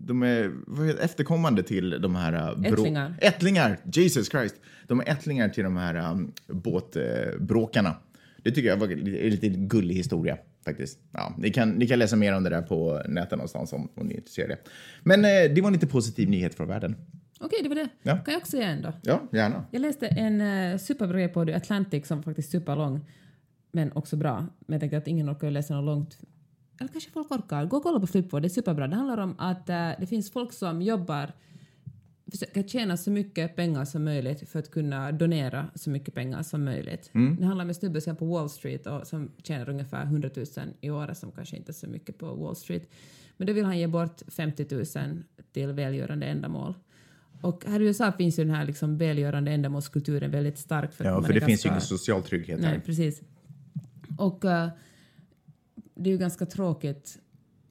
de 0.00 0.22
är 0.22 0.52
vad 0.66 0.86
heter, 0.86 1.04
efterkommande 1.04 1.62
till 1.62 1.90
de 1.90 2.14
här... 2.14 2.32
eh, 2.32 2.58
brå- 2.60 2.72
Ättlingar. 2.72 3.14
Ättlingar! 3.20 3.78
Jesus 3.92 4.30
Christ! 4.30 4.54
De 4.86 5.00
är 5.00 5.08
ättlingar 5.08 5.48
till 5.48 5.64
de 5.64 5.76
här 5.76 6.10
um, 6.12 6.32
båtbråkarna. 6.46 7.96
det 8.42 8.50
tycker 8.50 8.68
jag 8.68 8.76
var 8.76 8.88
en 8.88 8.98
lite 9.30 9.48
gullig 9.48 9.94
historia 9.94 10.38
faktiskt. 10.64 10.98
Ja, 11.12 11.34
ni, 11.38 11.50
kan, 11.50 11.70
ni 11.70 11.86
kan 11.86 11.98
läsa 11.98 12.16
mer 12.16 12.34
om 12.36 12.42
det 12.44 12.50
där 12.50 12.62
på 12.62 13.02
nätet 13.08 13.30
någonstans 13.30 13.72
om, 13.72 13.88
om 13.94 14.06
ni 14.06 14.14
är 14.14 14.18
intresserade. 14.18 14.58
Men 15.02 15.24
eh, 15.24 15.30
det 15.54 15.60
var 15.60 15.66
en 15.68 15.72
lite 15.72 15.86
positiv 15.86 16.28
nyhet 16.28 16.54
från 16.54 16.68
världen. 16.68 16.96
Okej, 17.38 17.58
det 17.62 17.68
var 17.68 17.76
det. 17.76 17.88
Ja. 18.02 18.18
Kan 18.18 18.34
jag 18.34 18.40
också 18.40 18.50
säga 18.50 18.68
en 18.68 18.82
då? 18.82 18.92
Ja, 19.02 19.22
gärna. 19.32 19.64
Jag 19.70 19.82
läste 19.82 20.06
en 20.06 20.40
uh, 20.40 20.78
superbra 20.78 21.28
på 21.28 21.44
The 21.44 21.54
Atlantic 21.54 22.06
som 22.06 22.22
faktiskt 22.22 22.54
är 22.54 22.58
superlång, 22.58 23.00
men 23.72 23.92
också 23.92 24.16
bra. 24.16 24.46
Men 24.58 24.72
jag 24.72 24.80
tänkte 24.80 24.98
att 24.98 25.08
ingen 25.08 25.30
orkar 25.30 25.50
läsa 25.50 25.74
något 25.74 25.84
långt. 25.84 26.18
Eller 26.80 26.88
kanske 26.88 27.10
folk 27.10 27.30
orkar. 27.30 27.64
Gå 27.64 27.76
och 27.76 27.82
kolla 27.82 28.00
på 28.00 28.06
Flipboard, 28.06 28.42
det 28.42 28.46
är 28.46 28.50
superbra. 28.50 28.86
Det 28.88 28.96
handlar 28.96 29.18
om 29.18 29.34
att 29.38 29.68
eh, 29.68 29.90
det 29.98 30.06
finns 30.06 30.32
folk 30.32 30.52
som 30.52 30.82
jobbar 30.82 31.32
försöka 32.30 32.62
tjäna 32.62 32.96
så 32.96 33.10
mycket 33.10 33.56
pengar 33.56 33.84
som 33.84 34.04
möjligt 34.04 34.48
för 34.48 34.58
att 34.58 34.70
kunna 34.70 35.12
donera 35.12 35.70
så 35.74 35.90
mycket 35.90 36.14
pengar 36.14 36.42
som 36.42 36.64
möjligt. 36.64 37.10
Mm. 37.14 37.36
Det 37.36 37.44
handlar 37.44 37.64
om 37.64 37.68
en 37.68 37.74
snubbe 37.74 38.00
som 38.00 38.16
på 38.16 38.26
Wall 38.26 38.50
Street 38.50 38.86
och 38.86 39.06
som 39.06 39.30
tjänar 39.42 39.68
ungefär 39.68 40.02
100 40.02 40.30
000 40.36 40.46
i 40.80 40.90
året, 40.90 41.18
som 41.18 41.32
kanske 41.32 41.56
inte 41.56 41.70
är 41.70 41.74
så 41.74 41.86
mycket 41.86 42.18
på 42.18 42.34
Wall 42.34 42.56
Street. 42.56 42.90
Men 43.36 43.46
då 43.46 43.52
vill 43.52 43.64
han 43.64 43.78
ge 43.78 43.86
bort 43.86 44.22
50 44.28 44.66
000 44.70 44.84
till 45.52 45.72
välgörande 45.72 46.26
ändamål. 46.26 46.74
Och 47.40 47.64
här 47.66 47.80
i 47.80 47.84
USA 47.84 48.12
finns 48.12 48.38
ju 48.38 48.44
den 48.44 48.54
här 48.54 48.64
liksom 48.66 48.98
välgörande 48.98 49.50
ändamålskulturen 49.50 50.30
väldigt 50.30 50.58
stark. 50.58 50.92
För 50.92 51.04
Ja, 51.04 51.22
för 51.22 51.32
det 51.32 51.40
finns 51.40 51.64
ju 51.66 51.68
ingen 51.68 51.80
social 51.80 52.22
trygghet 52.22 52.60
Nej, 52.60 52.70
här. 52.70 52.78
precis. 52.80 53.22
Och 54.18 54.44
eh, 54.44 54.68
det 55.94 56.10
är 56.10 56.12
ju 56.12 56.18
ganska 56.18 56.46
tråkigt 56.46 57.18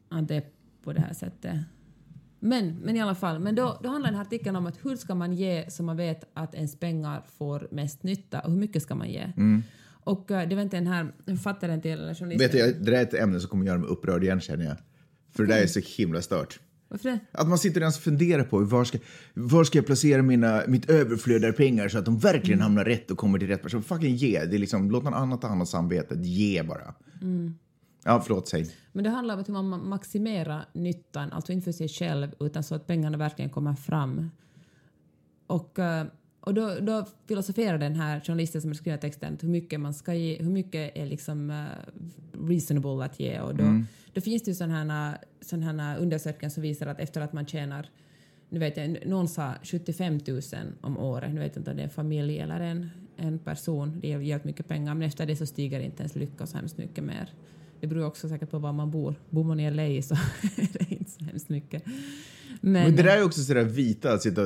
att 0.09 0.27
det 0.27 0.35
är 0.35 0.43
på 0.83 0.93
det 0.93 1.01
här 1.01 1.13
sättet. 1.13 1.55
Men, 2.39 2.75
men 2.75 2.95
i 2.95 3.01
alla 3.01 3.15
fall, 3.15 3.39
men 3.39 3.55
då, 3.55 3.79
då 3.83 3.89
handlar 3.89 4.09
den 4.09 4.15
här 4.15 4.25
artikeln 4.25 4.55
om 4.55 4.65
att 4.65 4.85
hur 4.85 4.95
ska 4.95 5.15
man 5.15 5.33
ge 5.33 5.65
så 5.69 5.83
man 5.83 5.97
vet 5.97 6.23
att 6.33 6.55
ens 6.55 6.79
pengar 6.79 7.23
får 7.37 7.67
mest 7.71 8.03
nytta 8.03 8.39
och 8.39 8.51
hur 8.51 8.57
mycket 8.59 8.81
ska 8.83 8.95
man 8.95 9.09
ge? 9.09 9.31
Och 10.03 10.31
eh, 10.31 10.49
det 10.49 10.55
var 10.55 10.61
inte 10.61 10.77
den 10.77 10.87
här 10.87 11.11
författaren 11.25 11.81
till 11.81 11.91
eller 11.91 12.13
journalisten. 12.13 12.37
Vet 12.37 12.51
du, 12.51 12.57
jag- 12.57 12.85
det 12.85 12.91
där 12.91 12.97
är 12.97 13.01
ett 13.03 13.13
ämne 13.13 13.39
som 13.39 13.49
kommer 13.49 13.65
göra 13.65 13.77
mig 13.77 13.89
upprörd 13.89 14.23
igen 14.23 14.39
känner 14.41 14.65
jag. 14.65 14.77
För 15.31 15.43
det 15.45 15.53
där 15.53 15.61
är 15.63 15.67
så 15.67 15.79
himla 15.97 16.21
stört. 16.21 16.59
Varför 16.89 17.09
det? 17.09 17.19
Att 17.31 17.47
man 17.47 17.57
sitter 17.57 17.81
och 17.81 17.83
ens 17.83 17.99
funderar 17.99 18.43
på 18.43 18.59
var 18.59 18.83
ska, 18.83 18.97
var 19.33 19.63
ska 19.63 19.77
jag 19.77 19.85
placera 19.85 20.21
mina, 20.21 20.61
mitt 20.67 20.89
överflöd 20.89 21.45
av 21.45 21.51
pengar 21.51 21.87
så 21.87 21.97
att 21.97 22.05
de 22.05 22.17
verkligen 22.19 22.61
hamnar 22.61 22.85
rätt 22.85 23.11
och 23.11 23.17
kommer 23.17 23.39
till 23.39 23.47
rätt 23.47 23.63
person. 23.63 23.83
Fucking 23.83 24.15
ge. 24.15 24.45
Det 24.45 24.55
är 24.55 24.59
liksom, 24.59 24.91
låt 24.91 25.03
någon 25.03 25.13
annan 25.13 25.39
ta 25.39 25.47
hand 25.47 25.61
om 25.61 25.67
samvetet. 25.67 26.25
Ge 26.25 26.63
bara. 26.63 26.93
Ja, 28.03 28.21
förlåt, 28.25 28.47
säg. 28.47 28.71
Men 28.91 29.03
det 29.03 29.09
handlar 29.09 29.35
om 29.35 29.41
att 29.41 29.47
man 29.47 29.89
maximerar 29.89 30.65
nyttan, 30.73 31.31
alltså 31.31 31.51
inte 31.51 31.65
för 31.65 31.71
sig 31.71 31.89
själv 31.89 32.31
utan 32.39 32.63
så 32.63 32.75
att 32.75 32.87
pengarna 32.87 33.17
verkligen 33.17 33.51
kommer 33.51 33.73
fram. 33.75 34.31
Och, 35.47 35.79
eh, 35.79 36.05
och 36.47 36.53
då, 36.53 36.75
då 36.81 37.05
filosoferar 37.27 37.77
den 37.77 37.95
här 37.95 38.19
journalisten 38.19 38.61
som 38.61 38.69
har 38.69 38.75
skrivit 38.75 39.01
texten 39.01 39.37
hur 39.41 39.49
mycket 39.49 39.79
man 39.79 39.93
ska 39.93 40.13
ge, 40.13 40.37
hur 40.43 40.49
mycket 40.49 40.91
är 40.95 41.05
liksom 41.05 41.49
eh, 41.49 41.65
reasonable 42.47 43.05
att 43.05 43.19
ge. 43.19 43.39
Och 43.39 43.55
då, 43.55 43.83
då 44.13 44.21
finns 44.21 44.43
det 44.43 44.51
ju 44.51 44.55
sådana 44.55 45.17
här, 45.83 45.97
undersökningar 45.97 46.49
som 46.49 46.63
visar 46.63 46.87
att 46.87 46.99
efter 46.99 47.21
att 47.21 47.33
man 47.33 47.45
tjänar 47.45 47.89
nu 48.49 48.59
vet 48.59 48.77
jag, 48.77 49.05
någon 49.05 49.27
sa 49.27 49.53
75 49.63 50.19
000 50.27 50.41
om 50.81 50.97
året, 50.97 51.33
nu 51.33 51.39
vet 51.39 51.55
jag 51.55 51.61
inte 51.61 51.71
om 51.71 51.77
det 51.77 51.83
är 51.83 51.87
en 51.87 51.89
familj 51.89 52.39
eller 52.39 52.59
en, 52.59 52.89
en 53.17 53.39
person, 53.39 53.99
det 53.99 54.07
ger 54.07 54.41
mycket 54.43 54.67
pengar, 54.67 54.93
men 54.93 55.07
efter 55.07 55.25
det 55.25 55.35
så 55.35 55.45
stiger 55.45 55.79
inte 55.79 56.03
ens 56.03 56.15
lycka 56.15 56.45
så 56.45 56.57
hemskt 56.57 56.77
mycket 56.77 57.03
mer. 57.03 57.33
Det 57.79 57.87
beror 57.87 58.05
också 58.05 58.29
säkert 58.29 58.51
på 58.51 58.59
var 58.59 58.73
man 58.73 58.91
bor. 58.91 59.15
Bor 59.29 59.43
man 59.43 59.59
i 59.59 59.71
LA 59.71 60.01
så 60.01 60.13
är 60.57 60.79
det 60.79 60.91
inte 60.91 61.11
så 61.11 61.23
hemskt 61.23 61.49
mycket. 61.49 61.83
Men, 62.61 62.83
Men 62.83 62.95
det 62.95 63.03
där 63.03 63.17
är 63.17 63.23
också 63.23 63.41
sådär 63.41 63.63
vita, 63.63 64.13
att 64.13 64.21
sitta 64.21 64.41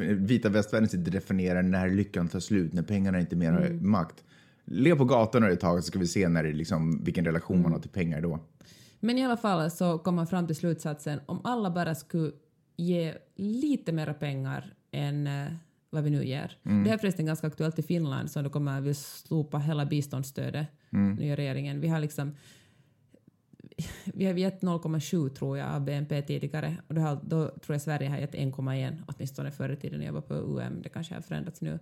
vita 0.00 0.48
västvärlden 0.48 0.88
sitter 0.88 1.06
och 1.06 1.12
definierar 1.12 1.62
när 1.62 1.90
lyckan 1.90 2.28
tar 2.28 2.40
slut, 2.40 2.72
när 2.72 2.82
pengarna 2.82 3.20
inte 3.20 3.36
mer 3.36 3.52
har 3.52 3.70
makt. 3.70 4.24
Le 4.64 4.96
på 4.96 5.04
gatan 5.04 5.44
ett 5.44 5.60
tag 5.60 5.82
så 5.82 5.86
ska 5.86 5.98
vi 5.98 6.06
se 6.06 6.28
när 6.28 6.42
det 6.42 6.52
liksom, 6.52 7.04
vilken 7.04 7.24
relation 7.24 7.62
man 7.62 7.72
har 7.72 7.78
till 7.78 7.90
pengar 7.90 8.20
då. 8.20 8.40
men 9.00 9.18
i 9.18 9.24
alla 9.24 9.36
fall 9.36 9.70
så 9.70 9.98
kom 9.98 10.14
man 10.14 10.26
fram 10.26 10.46
till 10.46 10.56
slutsatsen 10.56 11.20
om 11.26 11.40
alla 11.44 11.70
bara 11.70 11.94
skulle 11.94 12.32
ge 12.76 13.14
lite 13.36 13.92
mera 13.92 14.14
pengar 14.14 14.74
än 14.90 15.26
eh, 15.26 15.52
vad 15.90 16.04
vi 16.04 16.10
nu 16.10 16.24
ger. 16.24 16.56
Det 16.62 16.70
här 16.70 16.94
är 16.94 16.98
förresten 16.98 17.26
ganska 17.26 17.46
aktuellt 17.46 17.78
i 17.78 17.82
Finland 17.82 18.30
som 18.30 18.44
då 18.44 18.50
kommer 18.50 18.90
att 18.90 18.96
slopa 18.96 19.58
hela 19.58 19.86
biståndsstödet, 19.86 20.66
nya 20.90 21.36
regeringen. 21.36 21.80
Vi 21.80 21.88
har 21.88 22.00
liksom 22.00 22.34
vi 24.04 24.26
har 24.26 24.34
gett 24.34 24.62
0,7 24.62 25.28
tror 25.28 25.58
jag 25.58 25.68
av 25.68 25.80
BNP 25.84 26.22
tidigare 26.22 26.76
och 26.88 26.94
då, 26.94 27.00
har, 27.00 27.20
då 27.22 27.48
tror 27.48 27.74
jag 27.74 27.80
Sverige 27.80 28.08
har 28.08 28.18
gett 28.18 28.34
1,1 28.34 29.02
åtminstone 29.06 29.50
förr 29.50 29.68
i 29.72 29.76
tiden 29.76 29.98
när 29.98 30.06
jag 30.06 30.12
var 30.12 30.20
på 30.20 30.34
UM. 30.34 30.82
Det 30.82 30.88
kanske 30.88 31.14
har 31.14 31.20
förändrats 31.20 31.60
nu. 31.60 31.78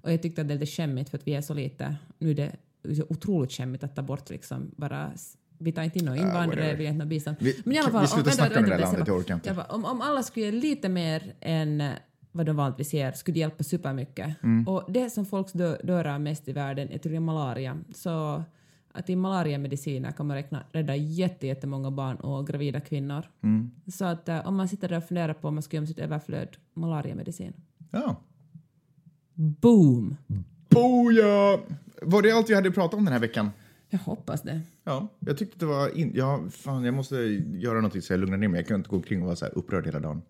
Och 0.00 0.12
jag 0.12 0.22
tyckte 0.22 0.40
att 0.40 0.48
det 0.48 0.54
är 0.54 0.58
lite 0.58 0.72
skämmigt 0.72 1.10
för 1.10 1.18
att 1.18 1.26
vi 1.26 1.34
är 1.34 1.40
så 1.40 1.54
lite. 1.54 1.96
Nu 2.18 2.30
är 2.30 2.34
det 2.34 2.56
så 2.96 3.06
otroligt 3.08 3.52
skämmigt 3.52 3.84
att 3.84 3.96
ta 3.96 4.02
bort 4.02 4.30
liksom 4.30 4.70
bara 4.76 5.12
vi 5.58 5.72
tar 5.72 5.82
inte 5.82 5.98
in 5.98 6.04
några 6.04 6.18
invandrare, 6.18 6.46
whatever. 6.46 6.76
vi 6.76 6.86
har 6.86 6.92
inte 6.92 7.04
något 7.04 7.08
bistånd. 7.08 7.36
Vi- 7.40 7.62
Men 7.64 7.74
i 7.74 7.78
alla 7.78 7.90
fall, 7.90 8.00
vi 8.00 8.06
slutar 8.08 8.30
snacka 8.30 8.58
om 8.58 8.64
det 8.64 8.70
där 8.70 8.78
landet, 8.78 9.06
jag 9.06 9.16
orkar 9.16 9.34
inte. 9.34 9.64
om, 9.68 9.84
om 9.84 10.00
alla 10.00 10.22
skulle 10.22 10.46
ge 10.46 10.52
lite 10.52 10.88
mer 10.88 11.34
än 11.40 11.80
eh, 11.80 11.92
vad 12.32 12.46
de 12.46 12.56
vanligtvis 12.56 12.94
ger 12.94 13.12
skulle 13.12 13.34
det 13.34 13.40
hjälpa 13.40 13.64
supermycket. 13.64 14.42
Mm. 14.42 14.68
Och 14.68 14.92
det 14.92 15.10
som 15.10 15.26
folk 15.26 15.52
dö, 15.52 15.76
dör 15.82 16.04
av 16.04 16.20
mest 16.20 16.48
i 16.48 16.52
världen 16.52 16.88
är 16.88 16.98
tydligen 16.98 17.22
malaria. 17.22 17.78
Så 17.94 18.44
att 18.94 19.10
i 19.10 19.16
malariamediciner 19.16 20.12
kan 20.12 20.26
man 20.26 20.36
räkna, 20.36 20.64
rädda 20.72 20.96
jätte, 20.96 21.46
jättemånga 21.46 21.90
barn 21.90 22.16
och 22.16 22.46
gravida 22.46 22.80
kvinnor. 22.80 23.24
Mm. 23.42 23.70
Så 23.86 24.04
att 24.04 24.28
eh, 24.28 24.46
om 24.46 24.56
man 24.56 24.68
sitter 24.68 24.88
där 24.88 24.96
och 24.96 25.04
funderar 25.04 25.34
på 25.34 25.48
om 25.48 25.54
man 25.54 25.62
ska 25.62 25.76
göra 25.76 25.86
sitt 25.86 25.98
överflöd 25.98 26.56
malariamedicin. 26.74 27.52
Ja. 27.90 28.16
Boom! 29.34 30.16
Boja! 30.68 31.60
Var 32.02 32.22
det 32.22 32.32
allt 32.32 32.50
vi 32.50 32.54
hade 32.54 32.70
pratat 32.70 32.98
om 32.98 33.04
den 33.04 33.12
här 33.12 33.20
veckan? 33.20 33.50
Jag 33.88 33.98
hoppas 33.98 34.42
det. 34.42 34.60
Ja, 34.84 35.08
jag 35.18 35.38
tyckte 35.38 35.58
det 35.58 35.66
var... 35.66 35.98
In... 35.98 36.12
Ja, 36.14 36.40
fan, 36.50 36.84
jag 36.84 36.94
måste 36.94 37.16
göra 37.16 37.74
någonting 37.74 38.02
så 38.02 38.12
jag 38.12 38.20
lugnar 38.20 38.36
ner 38.36 38.48
mig. 38.48 38.60
Jag 38.60 38.68
kan 38.68 38.76
inte 38.76 38.90
gå 38.90 38.96
omkring 38.96 39.20
och 39.20 39.26
vara 39.26 39.36
så 39.36 39.44
här 39.44 39.58
upprörd 39.58 39.86
hela 39.86 40.00
dagen. 40.00 40.22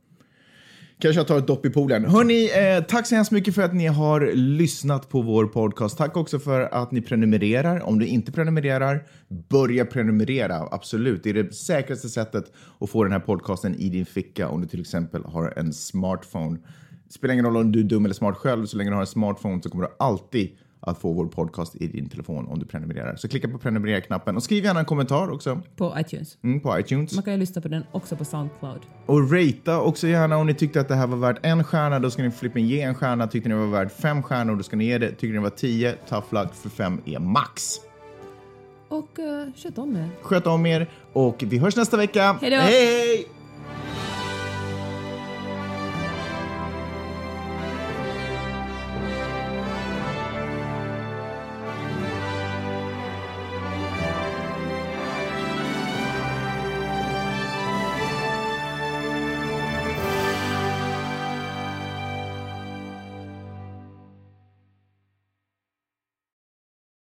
Kanske 1.05 1.21
jag 1.21 1.27
tar 1.27 1.39
ett 1.39 1.47
dopp 1.47 1.67
i 1.67 1.71
poolen. 1.71 2.05
Hörni, 2.05 2.45
eh, 2.45 2.85
tack 2.85 3.07
så 3.07 3.15
hemskt 3.15 3.31
mycket 3.31 3.55
för 3.55 3.63
att 3.63 3.75
ni 3.75 3.87
har 3.87 4.33
lyssnat 4.35 5.09
på 5.09 5.23
vår 5.23 5.47
podcast. 5.47 5.99
Tack 5.99 6.17
också 6.17 6.39
för 6.39 6.61
att 6.61 6.93
ni 6.93 7.01
prenumererar. 7.01 7.81
Om 7.81 7.99
du 7.99 8.07
inte 8.07 8.33
prenumererar, 8.33 9.07
börja 9.49 9.85
prenumerera. 9.85 10.69
Absolut, 10.71 11.23
det 11.23 11.31
är 11.31 11.35
det 11.35 11.55
säkraste 11.55 12.09
sättet 12.09 12.53
att 12.81 12.91
få 12.91 13.03
den 13.03 13.13
här 13.13 13.21
podcasten 13.21 13.75
i 13.75 13.89
din 13.89 14.07
ficka 14.07 14.49
om 14.49 14.61
du 14.61 14.67
till 14.67 14.81
exempel 14.81 15.25
har 15.25 15.55
en 15.57 15.73
smartphone. 15.73 16.59
Det 17.07 17.13
spelar 17.13 17.33
ingen 17.33 17.45
roll 17.45 17.57
om 17.57 17.73
du 17.73 17.81
är 17.81 17.85
dum 17.85 18.05
eller 18.05 18.15
smart 18.15 18.37
själv, 18.37 18.67
så 18.67 18.77
länge 18.77 18.91
du 18.91 18.95
har 18.95 19.01
en 19.01 19.07
smartphone 19.07 19.63
så 19.63 19.71
kommer 19.71 19.85
du 19.85 19.91
alltid 19.99 20.57
att 20.87 20.99
få 20.99 21.13
vår 21.13 21.27
podcast 21.27 21.77
i 21.77 21.87
din 21.87 22.09
telefon 22.09 22.49
om 22.49 22.59
du 22.59 22.67
prenumererar. 22.67 23.17
Så 23.17 23.29
klicka 23.29 23.49
på 23.49 23.59
prenumerera-knappen 23.59 24.37
och 24.37 24.43
skriv 24.43 24.65
gärna 24.65 24.81
en 24.81 24.87
kommentar 24.87 25.31
också 25.31 25.61
På 25.77 25.95
iTunes. 25.99 26.39
mm, 26.43 26.61
på 26.61 26.79
iTunes. 26.79 27.15
Man 27.15 27.23
kan 27.23 27.33
ju 27.33 27.39
lyssna 27.39 27.63
på 27.63 27.69
den 27.69 27.85
också 27.93 28.17
på 28.17 28.25
Soundcloud. 28.25 28.81
Och 29.07 29.33
ratea 29.33 29.81
också 29.81 30.07
gärna 30.07 30.37
om 30.37 30.47
ni 30.47 30.55
tyckte 30.55 30.81
att 30.81 30.89
det 30.89 30.95
här 30.95 31.07
var 31.07 31.17
värt 31.17 31.39
en 31.43 31.65
stjärna, 31.65 31.99
då 31.99 32.11
ska 32.11 32.23
ni 32.23 32.31
flippen 32.31 32.67
ge 32.69 32.81
en 32.81 32.95
stjärna. 32.95 33.27
Tyckte 33.27 33.49
ni 33.49 33.55
det 33.55 33.61
var 33.61 33.85
värt 33.85 33.93
fem 33.93 34.23
stjärnor, 34.23 34.57
då 34.57 34.63
ska 34.63 34.77
ni 34.77 34.85
ge 34.85 34.99
det. 34.99 35.09
Tyckte 35.09 35.27
ni 35.27 35.33
det 35.33 35.41
var 35.41 35.51
tio, 35.51 35.95
tough 36.09 36.35
luck, 36.35 36.55
för 36.55 36.69
fem 36.69 37.01
är 37.05 37.19
max. 37.19 37.77
Och 38.89 39.19
uh, 39.19 39.53
sköt 39.57 39.79
om 39.79 39.97
er. 39.97 40.09
Sköt 40.23 40.47
om 40.47 40.67
er 40.67 40.91
och 41.13 41.45
vi 41.47 41.59
hörs 41.59 41.77
nästa 41.77 41.97
vecka. 41.97 42.39
Hej 42.41 42.51
då! 42.51 42.57
Hej! 42.57 43.29